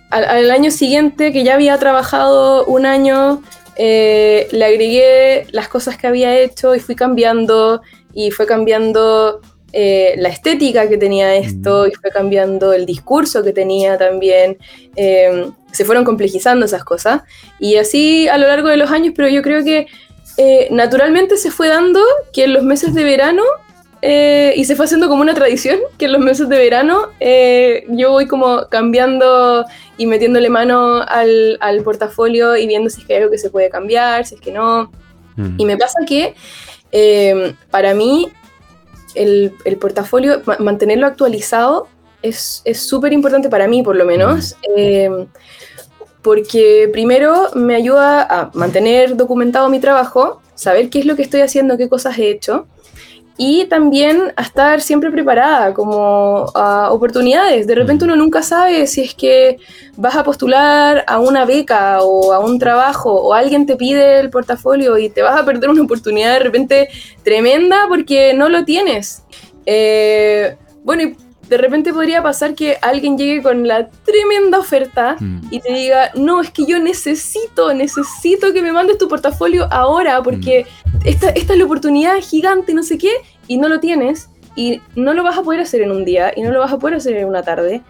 al, 0.09 0.25
al, 0.25 0.51
año 0.51 0.71
siguiente, 0.71 1.31
que 1.31 1.43
ya 1.43 1.53
había 1.53 1.77
trabajado 1.77 2.65
un 2.65 2.85
año, 2.85 3.41
le 3.77 4.65
agregué 4.65 5.47
las 5.51 5.67
cosas 5.67 5.97
que 5.97 6.07
había 6.07 6.37
hecho 6.37 6.75
y 6.75 6.79
fui 6.79 6.95
cambiando 6.95 7.81
y 8.13 8.31
fue 8.31 8.45
cambiando 8.45 9.41
eh, 9.73 10.15
la 10.17 10.27
estética 10.27 10.89
que 10.89 10.97
tenía 10.97 11.35
esto 11.35 11.87
y 11.87 11.91
fue 11.91 12.09
cambiando 12.09 12.73
el 12.73 12.85
discurso 12.85 13.41
que 13.43 13.53
tenía 13.53 13.97
también. 13.97 14.57
Em, 14.95 15.51
se 15.71 15.85
fueron 15.85 16.03
complejizando 16.03 16.65
esas 16.65 16.83
cosas 16.83 17.21
y 17.57 17.77
así 17.77 18.27
a 18.27 18.37
lo 18.37 18.47
largo 18.47 18.67
de 18.67 18.77
los 18.77 18.91
años, 18.91 19.13
pero 19.15 19.29
yo 19.29 19.41
creo 19.41 19.63
que 19.63 19.87
eh, 20.37 20.67
naturalmente 20.71 21.37
se 21.37 21.51
fue 21.51 21.69
dando 21.69 22.01
que 22.33 22.43
en 22.43 22.53
los 22.53 22.63
meses 22.63 22.93
de 22.93 23.05
verano 23.05 23.43
eh, 24.01 24.53
y 24.57 24.65
se 24.65 24.75
fue 24.75 24.85
haciendo 24.85 25.07
como 25.07 25.21
una 25.21 25.33
tradición 25.33 25.77
que 25.97 26.05
en 26.05 26.13
los 26.13 26.21
meses 26.21 26.49
de 26.49 26.57
verano 26.57 27.09
yo 27.87 28.11
voy 28.11 28.27
como 28.27 28.67
cambiando 28.69 29.65
y 29.97 30.07
metiéndole 30.07 30.49
mano 30.49 31.03
al, 31.07 31.57
al, 31.61 31.83
portafolio 31.83 32.57
y 32.57 32.67
viendo 32.67 32.89
si 32.89 33.01
es 33.01 33.07
que 33.07 33.13
hay 33.13 33.19
algo 33.19 33.31
que 33.31 33.37
se 33.37 33.51
puede 33.51 33.69
cambiar, 33.69 34.25
si 34.25 34.35
es 34.35 34.41
que 34.41 34.51
no. 34.51 34.91
Y 35.57 35.65
me 35.65 35.77
pasa 35.77 35.99
que 36.07 36.35
Em, 36.91 37.55
para 37.69 37.93
mí, 37.93 38.29
el, 39.15 39.53
portafolio, 39.79 40.41
mantenerlo 40.59 41.07
actualizado 41.07 41.87
es 42.21 42.61
súper 42.75 43.13
importante 43.13 43.49
para 43.49 43.67
mí, 43.67 43.81
por 43.81 43.95
lo 43.95 44.05
menos, 44.05 44.55
em, 44.75 45.27
porque 46.21 46.89
primero 46.93 47.49
me 47.55 47.75
ayuda 47.75 48.21
a 48.21 48.51
mantener 48.53 49.17
documentado 49.17 49.69
mi 49.69 49.79
trabajo, 49.79 50.41
saber 50.53 50.89
qué 50.89 50.99
es 50.99 51.05
lo 51.05 51.15
que 51.15 51.23
estoy 51.23 51.41
haciendo, 51.41 51.77
qué 51.77 51.89
cosas 51.89 52.17
he 52.19 52.29
hecho, 52.29 52.67
y 53.37 53.65
también 53.65 54.33
a 54.35 54.41
estar 54.41 54.81
siempre 54.81 55.11
preparada 55.11 55.73
como 55.73 56.51
a 56.53 56.91
oportunidades. 56.91 57.65
De 57.67 57.75
repente 57.75 58.05
uno 58.05 58.15
nunca 58.15 58.43
sabe 58.43 58.85
si 58.87 59.01
es 59.01 59.15
que 59.15 59.57
vas 59.97 60.15
a 60.15 60.23
postular 60.23 61.03
a 61.07 61.19
una 61.19 61.45
beca 61.45 62.01
o 62.01 62.33
a 62.33 62.39
un 62.39 62.59
trabajo 62.59 63.13
o 63.13 63.33
alguien 63.33 63.65
te 63.65 63.75
pide 63.75 64.19
el 64.19 64.29
portafolio 64.29 64.97
y 64.97 65.09
te 65.09 65.21
vas 65.21 65.39
a 65.39 65.45
perder 65.45 65.69
una 65.69 65.83
oportunidad 65.83 66.33
de 66.33 66.39
repente 66.39 66.89
tremenda 67.23 67.85
porque 67.87 68.33
no 68.33 68.49
lo 68.49 68.65
tienes. 68.65 69.23
Eh, 69.65 70.55
bueno, 70.83 71.03
y 71.03 71.15
de 71.51 71.57
repente 71.57 71.91
podría 71.91 72.23
pasar 72.23 72.55
que 72.55 72.77
alguien 72.81 73.17
llegue 73.17 73.43
con 73.43 73.67
la 73.67 73.89
tremenda 73.89 74.57
oferta 74.57 75.17
mm. 75.19 75.49
y 75.51 75.59
te 75.59 75.73
diga, 75.73 76.09
no, 76.15 76.39
es 76.39 76.49
que 76.49 76.65
yo 76.65 76.79
necesito, 76.79 77.73
necesito 77.73 78.53
que 78.53 78.61
me 78.61 78.71
mandes 78.71 78.97
tu 78.97 79.09
portafolio 79.09 79.67
ahora 79.69 80.23
porque 80.23 80.65
mm. 80.85 80.97
esta, 81.03 81.29
esta 81.31 81.51
es 81.51 81.59
la 81.59 81.65
oportunidad 81.65 82.15
gigante, 82.21 82.73
no 82.73 82.83
sé 82.83 82.97
qué, 82.97 83.11
y 83.49 83.57
no 83.57 83.67
lo 83.67 83.81
tienes 83.81 84.29
y 84.55 84.79
no 84.95 85.13
lo 85.13 85.23
vas 85.23 85.37
a 85.37 85.43
poder 85.43 85.59
hacer 85.59 85.81
en 85.81 85.91
un 85.91 86.05
día 86.05 86.31
y 86.33 86.41
no 86.41 86.51
lo 86.51 86.61
vas 86.61 86.71
a 86.71 86.79
poder 86.79 86.95
hacer 86.95 87.17
en 87.17 87.27
una 87.27 87.43
tarde. 87.43 87.81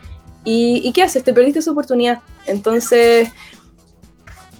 ¿Y, 0.43 0.91
qué 0.93 1.03
haces? 1.03 1.23
Te 1.23 1.31
perdiste 1.31 1.59
esa 1.59 1.69
oportunidad. 1.69 2.17
Entonces, 2.47 3.29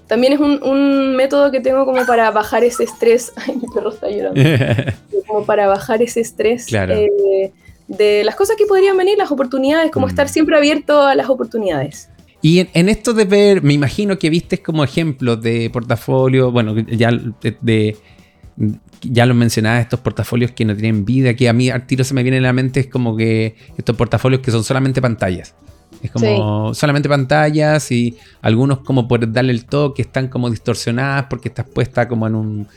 también 0.05 0.33
es 0.33 0.39
un, 0.39 1.15
método 1.15 1.49
que 1.49 1.59
tengo 1.59 1.85
como 1.85 2.05
para 2.05 2.29
bajar 2.29 2.63
ese 2.63 2.83
estrés. 2.83 3.33
Ay, 3.35 3.55
mi 3.55 3.67
perro 3.73 3.89
está 3.89 4.11
llorando. 4.11 4.39
como 5.27 5.43
para 5.43 5.65
bajar 5.65 6.03
ese 6.03 6.21
estrés. 6.21 6.67
Claro. 6.67 6.93
Eh, 6.93 7.51
de 7.97 8.23
las 8.23 8.35
cosas 8.35 8.55
que 8.57 8.65
podrían 8.65 8.97
venir, 8.97 9.17
las 9.17 9.31
oportunidades, 9.31 9.91
como 9.91 10.07
mm. 10.07 10.09
estar 10.09 10.29
siempre 10.29 10.57
abierto 10.57 11.01
a 11.01 11.15
las 11.15 11.29
oportunidades. 11.29 12.09
Y 12.41 12.67
en, 12.73 12.89
esto 12.89 13.13
de 13.13 13.25
ver, 13.25 13.61
me 13.61 13.73
imagino 13.73 14.17
que 14.17 14.29
viste 14.29 14.61
como 14.61 14.83
ejemplos 14.83 15.41
de 15.41 15.69
portafolio, 15.69 16.51
bueno, 16.51 16.75
ya 16.79 17.11
de, 17.61 17.97
ya 19.01 19.25
lo 19.27 19.35
mencionaba, 19.35 19.79
estos 19.79 19.99
portafolios 19.99 20.51
que 20.51 20.65
no 20.65 20.75
tienen 20.75 21.05
vida, 21.05 21.35
que 21.35 21.47
a 21.47 21.53
mí 21.53 21.69
al 21.69 21.85
tiro 21.85 22.03
se 22.03 22.15
me 22.15 22.23
viene 22.23 22.39
a 22.39 22.41
la 22.41 22.53
mente, 22.53 22.79
es 22.79 22.87
como 22.87 23.15
que 23.15 23.55
estos 23.77 23.95
portafolios 23.95 24.41
que 24.41 24.49
son 24.49 24.63
solamente 24.63 25.01
pantallas. 25.01 25.53
Es 26.01 26.09
como 26.09 26.73
solamente 26.73 27.07
pantallas 27.07 27.91
y 27.91 28.17
algunos 28.41 28.79
como 28.79 29.07
por 29.07 29.31
darle 29.31 29.51
el 29.51 29.65
toque 29.65 30.01
están 30.01 30.29
como 30.29 30.49
distorsionadas 30.49 31.27
porque 31.29 31.49
estás 31.49 31.67
puesta 31.67 32.07
como 32.07 32.25
en 32.25 32.33
un 32.33 32.67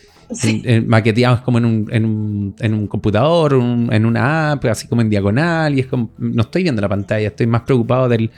maqueteados 0.87 1.41
como 1.41 1.59
en 1.59 1.65
un, 1.65 1.89
en 1.91 2.05
un, 2.05 2.57
en 2.61 2.75
un 2.75 2.87
computador, 2.87 3.55
en 3.55 4.07
una 4.07 4.53
app, 4.53 4.65
así 4.67 4.89
como 4.89 5.03
en 5.03 5.11
diagonal, 5.11 5.75
y 5.75 5.81
es 5.81 5.87
como, 5.87 6.11
no 6.19 6.43
estoy 6.43 6.63
viendo 6.63 6.83
la 6.83 6.89
pantalla, 6.89 7.29
estoy 7.29 7.47
más 7.47 7.63
preocupado 7.63 8.09
del, 8.09 8.31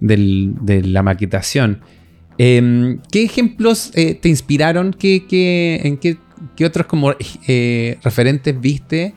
de 0.00 0.82
la 0.82 1.02
maquetación. 1.02 1.80
Em, 2.38 3.00
¿Qué 3.10 3.24
ejemplos 3.24 3.90
eh, 3.94 4.14
te 4.14 4.28
inspiraron? 4.28 4.92
¿Qué, 4.92 5.26
en 5.82 5.96
qué, 5.98 6.16
otros 6.64 6.86
como 6.86 7.12
eh, 7.46 7.98
referentes 8.02 8.58
viste? 8.60 9.14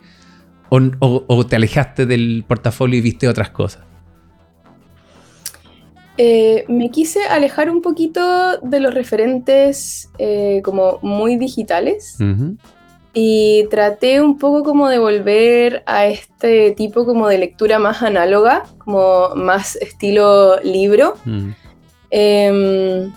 o, 0.70 1.46
te 1.46 1.56
alejaste 1.56 2.06
del 2.06 2.44
portafolio 2.48 2.98
y 2.98 3.02
viste 3.02 3.28
otras 3.28 3.50
cosas? 3.50 3.84
Eh, 6.18 6.64
me 6.68 6.90
quise 6.90 7.24
alejar 7.24 7.70
un 7.70 7.80
poquito 7.80 8.58
de 8.58 8.80
los 8.80 8.92
referentes 8.92 10.10
eh, 10.18 10.60
como 10.62 10.98
muy 11.00 11.36
digitales 11.36 12.18
y 13.14 13.66
traté 13.70 14.20
un 14.20 14.38
poco 14.38 14.62
como 14.62 14.88
de 14.88 14.98
volver 14.98 15.82
a 15.86 16.06
este 16.06 16.72
tipo 16.72 17.06
como 17.06 17.28
de 17.28 17.38
lectura 17.38 17.78
más 17.78 18.02
análoga, 18.02 18.64
como 18.78 19.30
más 19.34 19.76
estilo 19.76 20.60
libro. 20.60 21.16
Em, 22.10 23.10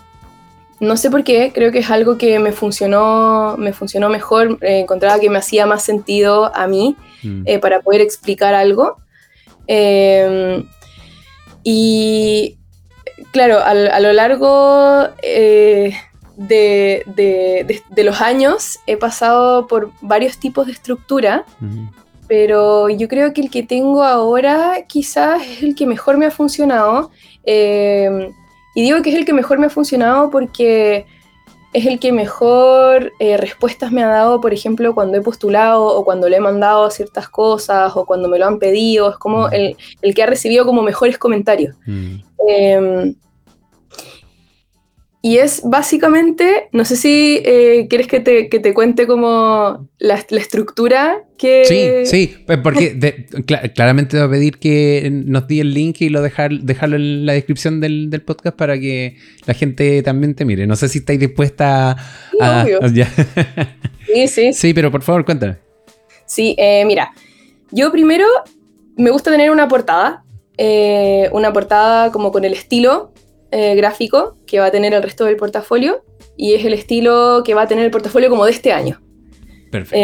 no 0.79 0.95
sé 0.95 1.09
por 1.09 1.23
qué, 1.25 1.51
creo 1.53 1.73
que 1.73 1.79
es 1.79 1.89
algo 1.89 2.17
que 2.17 2.39
me 2.39 2.53
funcionó, 2.53 3.55
me 3.57 3.73
funcionó 3.73 4.09
mejor, 4.09 4.57
eh, 4.61 4.79
encontraba 4.79 5.19
que 5.19 5.29
me 5.29 5.39
hacía 5.39 5.65
más 5.65 5.83
sentido 5.83 6.53
a 6.55 6.67
mí 6.67 6.95
mm. 7.23 7.59
para 7.61 7.81
poder 7.81 7.99
explicar 7.99 8.53
algo. 8.53 8.97
Em, 9.67 10.65
y 11.63 12.57
claro, 13.31 13.59
a, 13.59 13.99
lo 13.99 14.13
largo 14.13 15.07
eh, 15.21 15.95
de, 16.37 17.03
los 17.97 18.21
años 18.21 18.79
he 18.87 18.97
pasado 18.97 19.67
por 19.67 19.91
varios 20.01 20.37
tipos 20.37 20.65
de 20.67 20.73
estructura, 20.73 21.45
pero 22.27 22.89
yo 22.89 23.07
creo 23.07 23.33
que 23.33 23.41
el 23.41 23.49
que 23.49 23.63
tengo 23.63 24.03
ahora 24.03 24.85
quizás 24.87 25.41
es 25.45 25.63
el 25.63 25.75
que 25.75 25.85
mejor 25.85 26.17
me 26.17 26.25
ha 26.25 26.31
funcionado. 26.31 27.11
Eh, 27.43 28.31
y 28.73 28.81
digo 28.81 29.01
que 29.01 29.09
es 29.11 29.15
el 29.15 29.25
que 29.25 29.33
mejor 29.33 29.57
me 29.57 29.67
ha 29.67 29.69
funcionado 29.69 30.29
porque 30.29 31.05
es 31.75 31.85
el 31.85 31.99
que 31.99 32.13
mejor 32.13 33.11
eh, 33.19 33.35
respuestas 33.35 33.91
me 33.91 34.01
ha 34.01 34.07
dado, 34.07 34.39
por 34.39 34.53
ejemplo, 34.53 34.95
cuando 34.95 35.17
he 35.17 35.21
postulado 35.21 35.85
o 35.85 36.05
cuando 36.05 36.29
le 36.29 36.37
he 36.37 36.39
mandado 36.39 36.89
ciertas 36.89 37.27
cosas 37.27 37.91
o 37.97 38.05
cuando 38.05 38.29
me 38.29 38.39
lo 38.39 38.45
han 38.45 38.59
pedido. 38.59 39.09
Es 39.09 39.17
como 39.17 39.49
el, 39.49 39.75
que 40.15 40.23
ha 40.23 40.25
recibido 40.25 40.65
como 40.65 40.81
mejores 40.81 41.17
comentarios. 41.17 41.75
Em, 42.47 43.13
y 45.25 45.39
es 45.39 45.63
básicamente, 45.63 46.69
no 46.71 46.85
sé 46.85 46.95
si 46.95 47.41
eh, 47.43 47.87
quieres 47.89 48.05
que 48.05 48.19
te, 48.19 48.47
que 48.47 48.59
te, 48.59 48.75
cuente 48.75 49.07
como 49.07 49.89
la, 49.97 50.23
la, 50.29 50.39
estructura 50.39 51.23
que... 51.35 51.65
Sí, 51.65 52.05
sí, 52.05 52.35
pues 52.45 52.59
porque 52.59 53.25
claramente 53.73 54.17
voy 54.17 54.27
a 54.27 54.29
pedir 54.29 54.59
que 54.59 55.09
nos 55.11 55.47
di 55.47 55.61
el 55.61 55.73
link 55.73 55.99
y 56.01 56.09
lo 56.09 56.21
dejar, 56.21 56.51
dejarlo 56.51 56.97
en 56.97 57.25
la 57.25 57.33
descripción 57.33 57.81
del, 57.81 58.11
del, 58.11 58.21
podcast 58.21 58.55
para 58.55 58.79
que 58.79 59.17
la 59.47 59.55
gente 59.55 60.03
también 60.03 60.35
te 60.35 60.45
mire. 60.45 60.67
No 60.67 60.75
sé 60.75 60.89
si 60.89 60.99
estáis 60.99 61.19
dispuesta 61.19 61.97
a... 62.39 62.65
sí, 64.05 64.27
sí. 64.27 64.53
Sí, 64.53 64.73
pero 64.75 64.91
por 64.91 65.01
favor, 65.01 65.25
cuéntame. 65.25 65.55
Sí, 66.27 66.53
eh, 66.59 66.85
mira, 66.85 67.11
yo 67.71 67.91
primero 67.91 68.27
me 68.95 69.09
gusta 69.09 69.31
tener 69.31 69.49
una 69.49 69.67
portada, 69.67 70.23
eh, 70.59 71.29
una 71.31 71.51
portada 71.51 72.11
como 72.11 72.31
con 72.31 72.45
el 72.45 72.53
estilo 72.53 73.11
eh, 73.57 73.73
gráfico 73.73 74.35
que 74.45 74.59
va 74.59 74.65
a 74.65 74.71
tener 74.71 74.93
el 74.93 75.01
resto 75.01 75.23
del 75.23 75.37
portafolio 75.37 76.03
y 76.35 76.55
es 76.55 76.65
el 76.65 76.73
estilo 76.73 77.41
que 77.45 77.53
va 77.53 77.61
a 77.61 77.67
tener 77.69 77.85
el 77.85 77.91
portafolio 77.91 78.29
como 78.29 78.43
de 78.43 78.51
este 78.51 78.73
año. 78.73 79.01
Perfecto. 79.71 79.95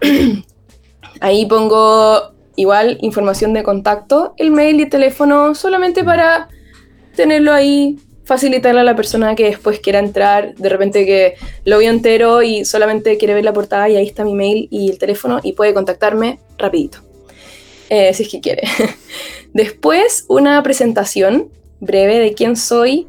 Eh, 0.00 0.42
ahí 1.20 1.44
pongo 1.44 2.32
igual 2.56 2.96
información 3.02 3.52
de 3.52 3.62
contacto, 3.62 4.32
el 4.38 4.52
mail 4.52 4.80
y 4.80 4.84
el 4.84 4.88
teléfono 4.88 5.54
solamente 5.54 6.02
para 6.02 6.48
tenerlo 7.14 7.52
ahí, 7.52 7.98
facilitarle 8.24 8.80
a 8.80 8.84
la 8.84 8.96
persona 8.96 9.34
que 9.34 9.44
después 9.44 9.80
quiera 9.80 9.98
entrar, 9.98 10.54
de 10.54 10.68
repente 10.70 11.04
que 11.04 11.34
lo 11.66 11.76
vio 11.80 11.90
entero 11.90 12.42
y 12.42 12.64
solamente 12.64 13.18
quiere 13.18 13.34
ver 13.34 13.44
la 13.44 13.52
portada 13.52 13.90
y 13.90 13.96
ahí 13.96 14.06
está 14.06 14.24
mi 14.24 14.34
mail 14.34 14.66
y 14.70 14.90
el 14.90 14.96
teléfono 14.96 15.40
y 15.42 15.52
puede 15.52 15.74
contactarme 15.74 16.38
rapidito, 16.56 17.00
eh, 17.90 18.14
si 18.14 18.22
es 18.22 18.30
que 18.30 18.40
quiere. 18.40 18.62
Después 19.52 20.24
una 20.28 20.62
presentación 20.62 21.50
breve 21.80 22.18
de 22.18 22.34
quién 22.34 22.56
soy, 22.56 23.06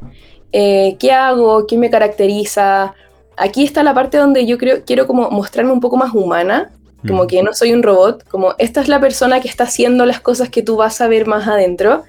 eh, 0.52 0.96
qué 0.98 1.12
hago, 1.12 1.66
qué 1.66 1.76
me 1.76 1.90
caracteriza. 1.90 2.94
Aquí 3.36 3.64
está 3.64 3.82
la 3.82 3.94
parte 3.94 4.18
donde 4.18 4.46
yo 4.46 4.58
creo, 4.58 4.84
quiero 4.84 5.06
como 5.06 5.30
mostrarme 5.30 5.72
un 5.72 5.80
poco 5.80 5.96
más 5.96 6.14
humana, 6.14 6.70
como 7.06 7.26
que 7.26 7.42
no 7.42 7.54
soy 7.54 7.72
un 7.72 7.82
robot, 7.82 8.28
como 8.28 8.54
esta 8.58 8.82
es 8.82 8.88
la 8.88 9.00
persona 9.00 9.40
que 9.40 9.48
está 9.48 9.64
haciendo 9.64 10.04
las 10.04 10.20
cosas 10.20 10.50
que 10.50 10.62
tú 10.62 10.76
vas 10.76 11.00
a 11.00 11.08
ver 11.08 11.26
más 11.26 11.48
adentro. 11.48 12.04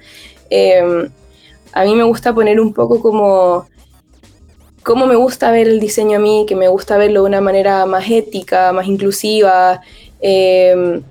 Em, 0.50 1.10
a 1.72 1.84
mí 1.84 1.94
me 1.94 2.02
gusta 2.02 2.34
poner 2.34 2.60
un 2.60 2.74
poco 2.74 3.00
como 3.00 3.66
cómo 4.82 5.06
me 5.06 5.16
gusta 5.16 5.50
ver 5.50 5.68
el 5.68 5.80
diseño 5.80 6.18
a 6.18 6.20
mí, 6.20 6.44
que 6.46 6.56
me 6.56 6.68
gusta 6.68 6.98
verlo 6.98 7.22
de 7.22 7.28
una 7.28 7.40
manera 7.40 7.86
más 7.86 8.10
ética, 8.10 8.72
más 8.72 8.86
inclusiva. 8.86 9.80
Em, 10.20 11.02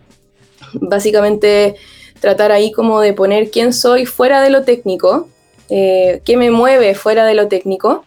básicamente 0.73 1.75
tratar 2.19 2.51
ahí 2.51 2.71
como 2.71 3.01
de 3.01 3.13
poner 3.13 3.49
quién 3.49 3.73
soy 3.73 4.05
fuera 4.05 4.41
de 4.41 4.49
lo 4.51 4.63
técnico, 4.63 5.27
eh, 5.73 6.21
qué 6.25 6.35
me 6.35 6.51
mueve 6.51 6.95
fuera 6.95 7.25
de 7.25 7.33
lo 7.33 7.47
técnico. 7.47 8.03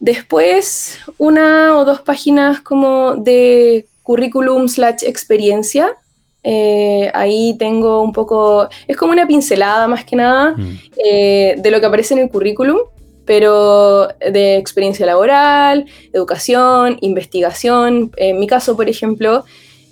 Después, 0.00 0.98
una 1.16 1.78
o 1.78 1.86
dos 1.86 2.02
páginas 2.02 2.60
como 2.60 3.14
de 3.16 3.86
currículum 4.02 4.68
slash 4.68 5.02
experiencia. 5.04 5.96
Eh, 6.44 7.10
ahí 7.14 7.56
tengo 7.58 8.02
un 8.02 8.12
poco, 8.12 8.68
es 8.86 8.98
como 8.98 9.12
una 9.12 9.26
pincelada 9.26 9.88
más 9.88 10.04
que 10.04 10.16
nada 10.16 10.54
mm. 10.54 10.78
eh, 11.02 11.54
de 11.56 11.70
lo 11.70 11.80
que 11.80 11.86
aparece 11.86 12.12
en 12.12 12.20
el 12.20 12.28
currículum, 12.28 12.80
pero 13.24 14.08
de 14.08 14.56
experiencia 14.56 15.06
laboral, 15.06 15.86
educación, 16.12 16.98
investigación. 17.00 18.10
En 18.16 18.38
mi 18.38 18.46
caso, 18.46 18.76
por 18.76 18.90
ejemplo, 18.90 19.44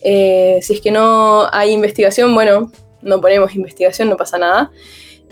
si 0.03 0.75
es 0.75 0.81
que 0.83 0.90
no 0.90 1.46
hay 1.53 1.70
investigación, 1.70 2.35
bueno, 2.35 2.70
no 3.01 3.18
ponemos 3.23 3.55
investigación, 3.55 4.11
no 4.11 4.18
pasa 4.18 4.37
nada. 4.37 4.70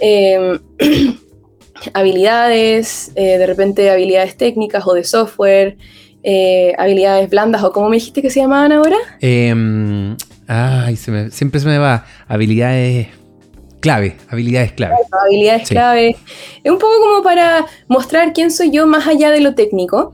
Em, 0.00 0.58
habilidades, 1.94 3.12
eh, 3.14 3.38
de 3.38 3.46
repente 3.46 3.90
habilidades 3.90 4.36
técnicas 4.36 4.86
o 4.86 4.94
de 4.94 5.04
software, 5.04 5.76
eh, 6.22 6.74
habilidades 6.78 7.30
blandas 7.30 7.62
o 7.62 7.72
como 7.72 7.88
me 7.88 7.96
dijiste 7.96 8.22
que 8.22 8.30
se 8.30 8.40
llamaban 8.40 8.72
ahora. 8.72 8.96
Em, 9.20 10.16
ay, 10.46 10.96
siempre 10.96 11.60
se 11.60 11.66
me 11.66 11.78
va. 11.78 12.04
Habilidades 12.26 13.08
clave, 13.80 14.16
habilidades 14.28 14.72
clave. 14.72 14.94
habilidades 15.24 15.68
clave. 15.68 16.16
Es 16.64 16.70
un 16.70 16.78
poco 16.78 17.00
como 17.00 17.22
para 17.22 17.66
mostrar 17.86 18.32
quién 18.32 18.50
soy 18.50 18.70
yo 18.70 18.86
más 18.86 19.06
allá 19.06 19.30
de 19.30 19.40
lo 19.40 19.54
técnico. 19.54 20.12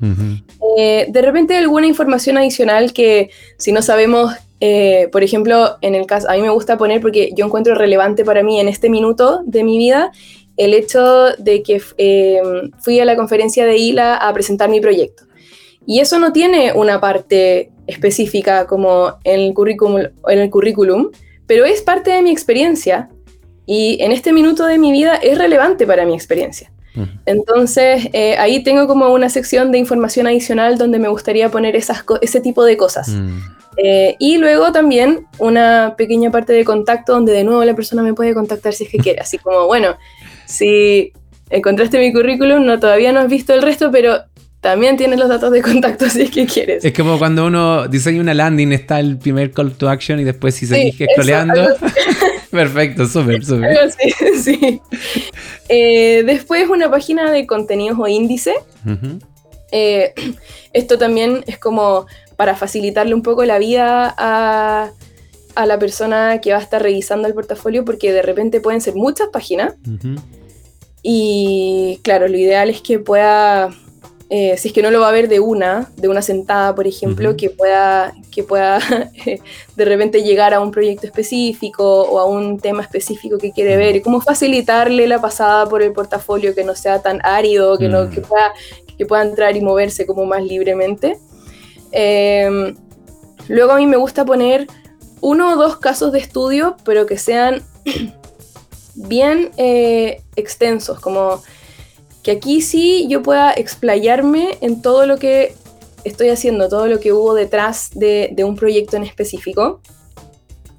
Eh, 0.78 1.06
de 1.08 1.22
repente 1.22 1.56
alguna 1.56 1.86
información 1.86 2.36
adicional 2.36 2.92
que 2.92 3.30
si 3.58 3.72
no 3.72 3.82
sabemos 3.82 4.32
eh, 4.60 5.08
por 5.12 5.22
ejemplo, 5.22 5.76
en 5.80 5.94
el 5.94 6.06
caso, 6.06 6.30
a 6.30 6.34
mí 6.34 6.42
me 6.42 6.50
gusta 6.50 6.78
poner 6.78 7.00
porque 7.00 7.30
yo 7.36 7.46
encuentro 7.46 7.74
relevante 7.74 8.24
para 8.24 8.42
mí 8.42 8.60
en 8.60 8.68
este 8.68 8.88
minuto 8.88 9.42
de 9.44 9.64
mi 9.64 9.78
vida 9.78 10.12
el 10.56 10.72
hecho 10.72 11.30
de 11.38 11.62
que 11.62 11.82
eh, 11.98 12.40
fui 12.78 13.00
a 13.00 13.04
la 13.04 13.16
conferencia 13.16 13.66
de 13.66 13.76
ILA 13.76 14.16
a 14.16 14.32
presentar 14.32 14.70
mi 14.70 14.80
proyecto. 14.80 15.24
Y 15.86 16.00
eso 16.00 16.18
no 16.18 16.32
tiene 16.32 16.72
una 16.72 17.00
parte 17.00 17.70
específica 17.86 18.66
como 18.66 19.14
en 19.24 19.40
el 19.40 19.54
currículum, 19.54 19.98
en 20.28 20.38
el 20.38 20.50
currículum 20.50 21.10
pero 21.46 21.64
es 21.64 21.82
parte 21.82 22.10
de 22.10 22.22
mi 22.22 22.30
experiencia 22.30 23.08
y 23.66 23.98
en 24.00 24.12
este 24.12 24.32
minuto 24.32 24.66
de 24.66 24.78
mi 24.78 24.92
vida 24.92 25.14
es 25.16 25.38
relevante 25.38 25.86
para 25.86 26.06
mi 26.06 26.14
experiencia. 26.14 26.72
Entonces, 27.26 28.08
eh, 28.12 28.36
ahí 28.38 28.62
tengo 28.62 28.86
como 28.86 29.12
una 29.12 29.28
sección 29.28 29.72
de 29.72 29.78
información 29.78 30.26
adicional 30.26 30.78
donde 30.78 30.98
me 30.98 31.08
gustaría 31.08 31.50
poner 31.50 31.74
esas 31.76 32.04
ese 32.20 32.40
tipo 32.40 32.64
de 32.64 32.76
cosas. 32.76 33.08
Mm. 33.08 33.38
Eh, 33.76 34.16
y 34.20 34.38
luego 34.38 34.70
también 34.70 35.26
una 35.38 35.94
pequeña 35.96 36.30
parte 36.30 36.52
de 36.52 36.64
contacto 36.64 37.12
donde 37.12 37.32
de 37.32 37.42
nuevo 37.42 37.64
la 37.64 37.74
persona 37.74 38.02
me 38.02 38.14
puede 38.14 38.34
contactar 38.34 38.72
si 38.74 38.84
es 38.84 38.90
que 38.90 38.98
quiere. 38.98 39.20
Así 39.20 39.38
como, 39.38 39.66
bueno, 39.66 39.96
si 40.46 41.12
encontraste 41.50 41.98
mi 41.98 42.12
currículum, 42.12 42.64
no 42.64 42.78
todavía 42.78 43.12
no 43.12 43.20
has 43.20 43.28
visto 43.28 43.52
el 43.54 43.62
resto, 43.62 43.90
pero 43.90 44.22
también 44.60 44.96
tienes 44.96 45.18
los 45.18 45.28
datos 45.28 45.52
de 45.52 45.60
contacto 45.60 46.08
si 46.08 46.22
es 46.22 46.30
que 46.30 46.46
quieres. 46.46 46.84
Es 46.84 46.94
como 46.94 47.18
cuando 47.18 47.46
uno 47.46 47.86
diseña 47.88 48.20
una 48.20 48.32
landing, 48.34 48.72
está 48.72 49.00
el 49.00 49.18
primer 49.18 49.50
call 49.50 49.72
to 49.72 49.88
action 49.88 50.20
y 50.20 50.24
después 50.24 50.54
si 50.54 50.66
seguís 50.66 50.96
sí. 50.96 51.06
Perfecto, 52.54 53.06
súper, 53.06 53.44
súper. 53.44 53.90
Sí, 53.90 54.14
sí. 54.42 54.80
Eh, 55.68 56.22
después 56.24 56.68
una 56.68 56.88
página 56.88 57.32
de 57.32 57.48
contenidos 57.48 57.98
o 57.98 58.06
índice. 58.06 58.54
Eh, 59.72 60.14
esto 60.72 60.96
también 60.96 61.42
es 61.48 61.58
como 61.58 62.06
para 62.36 62.54
facilitarle 62.54 63.12
un 63.12 63.22
poco 63.22 63.44
la 63.44 63.58
vida 63.58 64.14
a, 64.16 64.92
la 65.66 65.78
persona 65.80 66.40
que 66.40 66.52
va 66.52 66.58
a 66.58 66.62
estar 66.62 66.80
revisando 66.80 67.26
el 67.26 67.34
portafolio, 67.34 67.84
porque 67.84 68.12
de 68.12 68.22
repente 68.22 68.60
pueden 68.60 68.80
ser 68.80 68.94
muchas 68.94 69.30
páginas. 69.32 69.74
Y 71.02 71.98
claro, 72.04 72.28
lo 72.28 72.38
ideal 72.38 72.70
es 72.70 72.80
que 72.82 73.00
pueda, 73.00 73.70
eh, 74.30 74.56
si 74.56 74.68
es 74.68 74.74
que 74.74 74.82
no 74.82 74.90
lo 74.90 75.00
va 75.00 75.08
a 75.08 75.12
ver 75.12 75.28
de 75.28 75.38
una, 75.38 75.90
de 75.96 76.08
una 76.08 76.22
sentada, 76.22 76.74
por 76.74 76.86
ejemplo, 76.86 77.36
que 77.36 77.50
pueda, 77.50 78.14
que 78.32 78.42
pueda 78.42 78.78
de 79.76 79.84
repente 79.84 80.22
llegar 80.22 80.54
a 80.54 80.60
un 80.60 80.70
proyecto 80.70 81.06
específico 81.06 82.02
o 82.02 82.18
a 82.18 82.24
un 82.24 82.58
tema 82.58 82.82
específico 82.82 83.36
que 83.36 83.52
quiere 83.52 83.76
ver, 83.76 83.96
y 83.96 84.00
cómo 84.00 84.20
facilitarle 84.20 85.06
la 85.06 85.20
pasada 85.20 85.68
por 85.68 85.82
el 85.82 85.92
portafolio, 85.92 86.54
que 86.54 86.64
no 86.64 86.74
sea 86.74 87.02
tan 87.02 87.20
árido, 87.22 87.76
que, 87.76 87.88
no, 87.88 88.08
que, 88.08 88.22
pueda, 88.22 88.52
que 88.96 89.04
pueda 89.04 89.22
entrar 89.22 89.56
y 89.56 89.60
moverse 89.60 90.06
como 90.06 90.24
más 90.24 90.42
libremente. 90.42 91.18
Em, 91.92 92.74
luego 93.48 93.72
a 93.72 93.76
mí 93.76 93.86
me 93.86 93.96
gusta 93.96 94.24
poner 94.24 94.66
uno 95.20 95.52
o 95.52 95.56
dos 95.56 95.76
casos 95.76 96.12
de 96.12 96.18
estudio, 96.18 96.76
pero 96.84 97.04
que 97.04 97.18
sean 97.18 97.62
bien 98.94 99.50
eh, 99.58 100.22
extensos, 100.34 100.98
como 100.98 101.42
que 102.24 102.32
aquí 102.32 102.62
sí 102.62 103.06
yo 103.08 103.22
pueda 103.22 103.52
explayarme 103.52 104.56
en 104.62 104.82
todo 104.82 105.06
lo 105.06 105.18
que 105.18 105.54
estoy 106.04 106.30
haciendo, 106.30 106.68
todo 106.68 106.86
lo 106.86 106.98
que 106.98 107.12
hubo 107.12 107.34
detrás 107.34 107.90
de, 107.94 108.34
un 108.44 108.56
proyecto 108.56 108.96
en 108.96 109.04
específico, 109.04 109.80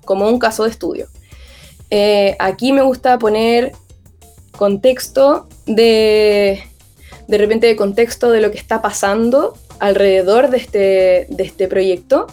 como 0.04 0.28
un 0.28 0.40
caso 0.40 0.64
de 0.64 0.72
estudio. 0.72 1.08
Eh, 1.92 2.36
aquí 2.40 2.74
me 2.74 2.82
gusta 2.82 3.20
poner 3.20 3.74
contexto 4.58 5.48
de, 5.68 6.64
de 7.28 7.38
repente 7.38 7.68
de 7.68 7.76
contexto 7.76 8.32
de 8.32 8.42
lo 8.42 8.50
que 8.50 8.58
está 8.58 8.82
pasando 8.82 9.56
alrededor 9.80 10.50
de 10.50 10.58
este, 10.58 11.28
de 11.30 11.44
este 11.44 11.68
proyecto, 11.68 12.26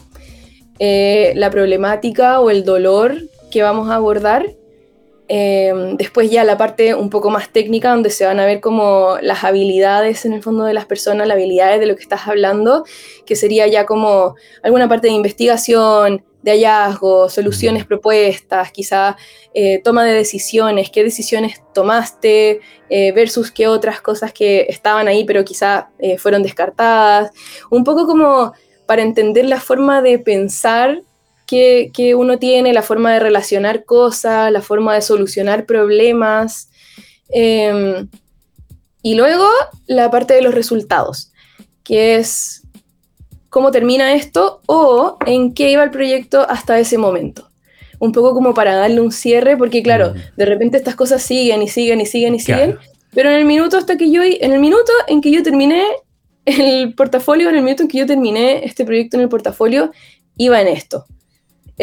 eh, 0.78 1.34
la 1.36 1.50
problemática 1.50 2.40
o 2.40 2.48
el 2.48 2.64
dolor 2.64 3.16
que 3.50 3.62
vamos 3.62 3.90
a 3.90 3.96
abordar. 3.96 4.46
Eh, 5.28 5.94
después 5.96 6.30
ya 6.30 6.44
la 6.44 6.58
parte 6.58 6.94
un 6.94 7.08
poco 7.08 7.30
más 7.30 7.50
técnica, 7.50 7.90
donde 7.90 8.10
se 8.10 8.26
van 8.26 8.40
a 8.40 8.44
ver 8.44 8.60
como 8.60 9.16
las 9.22 9.44
habilidades 9.44 10.24
en 10.24 10.32
el 10.32 10.42
fondo 10.42 10.64
de 10.64 10.74
las 10.74 10.84
personas, 10.84 11.26
las 11.26 11.36
habilidades 11.36 11.80
de 11.80 11.86
lo 11.86 11.96
que 11.96 12.02
estás 12.02 12.26
hablando, 12.26 12.84
que 13.24 13.36
sería 13.36 13.66
ya 13.66 13.86
como 13.86 14.34
alguna 14.62 14.88
parte 14.88 15.06
de 15.06 15.14
investigación, 15.14 16.24
de 16.42 16.50
hallazgos, 16.50 17.32
soluciones 17.32 17.86
propuestas, 17.86 18.72
quizá 18.72 19.16
eh, 19.54 19.80
toma 19.82 20.04
de 20.04 20.12
decisiones, 20.12 20.90
qué 20.90 21.04
decisiones 21.04 21.62
tomaste 21.72 22.60
eh, 22.90 23.12
versus 23.12 23.50
qué 23.50 23.68
otras 23.68 24.00
cosas 24.00 24.32
que 24.32 24.66
estaban 24.68 25.08
ahí 25.08 25.24
pero 25.24 25.44
quizá 25.44 25.90
eh, 25.98 26.18
fueron 26.18 26.42
descartadas. 26.42 27.30
Un 27.70 27.84
poco 27.84 28.06
como 28.06 28.52
para 28.86 29.02
entender 29.02 29.46
la 29.46 29.60
forma 29.60 30.02
de 30.02 30.18
pensar 30.18 31.02
que, 31.52 31.90
que, 31.92 32.14
uno 32.14 32.38
tiene, 32.38 32.72
la 32.72 32.80
forma 32.80 33.12
de 33.12 33.20
relacionar 33.20 33.84
cosas, 33.84 34.50
la 34.50 34.62
forma 34.62 34.94
de 34.94 35.02
solucionar 35.02 35.66
problemas. 35.66 36.70
Em, 37.28 38.08
y 39.02 39.16
luego 39.16 39.46
la 39.86 40.10
parte 40.10 40.32
de 40.32 40.40
los 40.40 40.54
resultados, 40.54 41.30
que 41.84 42.16
es 42.16 42.62
cómo 43.50 43.70
termina 43.70 44.14
esto 44.14 44.62
o 44.64 45.18
en 45.26 45.52
qué 45.52 45.70
iba 45.70 45.84
el 45.84 45.90
proyecto 45.90 46.46
hasta 46.48 46.78
ese 46.78 46.96
momento. 46.96 47.50
Un 47.98 48.12
poco 48.12 48.32
como 48.32 48.54
para 48.54 48.74
darle 48.74 49.02
un 49.02 49.12
cierre, 49.12 49.58
porque 49.58 49.82
claro, 49.82 50.14
de 50.38 50.46
repente 50.46 50.78
estas 50.78 50.94
cosas 50.94 51.22
siguen 51.22 51.60
y 51.60 51.68
siguen 51.68 52.00
y 52.00 52.06
siguen 52.06 52.34
y 52.34 52.40
siguen, 52.40 52.78
pero 53.12 53.28
en 53.28 53.36
el 53.36 53.44
minuto 53.44 53.76
hasta 53.76 53.98
que 53.98 54.10
yo, 54.10 54.22
en 54.22 54.52
el 54.52 54.58
minuto 54.58 54.90
en 55.06 55.20
que 55.20 55.30
yo 55.30 55.42
terminé 55.42 55.84
el 56.46 56.94
portafolio, 56.94 57.50
en 57.50 57.56
el 57.56 57.62
minuto 57.62 57.82
en 57.82 57.90
que 57.90 57.98
yo 57.98 58.06
terminé 58.06 58.64
este 58.64 58.86
proyecto 58.86 59.18
en 59.18 59.24
el 59.24 59.28
portafolio, 59.28 59.92
iba 60.38 60.58
en 60.62 60.68
esto. 60.68 61.04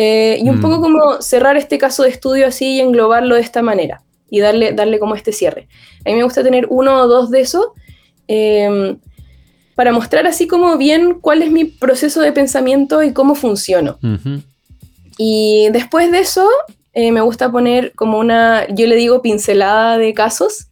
Eh, 0.01 0.39
y 0.41 0.47
un 0.47 0.61
poco 0.61 0.77
mm. 0.77 0.81
como 0.81 1.21
cerrar 1.21 1.57
este 1.57 1.77
caso 1.77 2.03
de 2.03 2.09
estudio 2.09 2.47
así 2.47 2.75
y 2.75 2.79
englobarlo 2.79 3.35
de 3.35 3.41
esta 3.41 3.61
manera 3.61 4.01
y 4.29 4.39
darle, 4.39 4.71
darle 4.71 4.97
como 4.97 5.13
este 5.13 5.33
cierre. 5.33 5.67
A 6.05 6.09
mí 6.09 6.15
me 6.15 6.23
gusta 6.23 6.41
tener 6.41 6.67
uno 6.69 7.01
o 7.01 7.07
dos 7.07 7.29
de 7.29 7.41
esos. 7.41 7.67
Eh, 8.29 8.95
para 9.75 9.93
mostrar 9.93 10.27
así 10.27 10.45
como 10.45 10.77
bien 10.77 11.19
cuál 11.21 11.41
es 11.41 11.51
mi 11.51 11.63
proceso 11.63 12.19
de 12.19 12.33
pensamiento 12.33 13.01
y 13.01 13.13
cómo 13.13 13.33
funciono. 13.33 13.97
Y 15.17 15.69
después 15.71 16.11
de 16.11 16.19
eso, 16.19 16.49
eh, 16.91 17.13
me 17.13 17.21
gusta 17.21 17.49
poner 17.49 17.93
como 17.93 18.19
una, 18.19 18.67
yo 18.67 18.87
le 18.87 18.97
digo 18.97 19.21
pincelada 19.21 19.97
de 19.97 20.13
casos, 20.13 20.67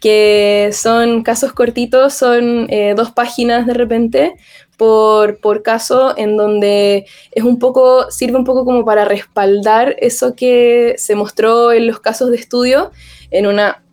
que 0.00 0.70
son 0.72 1.22
casos 1.22 1.52
cortitos, 1.52 2.14
son 2.14 2.66
eh, 2.68 2.94
dos 2.96 3.12
páginas 3.12 3.64
de 3.64 3.74
repente 3.74 4.34
por, 4.82 5.38
por, 5.38 5.62
caso, 5.62 6.12
en 6.18 6.36
donde 6.36 7.06
es 7.30 7.44
un 7.44 7.60
poco, 7.60 8.10
sirve 8.10 8.36
un 8.36 8.42
poco 8.42 8.64
como 8.64 8.84
para 8.84 9.04
respaldar 9.04 9.94
eso 10.00 10.34
que 10.34 10.96
se 10.98 11.14
mostró 11.14 11.70
en 11.70 11.86
los 11.86 12.00
casos 12.00 12.30
de 12.30 12.36
estudio 12.36 12.90
en 13.30 13.46
una 13.46 13.84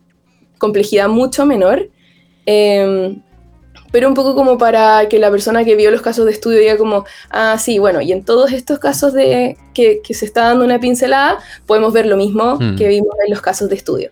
complejidad 0.58 1.08
mucho 1.08 1.46
menor. 1.46 1.88
Em, 2.44 3.22
pero 3.92 4.08
un 4.08 4.14
poco 4.14 4.34
como 4.34 4.58
para 4.58 5.08
que 5.08 5.20
la 5.20 5.30
persona 5.30 5.64
que 5.64 5.76
vio 5.76 5.92
los 5.92 6.02
casos 6.02 6.24
de 6.24 6.32
estudio 6.32 6.58
diga 6.58 6.76
como, 6.76 7.04
ah, 7.30 7.56
sí, 7.56 7.78
bueno, 7.78 8.00
y 8.00 8.10
en 8.10 8.24
todos 8.24 8.50
estos 8.50 8.80
casos 8.80 9.12
de 9.12 9.56
que, 9.72 10.02
se 10.10 10.24
está 10.24 10.46
dando 10.46 10.64
una 10.64 10.80
pincelada, 10.80 11.38
podemos 11.66 11.92
ver 11.92 12.06
lo 12.06 12.16
mismo 12.16 12.56
hmm. 12.56 12.74
que 12.74 12.88
vimos 12.88 13.14
en 13.24 13.30
los 13.30 13.40
casos 13.40 13.68
de 13.68 13.76
estudio. 13.76 14.10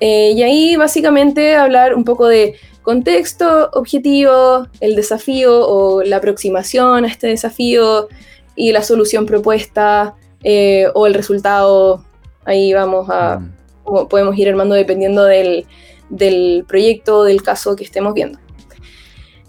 Eh, 0.00 0.32
y 0.34 0.42
ahí 0.42 0.74
básicamente 0.74 1.54
hablar 1.54 1.94
un 1.94 2.02
poco 2.02 2.26
de 2.26 2.56
contexto, 2.88 3.68
objetivo, 3.74 4.66
el 4.80 4.96
desafío 4.96 5.60
o 5.68 6.02
la 6.02 6.16
aproximación 6.16 7.04
a 7.04 7.08
este 7.08 7.26
desafío 7.26 8.08
y 8.56 8.72
la 8.72 8.82
solución 8.82 9.26
propuesta 9.26 10.14
eh, 10.42 10.86
o 10.94 11.06
el 11.06 11.12
resultado. 11.12 12.02
Ahí 12.46 12.72
vamos 12.72 13.10
a, 13.10 13.40
hmm. 13.40 14.08
podemos 14.08 14.38
ir 14.38 14.48
armando 14.48 14.74
dependiendo 14.74 15.24
del, 15.24 15.66
del 16.08 16.64
proyecto, 16.66 17.24
del 17.24 17.42
caso 17.42 17.76
que 17.76 17.84
estemos 17.84 18.14
viendo. 18.14 18.38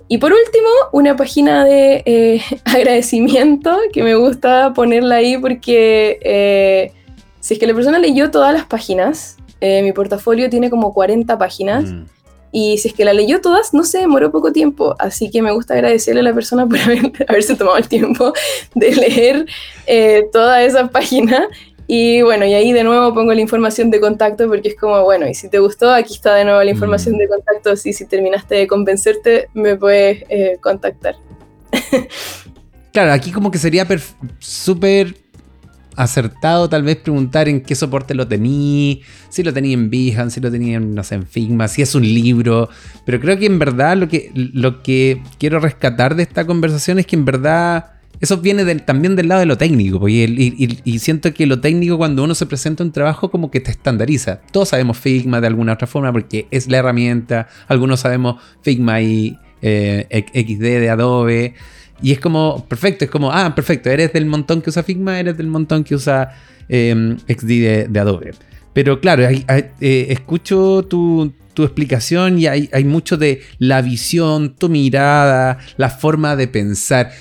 Y 0.10 0.18
por 0.18 0.34
último, 0.34 0.68
una 0.92 1.16
página 1.16 1.64
de 1.64 2.04
eh, 2.06 2.42
agradecimiento 2.66 3.74
que 3.94 4.04
me 4.04 4.16
gusta 4.16 4.74
ponerla 4.74 5.16
ahí 5.16 5.38
porque 5.38 6.20
eh, 6.24 6.92
si 7.40 7.54
es 7.54 7.60
que 7.62 7.68
la 7.68 7.74
persona 7.74 8.00
leyó 8.00 8.32
todas 8.32 8.54
las 8.54 8.66
páginas, 8.66 9.38
mi 9.62 9.94
portafolio 9.94 10.50
tiene 10.50 10.70
como 10.70 10.94
40 10.94 11.38
páginas. 11.38 11.86
Mm. 11.86 12.19
Y 12.52 12.78
si 12.80 12.88
es 12.88 12.94
que 12.94 13.06
la 13.06 13.14
leyó 13.14 13.42
todas, 13.42 13.74
no 13.74 13.84
se 13.84 14.00
demoró 14.00 14.32
poco 14.32 14.52
tiempo. 14.52 14.96
Así 15.00 15.30
que 15.30 15.42
me 15.42 15.52
gusta 15.52 15.76
agradecerle 15.76 16.22
a 16.22 16.24
la 16.24 16.34
persona 16.34 16.66
por 16.68 16.80
haberse 17.28 17.56
tomado 17.56 17.78
el 17.78 17.88
tiempo 17.88 18.34
de 18.76 18.96
leer 18.96 19.46
toda 20.32 20.64
esa 20.64 20.88
página 20.88 21.48
y 21.92 22.22
bueno, 22.22 22.46
y 22.46 22.54
ahí 22.54 22.72
de 22.72 22.84
nuevo 22.84 23.16
pongo 23.16 23.34
la 23.34 23.42
información 23.42 23.90
de 23.90 24.00
contacto 24.00 24.48
porque 24.48 24.70
es 24.70 24.76
como, 24.76 25.04
bueno, 25.04 25.28
y 25.28 25.34
si 25.34 25.50
te 25.50 25.58
gustó, 25.58 25.92
aquí 25.92 26.14
está 26.14 26.36
de 26.36 26.46
nuevo 26.46 26.62
la 26.62 26.70
información 26.70 27.16
mm. 27.16 27.18
de 27.18 27.28
contacto. 27.28 27.72
Así 27.72 27.94
si 27.94 28.06
terminaste 28.06 28.54
de 28.54 28.68
convencerte, 28.68 29.50
me 29.56 29.76
puedes 29.76 30.24
eh, 30.30 30.60
contactar. 30.62 31.16
claro, 32.94 33.12
aquí 33.12 33.32
como 33.32 33.50
que 33.50 33.58
sería 33.58 33.88
súper 34.38 35.16
acertado 36.00 36.70
tal 36.70 36.84
vez 36.84 36.96
preguntar 36.96 37.50
en 37.50 37.62
qué 37.62 37.76
soporte 37.76 38.16
lo 38.16 38.28
tení, 38.28 39.02
si 39.30 39.44
lo 39.44 39.54
tenía 39.54 39.74
en 39.74 39.90
Behance, 39.90 40.36
si 40.36 40.42
lo 40.42 40.50
tenía 40.50 40.78
en, 40.78 40.96
no 40.96 41.02
en 41.10 41.28
Figma, 41.28 41.68
si 41.68 41.82
es 41.82 41.94
un 41.94 42.04
libro, 42.04 42.70
pero 43.06 43.20
creo 43.20 43.38
que 43.38 43.46
en 43.46 43.60
verdad 43.60 43.98
lo 43.98 44.08
que, 44.08 44.32
lo 44.34 44.82
que 44.82 45.22
quiero 45.38 45.60
rescatar 45.60 46.16
de 46.16 46.24
esta 46.24 46.46
conversación 46.46 47.00
es 47.00 47.06
que 47.06 47.18
en 47.18 47.26
verdad 47.26 47.92
eso 48.22 48.38
viene 48.38 48.64
también 48.76 49.16
del 49.16 49.28
lado 49.28 49.42
de 49.42 49.46
lo 49.46 49.58
técnico, 49.58 50.00
pues, 50.00 50.14
y, 50.14 51.00
siento 51.00 51.34
que 51.34 51.46
lo 51.46 51.60
técnico 51.60 51.98
cuando 51.98 52.24
uno 52.24 52.34
se 52.34 52.46
presenta 52.46 52.84
un 52.84 52.92
trabajo 52.92 53.30
como 53.30 53.52
que 53.52 53.60
te 53.60 53.72
estandariza. 53.72 54.42
Todos 54.52 54.70
sabemos 54.70 54.98
Figma 54.98 55.40
de 55.42 55.48
alguna 55.48 55.74
otra 55.74 55.88
forma 55.88 56.12
porque 56.12 56.48
es 56.52 56.68
la 56.68 56.78
herramienta, 56.78 57.48
algunos 57.68 58.02
sabemos 58.02 58.42
Figma 58.62 59.02
y 59.02 59.38
eh, 59.62 60.08
XD 60.34 60.62
de 60.62 60.90
Adobe, 60.90 61.56
y 62.02 62.12
es 62.12 62.20
como, 62.20 62.66
perfecto, 62.68 63.06
es 63.06 63.12
como, 63.12 63.32
ah, 63.32 63.54
perfecto, 63.56 63.90
eres 63.90 64.14
del 64.14 64.26
montón 64.26 64.62
que 64.62 64.70
usa 64.70 64.84
Figma, 64.84 65.20
eres 65.20 65.38
del 65.38 65.48
montón 65.48 65.84
que 65.84 65.96
usa 65.96 66.32
em, 66.68 67.18
XD 67.28 67.90
de, 67.90 68.00
Adobe. 68.00 68.32
Pero 68.74 69.02
claro, 69.02 69.24
eh, 69.28 70.08
escucho 70.10 70.84
tu, 70.84 71.34
tu 71.54 71.64
explicación 71.64 72.40
y 72.40 72.48
hay, 72.48 72.70
hay, 72.72 72.86
mucho 72.86 73.18
de 73.18 73.42
la 73.58 73.82
visión, 73.82 74.56
tu 74.56 74.70
mirada, 74.70 75.58
la 75.78 75.90
forma 75.90 76.36
de 76.36 76.48
pensar 76.48 77.12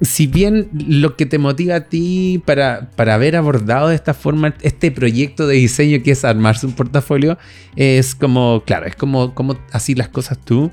si 0.00 0.26
bien 0.26 0.68
lo 0.72 1.16
que 1.16 1.26
te 1.26 1.38
motiva 1.38 1.76
a 1.76 1.80
ti 1.80 2.42
para, 2.44 2.90
para, 2.94 3.14
haber 3.14 3.36
abordado 3.36 3.88
de 3.88 3.94
esta 3.94 4.14
forma 4.14 4.54
este 4.62 4.90
proyecto 4.90 5.46
de 5.46 5.56
diseño 5.56 6.02
que 6.02 6.12
es 6.12 6.24
armarse 6.24 6.66
un 6.66 6.72
portafolio, 6.72 7.38
es 7.76 8.14
como, 8.14 8.62
claro, 8.64 8.86
es 8.86 8.94
como, 8.94 9.34
como 9.34 9.58
así 9.72 9.94
las 9.94 10.08
cosas 10.08 10.38
tú. 10.44 10.70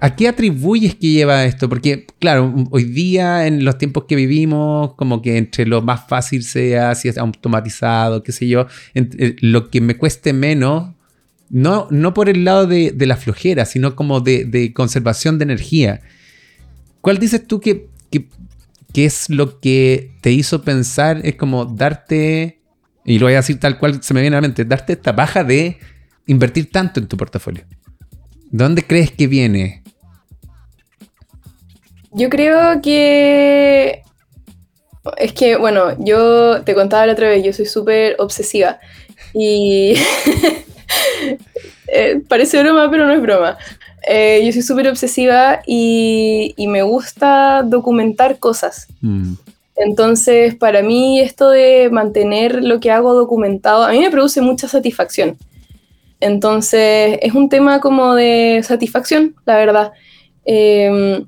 ¿A 0.00 0.16
qué 0.16 0.28
atribuyes 0.28 0.94
que 0.96 1.08
lleva 1.08 1.44
esto? 1.44 1.68
Porque, 1.68 2.06
claro, 2.18 2.54
hoy 2.70 2.84
día, 2.84 3.46
en 3.46 3.64
los 3.64 3.78
tiempos 3.78 4.04
que 4.04 4.16
vivimos, 4.16 4.94
como 4.94 5.22
que 5.22 5.38
entre 5.38 5.64
lo 5.66 5.80
más 5.80 6.06
fácil 6.08 6.44
sea, 6.44 6.94
si 6.94 7.08
es 7.08 7.16
automatizado, 7.16 8.22
qué 8.22 8.32
sé 8.32 8.46
yo, 8.46 8.66
eh, 8.94 9.36
lo 9.40 9.70
que 9.70 9.80
me 9.80 9.96
cueste 9.96 10.32
menos, 10.32 10.94
no, 11.48 11.88
no 11.90 12.12
por 12.12 12.28
el 12.28 12.44
lado 12.44 12.66
de, 12.66 12.90
de 12.90 13.06
la 13.06 13.16
flojera, 13.16 13.64
sino 13.64 13.96
como 13.96 14.20
de, 14.20 14.44
de, 14.44 14.72
conservación 14.74 15.38
de 15.38 15.44
energía. 15.44 16.00
¿Cuál 17.00 17.18
dices 17.18 17.46
tú 17.46 17.60
que, 17.60 17.88
que 18.10 18.28
¿qué 18.92 19.04
es 19.04 19.30
lo 19.30 19.60
que 19.60 20.12
te 20.20 20.32
hizo 20.32 20.62
pensar? 20.62 21.20
Es 21.24 21.36
como 21.36 21.64
darte, 21.64 22.60
y 23.04 23.18
lo 23.18 23.26
voy 23.26 23.34
a 23.34 23.38
decir 23.38 23.58
tal 23.58 23.78
cual 23.78 24.02
se 24.02 24.14
me 24.14 24.20
viene 24.20 24.36
a 24.36 24.40
la 24.40 24.48
mente, 24.48 24.64
darte 24.64 24.94
esta 24.94 25.12
baja 25.12 25.44
de 25.44 25.78
invertir 26.26 26.70
tanto 26.70 27.00
en 27.00 27.06
tu 27.06 27.16
portafolio. 27.16 27.64
¿Dónde 28.50 28.82
crees 28.82 29.10
que 29.10 29.26
viene? 29.26 29.83
Yo 32.14 32.28
creo 32.30 32.80
que... 32.80 34.02
Es 35.18 35.32
que, 35.34 35.56
bueno, 35.56 35.96
yo 35.98 36.62
te 36.62 36.74
contaba 36.74 37.06
la 37.06 37.12
otra 37.12 37.28
vez, 37.28 37.44
yo 37.44 37.52
soy 37.52 37.66
súper 37.66 38.16
obsesiva. 38.18 38.78
Y... 39.32 39.94
Eh, 41.96 42.22
parece 42.28 42.60
broma, 42.60 42.90
pero 42.90 43.06
no 43.06 43.12
es 43.12 43.22
broma. 43.22 43.56
Eh, 44.06 44.42
yo 44.44 44.52
soy 44.52 44.62
súper 44.62 44.88
obsesiva 44.88 45.62
y, 45.66 46.54
me 46.58 46.82
gusta 46.82 47.62
documentar 47.62 48.38
cosas. 48.38 48.88
Mm. 49.00 49.34
Entonces, 49.76 50.54
para 50.54 50.82
mí 50.82 51.20
esto 51.20 51.50
de 51.50 51.90
mantener 51.90 52.62
lo 52.62 52.80
que 52.80 52.90
hago 52.90 53.14
documentado, 53.14 53.84
a 53.84 53.92
mí 53.92 54.00
me 54.00 54.10
produce 54.10 54.40
mucha 54.40 54.68
satisfacción. 54.68 55.36
Entonces, 56.20 57.18
es 57.22 57.34
un 57.34 57.48
tema 57.48 57.80
como 57.80 58.14
de 58.14 58.60
satisfacción, 58.62 59.34
la 59.44 59.56
verdad. 59.56 59.92
Em, 60.44 61.26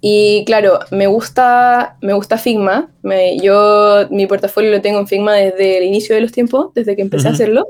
y 0.00 0.44
claro, 0.46 0.80
me 0.90 1.06
gusta, 1.06 1.98
me 2.00 2.14
gusta 2.14 2.38
Figma. 2.38 2.90
yo 3.42 4.06
mi 4.10 4.26
portafolio 4.26 4.70
lo 4.70 4.80
tengo 4.80 4.98
en 4.98 5.06
Figma 5.06 5.34
desde 5.34 5.78
el 5.78 5.84
inicio 5.84 6.14
de 6.14 6.22
los 6.22 6.32
tiempos, 6.32 6.72
desde 6.74 6.96
que 6.96 7.02
empecé 7.02 7.28
a 7.28 7.32
hacerlo. 7.32 7.68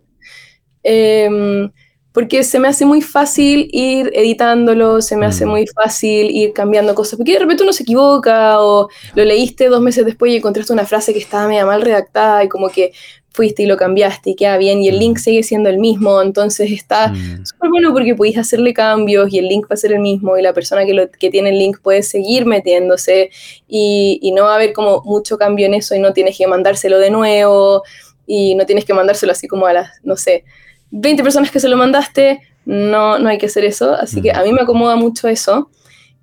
Em, 0.83 1.71
porque 2.13 2.43
se 2.43 2.59
me 2.59 2.69
hace 2.69 2.85
muy 2.85 3.03
fácil 3.03 3.69
ir 3.73 4.11
editándolo, 4.15 5.01
se 5.01 5.17
me 5.17 5.27
hace 5.27 5.47
mm. 5.47 5.49
muy 5.49 5.67
fácil 5.67 6.31
ir 6.31 6.53
cambiando 6.53 6.95
cosas, 6.95 7.17
porque 7.17 7.35
de 7.35 7.39
repente 7.39 7.63
uno 7.63 7.73
se 7.73 7.85
equivoca 7.85 8.61
o 8.61 8.89
lo 9.15 9.25
leíste 9.25 9.69
dos 9.69 9.81
meses 9.81 10.05
después 10.05 10.33
y 10.33 10.37
encontraste 10.37 10.73
una 10.73 10.87
frase 10.87 11.13
que 11.13 11.21
estaba 11.21 11.47
media 11.47 11.67
mal 11.67 11.83
redactada 11.83 12.43
y 12.45 12.49
como 12.49 12.69
que 12.69 12.93
fuiste 13.33 13.63
y 13.63 13.67
lo 13.67 13.77
cambiaste 13.77 14.31
y 14.31 14.35
queda 14.35 14.57
bien 14.57 14.83
y 14.83 14.89
el 14.89 14.99
link 14.99 15.19
mm. 15.19 15.21
sigue 15.21 15.43
siendo 15.43 15.69
el 15.71 15.79
mismo, 15.79 16.21
entonces 16.21 16.71
está 16.73 17.09
mm. 17.09 17.47
súper 17.47 17.71
bueno 17.71 17.93
porque 17.93 18.15
podéis 18.15 18.39
hacerle 18.39 18.75
cambios 18.75 19.33
y 19.33 19.39
el 19.39 19.49
link 19.49 19.67
va 19.71 19.75
a 19.75 19.77
ser 19.77 19.93
el 19.93 20.01
mismo 20.01 20.37
y 20.37 20.43
la 20.43 20.53
persona 20.53 20.85
que, 20.85 20.95
lo, 20.95 21.11
que 21.11 21.31
tiene 21.31 21.51
el 21.51 21.59
link 21.59 21.79
puede 21.81 22.03
seguir 22.03 22.47
metiéndose 22.47 23.31
y, 23.69 24.19
y 24.23 24.33
no 24.33 24.45
va 24.45 24.53
a 24.53 24.55
haber 24.57 24.73
como 24.73 25.03
mucho 25.05 25.39
cambio 25.39 25.67
en 25.67 25.75
eso 25.75 25.95
y 25.95 26.01
no 26.01 26.13
tienes 26.13 26.37
que 26.37 26.47
mandárselo 26.47 26.99
de 26.99 27.11
nuevo 27.11 27.83
y 28.27 28.55
no 28.55 28.67
tienes 28.67 28.85
que 28.85 28.95
mandárselo 28.95 29.33
así 29.33 29.49
como 29.49 29.67
a 29.67 29.73
las, 29.73 29.91
no 30.03 30.17
sé, 30.17 30.45
20 30.91 31.23
personas 31.23 31.51
que 31.51 31.61
se 31.61 31.69
lo 31.69 31.77
mandaste, 31.77 32.41
no, 32.65 33.19
no 33.19 33.29
hay 33.29 33.39
que 33.39 33.47
hacer 33.47 33.65
eso. 33.65 33.95
Así 33.95 34.23
que 34.23 34.33
a 34.33 34.43
mí 34.43 34.53
me 34.53 34.63
acomoda 34.63 34.97
mucho 34.97 35.29
eso. 35.29 35.71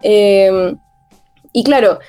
Eh, 0.01 0.73
y 1.53 1.63
claro, 1.63 1.99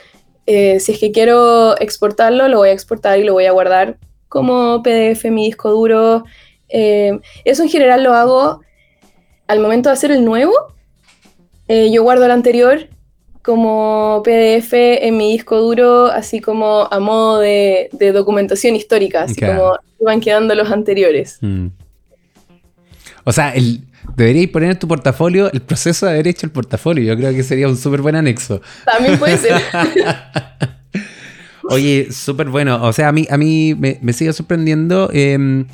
eh, 0.46 0.80
si 0.80 0.92
es 0.92 0.98
que 0.98 1.12
quiero 1.12 1.78
exportarlo, 1.80 2.48
lo 2.48 2.58
voy 2.58 2.70
a 2.70 2.72
exportar 2.72 3.18
y 3.18 3.24
lo 3.24 3.32
voy 3.32 3.46
a 3.46 3.52
guardar 3.52 3.98
como 4.28 4.82
PDF 4.82 5.24
en 5.24 5.34
mi 5.34 5.46
disco 5.46 5.70
duro. 5.70 6.24
Eh, 6.68 7.18
eso 7.44 7.62
en 7.62 7.68
general 7.68 8.02
lo 8.02 8.14
hago 8.14 8.60
al 9.46 9.60
momento 9.60 9.88
de 9.88 9.94
hacer 9.94 10.10
el 10.10 10.24
nuevo. 10.24 10.52
yo 11.68 12.02
guardo 12.02 12.24
el 12.24 12.30
anterior 12.30 12.88
como 13.42 14.22
PDF 14.24 14.74
en 14.74 15.16
mi 15.16 15.32
disco 15.32 15.58
duro, 15.58 16.06
así 16.06 16.38
como 16.38 16.86
a 16.90 17.00
modo 17.00 17.40
de, 17.40 17.88
documentación 18.12 18.76
histórica, 18.76 19.22
así 19.22 19.40
como 19.40 19.78
van 20.00 20.20
quedando 20.20 20.54
los 20.54 20.70
anteriores. 20.70 21.38
Mm. 21.40 21.68
O 23.24 23.32
sea, 23.32 23.54
el, 23.54 23.84
deberíais 24.16 24.50
poner 24.50 24.72
en 24.72 24.78
tu 24.78 24.86
portafolio 24.86 25.50
el 25.52 25.62
proceso 25.62 26.04
de 26.06 26.12
haber 26.12 26.28
hecho 26.28 26.46
el 26.46 26.52
portafolio. 26.52 27.04
Yo 27.04 27.16
creo 27.16 27.32
que 27.32 27.42
sería 27.42 27.68
un 27.68 27.76
súper 27.76 28.02
buen 28.02 28.16
anexo. 28.16 28.60
También 28.84 29.18
puede 29.18 29.38
ser. 29.38 29.62
Oye, 31.68 32.08
súper 32.12 32.48
bueno. 32.48 32.82
O 32.82 32.92
sea, 32.92 33.08
a 33.08 33.12
mí, 33.12 33.26
a 33.30 33.36
mí 33.36 33.74
me, 33.74 34.12
sigue 34.12 34.32
sorprendiendo 34.32 35.10
em, 35.12 35.66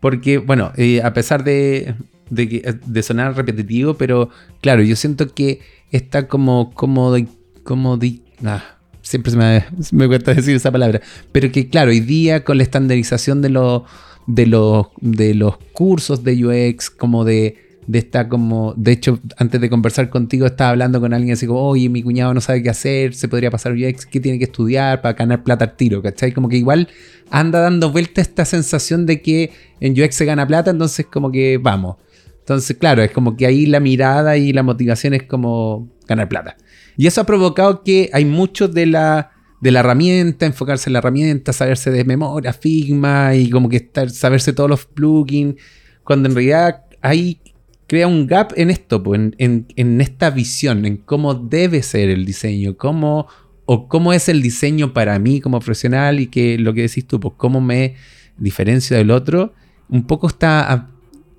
porque, 0.00 0.38
bueno, 0.38 0.72
eh, 0.76 1.00
a 1.02 1.12
pesar 1.12 1.44
de, 1.44 1.94
de, 2.30 3.02
sonar 3.02 3.36
repetitivo, 3.36 3.94
pero 3.94 4.30
claro, 4.60 4.82
yo 4.82 4.96
siento 4.96 5.34
que 5.34 5.60
está 5.90 6.28
como 6.28 6.72
cómodo 6.74 7.16
como 7.64 7.98
ah, 8.44 8.64
siempre 9.02 9.32
se 9.32 9.36
me, 9.36 9.64
me 9.92 10.06
cuesta 10.06 10.34
decir 10.34 10.56
esa 10.56 10.70
palabra, 10.70 11.00
pero 11.32 11.50
que 11.50 11.68
claro, 11.68 11.90
hoy 11.90 12.00
día 12.00 12.44
con 12.44 12.56
la 12.56 12.62
estandarización 12.62 13.42
de 13.42 13.50
los 13.50 13.82
de 14.28 14.46
los, 14.46 14.88
de 15.00 15.34
los 15.34 15.56
cursos 15.72 16.22
de 16.22 16.44
UX, 16.44 16.90
como 16.90 17.24
de, 17.24 17.67
de 17.88 18.00
esta 18.00 18.28
como, 18.28 18.74
de 18.76 18.92
hecho, 18.92 19.18
antes 19.38 19.58
de 19.62 19.70
conversar 19.70 20.10
contigo 20.10 20.44
estaba 20.44 20.70
hablando 20.70 21.00
con 21.00 21.14
alguien 21.14 21.32
así 21.32 21.46
como, 21.46 21.62
oye, 21.62 21.88
mi 21.88 22.02
cuñado 22.02 22.34
no 22.34 22.42
sabe 22.42 22.62
qué 22.62 22.68
hacer, 22.68 23.14
se 23.14 23.28
podría 23.28 23.50
pasar 23.50 23.72
UX, 23.72 24.04
¿qué 24.04 24.20
tiene 24.20 24.38
que 24.38 24.44
estudiar 24.44 25.00
para 25.00 25.14
ganar 25.14 25.42
plata 25.42 25.64
al 25.64 25.74
tiro? 25.74 26.02
¿Cachai? 26.02 26.32
Como 26.32 26.50
que 26.50 26.58
igual 26.58 26.88
anda 27.30 27.60
dando 27.60 27.90
vuelta 27.90 28.20
esta 28.20 28.44
sensación 28.44 29.06
de 29.06 29.22
que 29.22 29.52
en 29.80 30.00
UX 30.00 30.14
se 30.14 30.26
gana 30.26 30.46
plata, 30.46 30.70
entonces 30.70 31.06
como 31.06 31.32
que 31.32 31.56
vamos. 31.56 31.96
Entonces, 32.40 32.76
claro, 32.76 33.02
es 33.02 33.10
como 33.10 33.38
que 33.38 33.46
ahí 33.46 33.64
la 33.64 33.80
mirada 33.80 34.36
y 34.36 34.52
la 34.52 34.62
motivación 34.62 35.14
es 35.14 35.22
como 35.22 35.88
ganar 36.06 36.28
plata. 36.28 36.58
Y 36.98 37.06
eso 37.06 37.22
ha 37.22 37.24
provocado 37.24 37.82
que 37.84 38.10
hay 38.12 38.26
mucho 38.26 38.68
de 38.68 38.84
la 38.84 39.30
de 39.60 39.72
la 39.72 39.80
herramienta, 39.80 40.46
enfocarse 40.46 40.88
en 40.88 40.92
la 40.92 40.98
herramienta, 41.00 41.52
saberse 41.52 41.90
de 41.90 42.04
memoria, 42.04 42.52
Figma 42.52 43.34
y 43.34 43.50
como 43.50 43.68
que 43.68 43.78
estar, 43.78 44.08
saberse 44.10 44.52
todos 44.52 44.70
los 44.70 44.84
plugins, 44.84 45.56
cuando 46.04 46.28
en 46.28 46.34
realidad 46.36 46.84
hay 47.00 47.40
crea 47.88 48.06
un 48.06 48.26
gap 48.26 48.52
en 48.56 48.70
esto, 48.70 49.02
en, 49.14 49.34
en, 49.38 50.00
esta 50.00 50.30
visión, 50.30 50.84
en 50.84 50.98
cómo 50.98 51.34
debe 51.34 51.82
ser 51.82 52.10
el 52.10 52.26
diseño, 52.26 52.76
cómo 52.76 53.26
o 53.64 53.88
cómo 53.88 54.12
es 54.12 54.28
el 54.28 54.42
diseño 54.42 54.92
para 54.92 55.18
mí 55.18 55.40
como 55.40 55.58
profesional 55.58 56.20
y 56.20 56.26
que 56.28 56.58
lo 56.58 56.74
que 56.74 56.82
decís 56.82 57.06
tú, 57.06 57.18
pues 57.18 57.34
cómo 57.36 57.60
me 57.60 57.96
diferencio 58.36 58.96
del 58.96 59.10
otro, 59.10 59.54
un 59.88 60.06
poco 60.06 60.28
está, 60.28 60.90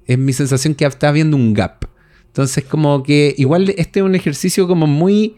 es 0.06 0.18
mi 0.18 0.34
sensación 0.34 0.74
que 0.74 0.86
está 0.86 1.10
habiendo 1.10 1.38
un 1.38 1.54
gap. 1.54 1.86
Entonces 2.26 2.66
como 2.66 3.04
que 3.04 3.36
igual 3.38 3.74
este 3.78 4.00
es 4.00 4.06
un 4.06 4.16
ejercicio 4.16 4.68
como 4.68 4.88
muy 4.88 5.36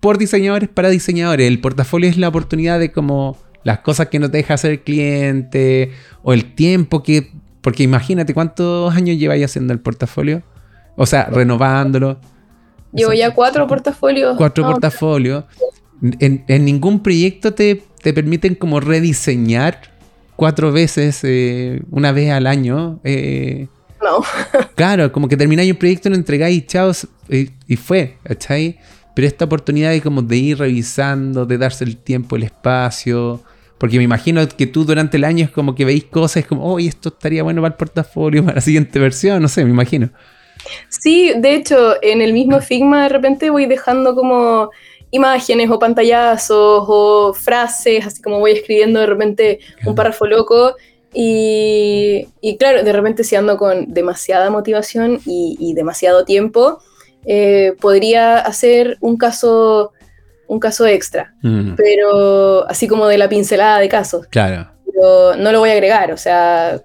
por 0.00 0.16
diseñadores 0.16 0.68
para 0.68 0.90
diseñadores. 0.90 1.46
El 1.46 1.60
portafolio 1.60 2.08
es 2.08 2.16
la 2.16 2.28
oportunidad 2.28 2.78
de 2.78 2.92
como 2.92 3.36
las 3.64 3.80
cosas 3.80 4.08
que 4.08 4.20
no 4.20 4.30
te 4.30 4.38
deja 4.38 4.54
hacer 4.54 4.70
el 4.72 4.80
cliente 4.80 5.90
o 6.22 6.32
el 6.32 6.54
tiempo 6.54 7.02
que... 7.02 7.32
Porque 7.60 7.84
imagínate 7.84 8.34
cuántos 8.34 8.92
años 8.94 9.16
lleváis 9.18 9.44
haciendo 9.44 9.72
el 9.72 9.78
portafolio. 9.78 10.42
O 10.96 11.06
sea, 11.06 11.24
renovándolo. 11.24 12.18
Llevo 12.92 13.12
ya 13.12 13.32
cuatro 13.32 13.66
portafolios. 13.66 14.36
Cuatro 14.36 14.64
portafolios. 14.64 15.44
En, 16.18 16.64
ningún 16.64 17.02
proyecto 17.02 17.54
te, 17.54 17.82
permiten 18.02 18.54
como 18.54 18.80
rediseñar 18.80 19.80
cuatro 20.36 20.72
veces, 20.72 21.20
eh, 21.22 21.82
una 21.90 22.12
vez 22.12 22.30
al 22.30 22.46
año. 22.46 23.00
Eh, 23.04 23.68
no. 24.02 24.22
claro, 24.74 25.12
como 25.12 25.28
que 25.28 25.36
termináis 25.36 25.70
un 25.70 25.78
proyecto, 25.78 26.10
lo 26.10 26.16
entregáis 26.16 26.58
y 26.58 26.66
chao, 26.66 26.92
y, 27.28 27.50
y 27.66 27.76
fue, 27.76 28.18
¿cachai? 28.24 28.78
Pero 29.14 29.28
esta 29.28 29.44
oportunidad 29.44 29.90
de 29.90 30.00
como 30.00 30.22
de 30.22 30.36
ir 30.36 30.58
revisando, 30.58 31.46
de 31.46 31.58
darse 31.58 31.84
el 31.84 31.96
tiempo, 31.96 32.36
el 32.36 32.44
espacio. 32.44 33.42
Porque 33.78 33.98
me 33.98 34.04
imagino 34.04 34.46
que 34.48 34.66
tú 34.66 34.84
durante 34.84 35.16
el 35.16 35.24
año 35.24 35.44
es 35.44 35.50
como 35.50 35.74
que 35.74 35.84
veis 35.84 36.04
cosas 36.04 36.46
como, 36.46 36.64
oh, 36.64 36.78
esto 36.78 37.08
estaría 37.08 37.42
bueno 37.42 37.60
para 37.62 37.72
el 37.72 37.76
portafolio, 37.76 38.42
para 38.44 38.56
la 38.56 38.60
siguiente 38.60 38.98
versión, 38.98 39.42
no 39.42 39.48
sé, 39.48 39.64
me 39.64 39.70
imagino. 39.70 40.10
Sí, 40.88 41.32
de 41.36 41.54
hecho, 41.54 41.96
en 42.02 42.22
el 42.22 42.32
mismo 42.32 42.60
Figma 42.60 43.04
de 43.04 43.08
repente 43.08 43.50
voy 43.50 43.66
dejando 43.66 44.14
como 44.14 44.70
imágenes 45.12 45.70
o 45.70 45.78
pantallazos 45.78 46.84
o 46.88 47.34
frases, 47.34 48.06
así 48.06 48.22
como 48.22 48.40
voy 48.40 48.52
escribiendo 48.52 48.98
de 49.00 49.06
repente 49.06 49.60
un 49.84 49.94
párrafo 49.94 50.26
loco. 50.26 50.74
Y, 51.14 52.26
claro, 52.58 52.82
de 52.82 52.92
repente 52.92 53.22
si 53.22 53.36
ando 53.36 53.58
con 53.58 53.92
demasiada 53.92 54.50
motivación 54.50 55.20
y, 55.26 55.74
demasiado 55.74 56.24
tiempo, 56.24 56.78
eh, 57.26 57.74
podría 57.80 58.38
hacer 58.38 58.96
un 59.00 59.16
caso, 59.16 59.92
un 60.48 60.58
caso 60.58 60.86
extra, 60.86 61.34
mm. 61.42 61.74
pero 61.76 62.68
así 62.68 62.88
como 62.88 63.06
de 63.06 63.18
la 63.18 63.28
pincelada 63.28 63.78
de 63.78 63.88
casos. 63.88 64.26
Claro. 64.28 64.70
Pero 64.86 65.36
no 65.36 65.52
lo 65.52 65.60
voy 65.60 65.70
a 65.70 65.74
agregar, 65.74 66.10
o 66.12 66.16
sea, 66.16 66.80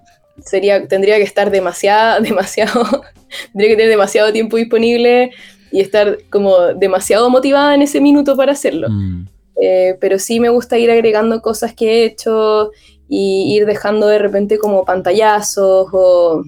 sería, 0.45 0.87
tendría 0.87 1.17
que 1.17 1.23
estar 1.23 1.49
demasiado, 1.51 2.21
demasiado, 2.21 3.03
tendría 3.51 3.69
que 3.69 3.75
tener 3.75 3.89
demasiado 3.89 4.31
tiempo 4.31 4.57
disponible 4.57 5.31
y 5.71 5.81
estar 5.81 6.17
como 6.29 6.57
demasiado 6.75 7.29
motivada 7.29 7.75
en 7.75 7.81
ese 7.81 8.01
minuto 8.01 8.35
para 8.35 8.53
hacerlo. 8.53 8.89
Mm. 8.89 9.27
Eh, 9.61 9.97
pero 9.99 10.19
sí 10.19 10.39
me 10.39 10.49
gusta 10.49 10.77
ir 10.77 10.91
agregando 10.91 11.41
cosas 11.41 11.73
que 11.73 11.85
he 11.85 12.05
hecho 12.05 12.71
y 13.09 13.55
ir 13.55 13.65
dejando 13.65 14.07
de 14.07 14.19
repente 14.19 14.59
como 14.59 14.85
pantallazos 14.85 15.87
o 15.91 16.43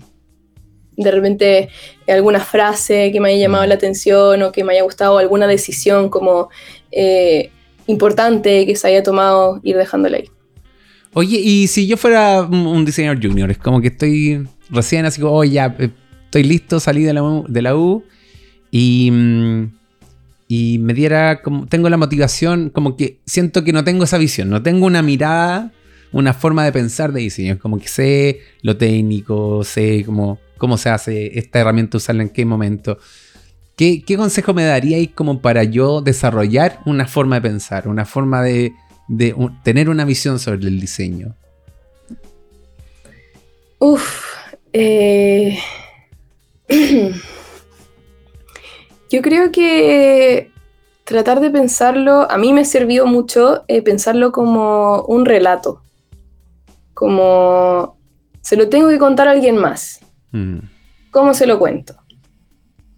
de 0.95 1.11
repente 1.11 1.69
alguna 2.07 2.39
frase 2.39 3.11
que 3.11 3.19
me 3.19 3.29
haya 3.29 3.39
llamado 3.39 3.65
mm. 3.65 3.69
la 3.69 3.75
atención 3.75 4.43
o 4.43 4.51
que 4.51 4.63
me 4.63 4.73
haya 4.73 4.83
gustado 4.83 5.17
alguna 5.17 5.47
decisión 5.47 6.09
como 6.09 6.49
eh, 6.91 7.51
importante 7.87 8.65
que 8.65 8.75
se 8.75 8.87
haya 8.87 9.01
tomado, 9.01 9.59
ir 9.63 9.77
dejándola 9.77 10.17
ahí. 10.17 10.29
Oye, 11.13 11.39
y 11.39 11.67
si 11.67 11.87
yo 11.87 11.97
fuera 11.97 12.43
un 12.43 12.85
diseñador 12.85 13.19
junior, 13.21 13.49
es 13.49 13.57
como 13.57 13.81
que 13.81 13.87
estoy 13.87 14.47
recién 14.69 15.05
así 15.05 15.19
como, 15.19 15.33
oh, 15.33 15.43
ya, 15.43 15.75
eh, 15.79 15.89
estoy 16.29 16.43
listo, 16.43 16.79
salí 16.79 17.03
de 17.03 17.13
la 17.13 17.43
de 17.47 17.61
la 17.63 17.75
U 17.75 18.03
y, 18.69 19.09
mm, 19.09 19.71
y 20.47 20.77
me 20.77 20.93
diera 20.93 21.41
como, 21.41 21.65
tengo 21.65 21.89
la 21.89 21.97
motivación, 21.97 22.69
como 22.69 22.95
que 22.95 23.19
siento 23.25 23.63
que 23.63 23.73
no 23.73 23.83
tengo 23.83 24.03
esa 24.03 24.19
visión, 24.19 24.47
no 24.47 24.61
tengo 24.61 24.85
una 24.85 25.01
mirada, 25.01 25.71
una 26.11 26.33
forma 26.33 26.63
de 26.63 26.71
pensar 26.71 27.13
de 27.13 27.21
diseño, 27.21 27.57
como 27.57 27.79
que 27.79 27.87
sé 27.87 28.41
lo 28.61 28.77
técnico, 28.77 29.63
sé 29.63 30.03
cómo, 30.05 30.39
cómo 30.59 30.77
se 30.77 30.89
hace 30.89 31.39
esta 31.39 31.61
herramienta, 31.61 31.97
usarla 31.97 32.21
en 32.21 32.29
qué 32.29 32.45
momento. 32.45 32.99
¿Qué, 33.75 34.03
qué 34.03 34.15
consejo 34.15 34.53
me 34.53 34.65
daríais 34.65 35.09
como 35.15 35.41
para 35.41 35.63
yo 35.63 36.01
desarrollar 36.01 36.79
una 36.85 37.07
forma 37.07 37.37
de 37.37 37.41
pensar, 37.41 37.87
una 37.87 38.05
forma 38.05 38.43
de, 38.43 38.73
de 39.07 39.33
tener 39.63 39.89
una 39.89 40.05
visión 40.05 40.37
sobre 40.37 40.67
el 40.67 40.79
diseño? 40.79 41.35
Uf, 43.79 44.03
eh... 44.73 45.57
Yo 49.09 49.21
creo 49.21 49.51
que 49.51 50.51
tratar 51.03 51.39
de 51.39 51.49
pensarlo, 51.49 52.29
a 52.29 52.37
mí 52.37 52.53
me 52.53 52.63
servido 52.65 53.07
mucho 53.07 53.63
eh, 53.67 53.81
pensarlo 53.81 54.31
como 54.31 55.01
un 55.03 55.25
relato, 55.25 55.81
como 56.93 57.97
se 58.41 58.55
lo 58.55 58.69
tengo 58.69 58.89
que 58.89 58.99
contar 58.99 59.27
a 59.27 59.31
alguien 59.31 59.57
más. 59.57 59.99
Mm. 60.31 60.59
¿Cómo 61.09 61.33
se 61.33 61.47
lo 61.47 61.57
cuento? 61.57 61.95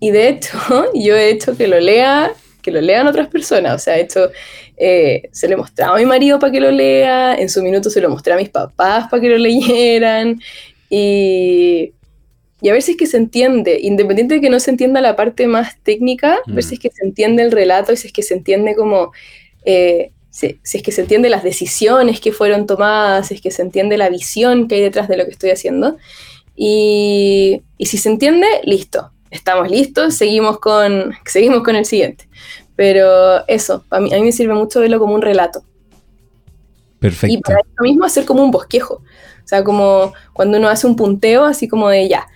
Y 0.01 0.11
de 0.11 0.27
hecho, 0.27 0.57
yo 0.93 1.15
he 1.15 1.29
hecho 1.29 1.55
que 1.55 1.67
lo 1.67 1.79
lea, 1.79 2.33
que 2.61 2.71
lo 2.71 2.81
lean 2.81 3.07
otras 3.07 3.29
personas. 3.29 3.75
O 3.75 3.79
sea, 3.79 3.97
he 3.97 4.01
hecho, 4.01 4.29
eh, 4.75 5.29
se 5.31 5.47
lo 5.47 5.53
he 5.53 5.57
mostrado 5.57 5.95
a 5.95 5.97
mi 5.97 6.05
marido 6.05 6.39
para 6.39 6.51
que 6.51 6.59
lo 6.59 6.71
lea, 6.71 7.35
en 7.35 7.49
su 7.49 7.63
minuto 7.63 7.89
se 7.89 8.01
lo 8.01 8.09
mostré 8.09 8.33
a 8.33 8.37
mis 8.37 8.49
papás 8.49 9.07
para 9.09 9.21
que 9.21 9.29
lo 9.29 9.37
leyeran. 9.37 10.41
Y 10.89 11.93
y 12.61 12.69
a 12.69 12.73
ver 12.73 12.81
si 12.81 12.91
es 12.91 12.97
que 12.97 13.07
se 13.07 13.17
entiende, 13.17 13.79
independiente 13.81 14.35
de 14.35 14.41
que 14.41 14.49
no 14.49 14.59
se 14.59 14.71
entienda 14.71 15.01
la 15.01 15.15
parte 15.15 15.47
más 15.47 15.77
técnica, 15.81 16.35
a 16.35 16.51
ver 16.51 16.63
si 16.63 16.71
mm. 16.71 16.73
es 16.73 16.79
que 16.79 16.91
se 16.91 17.05
entiende 17.05 17.43
el 17.43 17.51
relato 17.51 17.91
y 17.91 17.97
si 17.97 18.07
es 18.07 18.13
que 18.13 18.21
se 18.21 18.35
entiende 18.35 18.75
como, 18.75 19.11
eh, 19.65 20.11
si, 20.29 20.59
es 20.63 20.83
que 20.83 20.91
se 20.91 21.01
entiende 21.01 21.29
las 21.29 21.43
decisiones 21.43 22.19
que 22.19 22.31
fueron 22.31 22.67
tomadas, 22.67 23.27
si 23.27 23.35
es 23.35 23.41
que 23.41 23.51
se 23.51 23.63
entiende 23.63 23.97
la 23.97 24.09
visión 24.09 24.67
que 24.67 24.75
hay 24.75 24.81
detrás 24.81 25.07
de 25.07 25.17
lo 25.17 25.25
que 25.25 25.31
estoy 25.31 25.49
haciendo. 25.49 25.97
Y, 26.55 27.63
y 27.79 27.85
si 27.87 27.97
se 27.97 28.09
entiende, 28.09 28.45
listo, 28.63 29.11
estamos 29.31 29.71
listos, 29.71 30.13
seguimos 30.13 30.59
con, 30.59 31.13
seguimos 31.25 31.63
con 31.63 31.75
el 31.75 31.85
siguiente. 31.85 32.29
Pero 32.75 33.47
eso, 33.47 33.85
a 33.89 33.99
mí, 33.99 34.13
a 34.13 34.17
mí 34.17 34.23
me 34.23 34.31
sirve 34.31 34.53
mucho 34.53 34.81
verlo 34.81 34.99
como 34.99 35.15
un 35.15 35.21
relato. 35.21 35.63
Perfecto. 36.99 37.33
Y 37.33 37.41
para 37.41 37.59
eso 37.59 37.81
mismo 37.81 38.05
hacer 38.05 38.25
como 38.25 38.43
un 38.43 38.51
bosquejo. 38.51 39.01
O 39.43 39.47
sea, 39.47 39.63
como 39.63 40.13
cuando 40.33 40.59
uno 40.59 40.69
hace 40.69 40.85
un 40.85 40.95
punteo, 40.95 41.43
así 41.43 41.67
como 41.67 41.89
de 41.89 42.07
ya, 42.07 42.27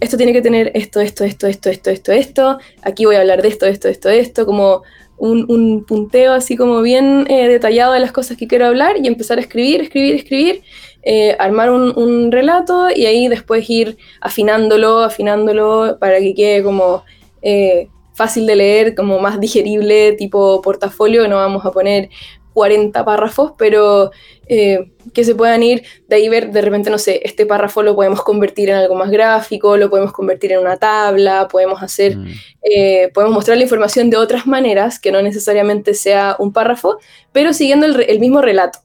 esto 0.00 0.16
tiene 0.16 0.32
que 0.32 0.42
tener 0.42 0.72
esto, 0.74 1.00
esto, 1.00 1.24
esto, 1.24 1.46
esto, 1.46 1.70
esto, 1.70 1.90
esto, 1.90 2.12
esto, 2.12 2.58
aquí 2.82 3.04
voy 3.04 3.16
a 3.16 3.20
hablar 3.20 3.42
de 3.42 3.48
esto, 3.48 3.66
esto, 3.66 3.88
esto, 3.88 4.08
esto, 4.08 4.46
como 4.46 4.82
un, 5.18 5.84
punteo 5.86 6.32
así 6.32 6.56
como 6.56 6.82
bien 6.82 7.26
eh, 7.28 7.48
detallado 7.48 7.94
de 7.94 8.00
las 8.00 8.12
cosas 8.12 8.36
que 8.36 8.46
quiero 8.46 8.66
hablar 8.66 8.96
y 9.02 9.06
empezar 9.06 9.38
a 9.38 9.40
escribir, 9.40 9.80
escribir, 9.80 10.14
escribir, 10.14 10.62
eh, 11.02 11.36
armar 11.38 11.70
un, 11.70 12.32
relato 12.32 12.88
y 12.94 13.06
ahí 13.06 13.28
después 13.28 13.68
ir 13.70 13.96
afinándolo, 14.20 15.00
afinándolo 15.00 15.96
para 15.98 16.18
que 16.18 16.34
quede 16.34 16.62
como 16.62 17.04
eh, 17.42 17.88
fácil 18.14 18.46
de 18.46 18.56
leer, 18.56 18.94
como 18.94 19.18
más 19.18 19.40
digerible, 19.40 20.12
tipo 20.12 20.60
portafolio, 20.62 21.28
no 21.28 21.36
vamos 21.36 21.64
a 21.64 21.70
poner 21.70 22.10
40 22.56 23.04
párrafos, 23.04 23.52
pero 23.58 24.10
eh, 24.46 24.90
que 25.12 25.24
se 25.24 25.34
puedan 25.34 25.62
ir 25.62 25.82
de 26.08 26.16
ahí 26.16 26.26
ver, 26.30 26.52
de 26.52 26.62
repente, 26.62 26.88
no 26.88 26.96
sé, 26.96 27.20
este 27.22 27.44
párrafo 27.44 27.82
lo 27.82 27.94
podemos 27.94 28.22
convertir 28.22 28.70
en 28.70 28.76
algo 28.76 28.94
más 28.94 29.10
gráfico, 29.10 29.76
lo 29.76 29.90
podemos 29.90 30.10
convertir 30.10 30.52
en 30.52 30.60
una 30.60 30.78
tabla, 30.78 31.48
podemos 31.48 31.82
hacer, 31.82 32.16
mm. 32.16 32.26
eh, 32.62 33.10
podemos 33.12 33.34
mostrar 33.34 33.58
la 33.58 33.64
información 33.64 34.08
de 34.08 34.16
otras 34.16 34.46
maneras, 34.46 34.98
que 34.98 35.12
no 35.12 35.20
necesariamente 35.20 35.92
sea 35.92 36.34
un 36.38 36.54
párrafo, 36.54 36.96
pero 37.30 37.52
siguiendo 37.52 37.84
el, 37.84 38.20
mismo 38.20 38.40
relato. 38.40 38.78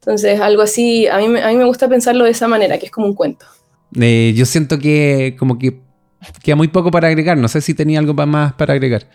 Entonces, 0.00 0.40
algo 0.40 0.62
así, 0.62 1.06
a 1.06 1.18
mí, 1.18 1.26
a 1.38 1.48
mí 1.48 1.56
me 1.56 1.66
gusta 1.66 1.90
pensarlo 1.90 2.24
de 2.24 2.30
esa 2.30 2.48
manera, 2.48 2.78
que 2.78 2.86
es 2.86 2.90
como 2.90 3.08
un 3.08 3.14
cuento. 3.14 3.44
Eh, 4.00 4.32
yo 4.34 4.46
siento 4.46 4.78
que 4.78 5.36
como 5.38 5.58
que 5.58 5.80
queda 6.42 6.56
muy 6.56 6.68
poco 6.68 6.90
para 6.90 7.08
agregar, 7.08 7.36
no 7.36 7.48
sé 7.48 7.60
si 7.60 7.74
tenía 7.74 7.98
algo 7.98 8.14
más 8.14 8.54
para 8.54 8.72
agregar. 8.72 9.06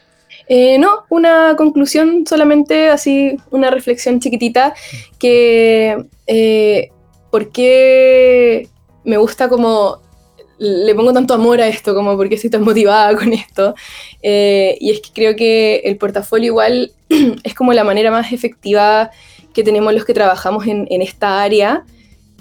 Eh, 0.48 0.78
no, 0.78 1.06
una 1.10 1.56
conclusión 1.58 2.26
solamente, 2.28 2.90
así, 2.90 3.38
una 3.52 3.70
reflexión 3.70 4.20
chiquitita, 4.20 4.74
que 5.20 6.06
eh, 6.28 6.90
por 7.30 7.52
qué 7.52 8.68
me 9.04 9.18
gusta 9.18 9.50
como, 9.50 10.02
le 10.58 10.94
pongo 10.96 11.14
tanto 11.14 11.34
amor 11.34 11.62
a 11.62 11.68
esto, 11.68 11.96
como 11.96 12.16
por 12.18 12.30
qué 12.30 12.36
estoy 12.36 12.50
tan 12.50 12.64
motivada 12.64 13.16
con 13.18 13.34
esto. 13.34 13.76
Eh, 14.22 14.78
y 14.80 14.92
es 14.92 15.02
que 15.02 15.10
creo 15.14 15.36
que 15.36 15.78
el 15.86 15.98
portafolio 15.98 16.48
igual 16.48 16.92
es 17.44 17.54
como 17.54 17.74
la 17.74 17.84
manera 17.84 18.12
más 18.12 18.32
efectiva 18.34 19.12
que 19.54 19.64
tenemos 19.64 19.94
los 19.94 20.06
que 20.06 20.14
trabajamos 20.14 20.66
en 20.66 21.02
esta 21.02 21.42
área 21.42 21.84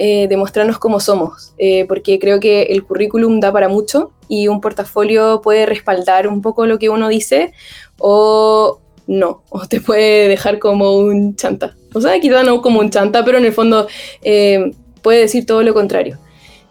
eh, 0.03 0.29
demostrarnos 0.29 0.79
cómo 0.79 0.99
somos, 0.99 1.53
eh, 1.59 1.85
porque 1.87 2.19
creo 2.19 2.41
que 2.41 2.63
el 2.63 2.85
currículum 2.85 3.39
da 3.39 3.53
para 3.53 3.69
mucho 3.69 4.13
y 4.29 4.49
un 4.49 4.63
portafolio 4.63 5.43
puede 5.43 5.67
respaldar 5.67 6.27
un 6.27 6.41
poco 6.41 6.65
lo 6.65 6.79
que 6.79 6.89
uno 6.89 7.11
dice 7.11 7.53
o 7.99 8.81
no, 9.07 9.43
o 9.51 9.67
te 9.67 9.79
puede 9.83 10.27
dejar 10.29 10.59
como 10.59 10.97
un 10.97 11.37
chanta. 11.37 11.77
O 11.93 12.01
sea, 12.01 12.19
quizá 12.19 12.43
no 12.45 12.63
como 12.63 12.81
un 12.81 12.89
chanta, 12.89 13.23
pero 13.27 13.37
en 13.37 13.45
el 13.45 13.53
fondo 13.53 13.89
eh, 14.23 14.71
puede 15.03 15.21
decir 15.21 15.45
todo 15.45 15.63
lo 15.63 15.75
contrario. 15.75 16.19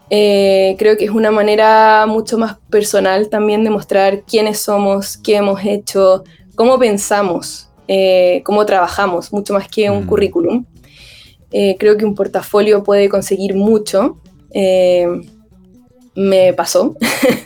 creo 0.10 0.98
que 0.98 1.06
es 1.06 1.12
una 1.12 1.30
manera 1.30 2.08
mucho 2.08 2.40
más 2.40 2.58
personal 2.72 3.30
también 3.30 3.64
de 3.64 3.70
mostrar 3.70 4.24
quiénes 4.24 4.60
somos, 4.60 5.20
qué 5.20 5.36
hemos 5.36 5.64
hecho, 5.64 6.24
cómo 6.56 6.80
pensamos, 6.80 7.70
cómo 8.44 8.66
trabajamos, 8.66 9.32
mucho 9.32 9.54
más 9.54 9.68
que 9.68 9.92
un 9.92 10.06
mm. 10.06 10.08
currículum. 10.08 10.66
Eh, 11.52 11.76
creo 11.80 11.98
que 11.98 12.06
un 12.06 12.16
portafolio 12.16 12.84
puede 12.84 13.10
conseguir 13.10 13.56
mucho. 13.56 14.18
Eh, 14.52 15.08
me 16.16 16.54
pasó, 16.54 16.96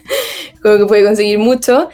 creo 0.61 0.77
que 0.77 0.85
puede 0.85 1.03
conseguir 1.03 1.39
mucho. 1.39 1.89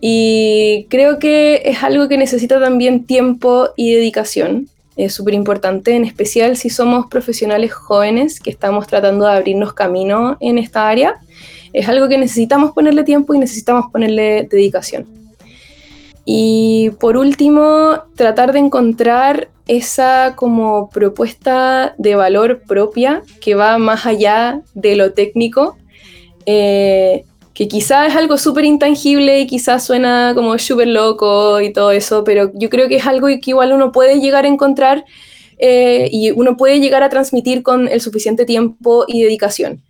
Y 0.00 0.86
creo 0.90 1.18
que 1.18 1.62
es 1.64 1.82
algo 1.82 2.08
que 2.08 2.18
necesita 2.18 2.60
también 2.60 3.04
tiempo 3.04 3.70
y 3.76 3.94
dedicación. 3.94 4.68
Es 4.96 5.14
súper 5.14 5.34
importante, 5.34 5.96
en 5.96 6.04
especial 6.04 6.56
si 6.56 6.70
somos 6.70 7.06
profesionales 7.06 7.72
jóvenes 7.72 8.38
que 8.38 8.50
estamos 8.50 8.86
tratando 8.86 9.24
de 9.24 9.32
abrirnos 9.32 9.72
camino 9.72 10.36
en 10.40 10.58
esta 10.58 10.88
área. 10.88 11.14
Es 11.72 11.88
algo 11.88 12.08
que 12.08 12.18
necesitamos 12.18 12.72
ponerle 12.72 13.02
tiempo 13.02 13.34
y 13.34 13.38
necesitamos 13.38 13.86
ponerle 13.90 14.46
dedicación. 14.48 15.23
Y 16.24 16.90
por 17.00 17.16
último, 17.16 18.02
tratar 18.16 18.52
de 18.52 18.60
encontrar 18.60 19.48
esa 19.66 20.34
como 20.36 20.90
propuesta 20.90 21.94
de 21.98 22.14
valor 22.14 22.62
propia 22.66 23.22
que 23.40 23.54
va 23.54 23.78
más 23.78 24.06
allá 24.06 24.62
de 24.74 24.96
lo 24.96 25.12
técnico, 25.12 25.76
eh, 26.46 27.24
que 27.54 27.68
quizás 27.68 28.08
es 28.08 28.16
algo 28.16 28.36
súper 28.36 28.64
intangible 28.64 29.40
y 29.40 29.46
quizás 29.46 29.84
suena 29.84 30.32
como 30.34 30.58
súper 30.58 30.88
loco 30.88 31.60
y 31.60 31.72
todo 31.72 31.92
eso, 31.92 32.24
pero 32.24 32.50
yo 32.54 32.68
creo 32.68 32.88
que 32.88 32.96
es 32.96 33.06
algo 33.06 33.28
que 33.28 33.50
igual 33.50 33.72
uno 33.72 33.92
puede 33.92 34.20
llegar 34.20 34.44
a 34.44 34.48
encontrar 34.48 35.04
eh, 35.58 36.08
y 36.10 36.30
uno 36.32 36.56
puede 36.56 36.80
llegar 36.80 37.02
a 37.02 37.08
transmitir 37.08 37.62
con 37.62 37.88
el 37.88 38.00
suficiente 38.00 38.44
tiempo 38.44 39.04
y 39.06 39.22
dedicación. 39.22 39.82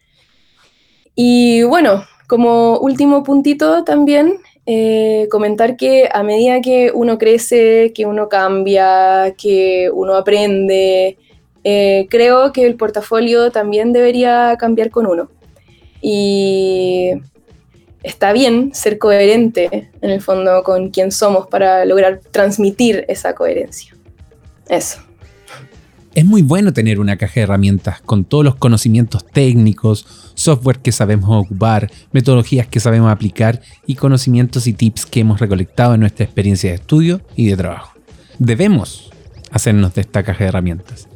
Y 1.15 1.63
bueno, 1.63 2.05
como 2.27 2.79
último 2.79 3.23
puntito 3.23 3.83
también, 3.85 4.39
eh, 4.67 5.29
comentar 5.31 5.77
que 5.77 6.09
a 6.13 6.23
medida 6.23 6.61
que 6.61 6.91
uno 6.95 7.19
crece, 7.19 7.93
que 7.95 8.07
uno 8.07 8.29
cambia, 8.29 9.35
que 9.37 9.91
uno 9.93 10.15
aprende, 10.17 11.19
eh, 11.65 12.07
creo 12.09 12.53
que 12.53 12.65
el 12.65 12.77
portafolio 12.77 13.51
también 13.51 13.93
debería 13.93 14.57
cambiar 14.59 14.91
con 14.91 15.07
uno. 15.07 15.31
Y 16.01 17.11
está 18.03 18.33
bien 18.33 18.75
ser 18.75 18.99
coherente 18.99 19.91
en 20.01 20.11
el 20.11 20.21
fondo 20.21 20.63
con 20.63 20.91
quién 20.91 21.11
somos 21.11 21.47
para 21.47 21.85
lograr 21.85 22.21
transmitir 22.31 23.05
esa 23.09 23.35
coherencia. 23.35 23.95
Eso. 24.69 25.04
Es 26.15 26.25
muy 26.25 26.43
bueno 26.43 26.73
tener 26.73 27.01
una 27.01 27.17
caja 27.17 27.35
de 27.35 27.41
herramientas 27.41 28.01
con 28.01 28.25
todos 28.25 28.45
los 28.45 28.55
conocimientos 28.55 29.27
técnicos, 29.27 30.07
software 30.35 30.79
que 30.79 30.93
sabemos 30.93 31.29
ocupar, 31.29 31.91
metodologías 32.13 32.69
que 32.69 32.79
sabemos 32.79 33.11
aplicar 33.11 33.61
y 33.85 33.97
conocimientos 33.97 34.69
y 34.69 34.75
tips 34.75 35.07
que 35.07 35.21
hemos 35.21 35.41
recolectado 35.41 35.95
en 35.95 36.01
nuestra 36.01 36.25
experiencia 36.25 36.71
de 36.71 36.77
estudio 36.77 37.21
y 37.35 37.47
de 37.49 37.57
trabajo. 37.57 37.95
Debemos 38.39 39.11
hacernos 39.51 39.95
de 39.95 40.03
esta 40.03 40.23
caja 40.23 40.45
de 40.45 40.51
herramientas. 40.51 41.09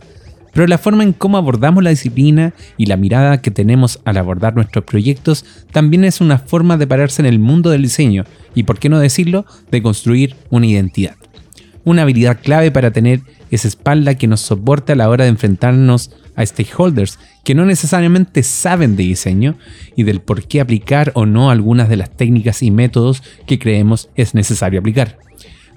Pero 0.53 0.67
la 0.67 0.79
forma 0.79 1.05
en 1.05 1.13
cómo 1.13 1.37
abordamos 1.37 1.85
la 1.85 1.91
disciplina 1.91 2.53
y 2.77 2.87
la 2.87 2.97
mirada 2.97 3.41
que 3.41 3.53
tenemos 3.53 4.01
al 4.05 4.17
abordar 4.17 4.57
nuestros 4.57 4.85
proyectos 4.85 5.45
también 5.71 6.03
es 6.03 6.21
una 6.21 6.41
forma 6.41 6.77
de 6.77 6.89
pararse 6.89 7.23
en 7.23 7.27
el 7.27 7.39
mundo 7.39 7.71
del 7.71 7.83
diseño 7.83 8.25
y, 8.53 8.65
por 8.65 8.81
qué 8.81 8.89
no 8.89 8.99
decirlo, 8.99 9.47
de 9.71 9.81
construir 9.81 10.35
una 10.51 10.67
identidad. 10.67 11.15
Una 11.85 12.03
habilidad 12.03 12.41
clave 12.43 12.71
para 12.71 12.91
tener 12.91 13.21
esa 13.51 13.69
espalda 13.69 14.15
que 14.17 14.27
nos 14.27 14.41
soporte 14.41 14.93
a 14.93 14.97
la 14.97 15.09
hora 15.09 15.25
de 15.25 15.31
enfrentarnos 15.31 16.11
a 16.37 16.45
stakeholders 16.45 17.19
que 17.45 17.55
no 17.55 17.65
necesariamente 17.65 18.43
saben 18.43 18.97
de 18.97 19.05
diseño 19.05 19.57
y 19.97 20.03
del 20.03 20.21
por 20.21 20.45
qué 20.47 20.61
aplicar 20.61 21.13
o 21.15 21.27
no 21.27 21.51
algunas 21.51 21.89
de 21.89 21.97
las 21.97 22.11
técnicas 22.11 22.63
y 22.63 22.71
métodos 22.71 23.23
que 23.47 23.59
creemos 23.59 24.11
es 24.17 24.35
necesario 24.35 24.81
aplicar. 24.81 25.19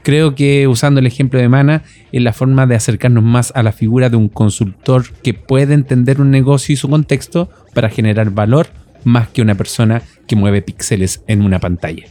Creo 0.03 0.33
que 0.33 0.67
usando 0.67 0.99
el 0.99 1.05
ejemplo 1.05 1.39
de 1.39 1.47
Mana 1.47 1.83
es 2.11 2.21
la 2.21 2.33
forma 2.33 2.65
de 2.65 2.75
acercarnos 2.75 3.23
más 3.23 3.53
a 3.55 3.61
la 3.61 3.71
figura 3.71 4.09
de 4.09 4.17
un 4.17 4.29
consultor 4.29 5.05
que 5.23 5.33
puede 5.33 5.75
entender 5.75 6.19
un 6.19 6.31
negocio 6.31 6.73
y 6.73 6.77
su 6.77 6.89
contexto 6.89 7.49
para 7.73 7.89
generar 7.89 8.31
valor 8.31 8.67
más 9.03 9.29
que 9.29 9.41
una 9.41 9.55
persona 9.55 10.01
que 10.27 10.35
mueve 10.35 10.61
píxeles 10.61 11.23
en 11.27 11.41
una 11.41 11.59
pantalla. 11.59 12.05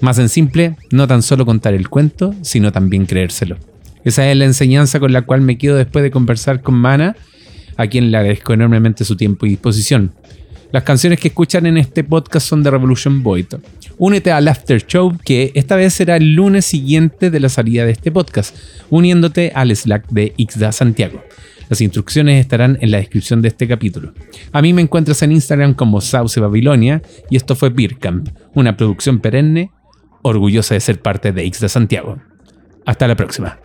Más 0.00 0.18
en 0.18 0.28
simple, 0.28 0.76
no 0.92 1.08
tan 1.08 1.22
solo 1.22 1.44
contar 1.44 1.74
el 1.74 1.88
cuento, 1.88 2.34
sino 2.42 2.70
también 2.70 3.06
creérselo. 3.06 3.56
Esa 4.04 4.30
es 4.30 4.36
la 4.36 4.44
enseñanza 4.44 5.00
con 5.00 5.12
la 5.12 5.22
cual 5.22 5.40
me 5.40 5.58
quedo 5.58 5.76
después 5.76 6.02
de 6.02 6.10
conversar 6.10 6.62
con 6.62 6.76
Mana, 6.76 7.16
a 7.76 7.86
quien 7.88 8.10
le 8.10 8.16
agradezco 8.16 8.52
enormemente 8.52 9.04
su 9.04 9.16
tiempo 9.16 9.44
y 9.44 9.50
disposición. 9.50 10.12
Las 10.70 10.82
canciones 10.82 11.18
que 11.18 11.28
escuchan 11.28 11.66
en 11.66 11.78
este 11.78 12.04
podcast 12.04 12.46
son 12.46 12.62
de 12.62 12.70
Revolution 12.70 13.22
Void. 13.22 13.46
Únete 13.96 14.30
al 14.30 14.48
After 14.48 14.86
Show, 14.86 15.16
que 15.24 15.50
esta 15.54 15.76
vez 15.76 15.94
será 15.94 16.16
el 16.16 16.34
lunes 16.34 16.66
siguiente 16.66 17.30
de 17.30 17.40
la 17.40 17.48
salida 17.48 17.84
de 17.84 17.92
este 17.92 18.12
podcast, 18.12 18.54
uniéndote 18.90 19.50
al 19.54 19.74
Slack 19.74 20.08
de 20.10 20.34
Ixda 20.36 20.70
Santiago. 20.72 21.22
Las 21.68 21.80
instrucciones 21.80 22.40
estarán 22.40 22.78
en 22.80 22.90
la 22.90 22.98
descripción 22.98 23.42
de 23.42 23.48
este 23.48 23.66
capítulo. 23.66 24.12
A 24.52 24.62
mí 24.62 24.72
me 24.72 24.82
encuentras 24.82 25.22
en 25.22 25.32
Instagram 25.32 25.74
como 25.74 26.00
Sauce 26.00 26.38
Babilonia 26.38 27.02
y 27.30 27.36
esto 27.36 27.56
fue 27.56 27.70
Beercamp, 27.70 28.28
una 28.54 28.76
producción 28.76 29.20
perenne, 29.20 29.70
orgullosa 30.28 30.74
de 30.74 30.80
ser 30.80 31.00
parte 31.00 31.32
de 31.32 31.44
Ixda 31.44 31.68
Santiago. 31.68 32.18
Hasta 32.86 33.06
la 33.08 33.16
próxima. 33.16 33.58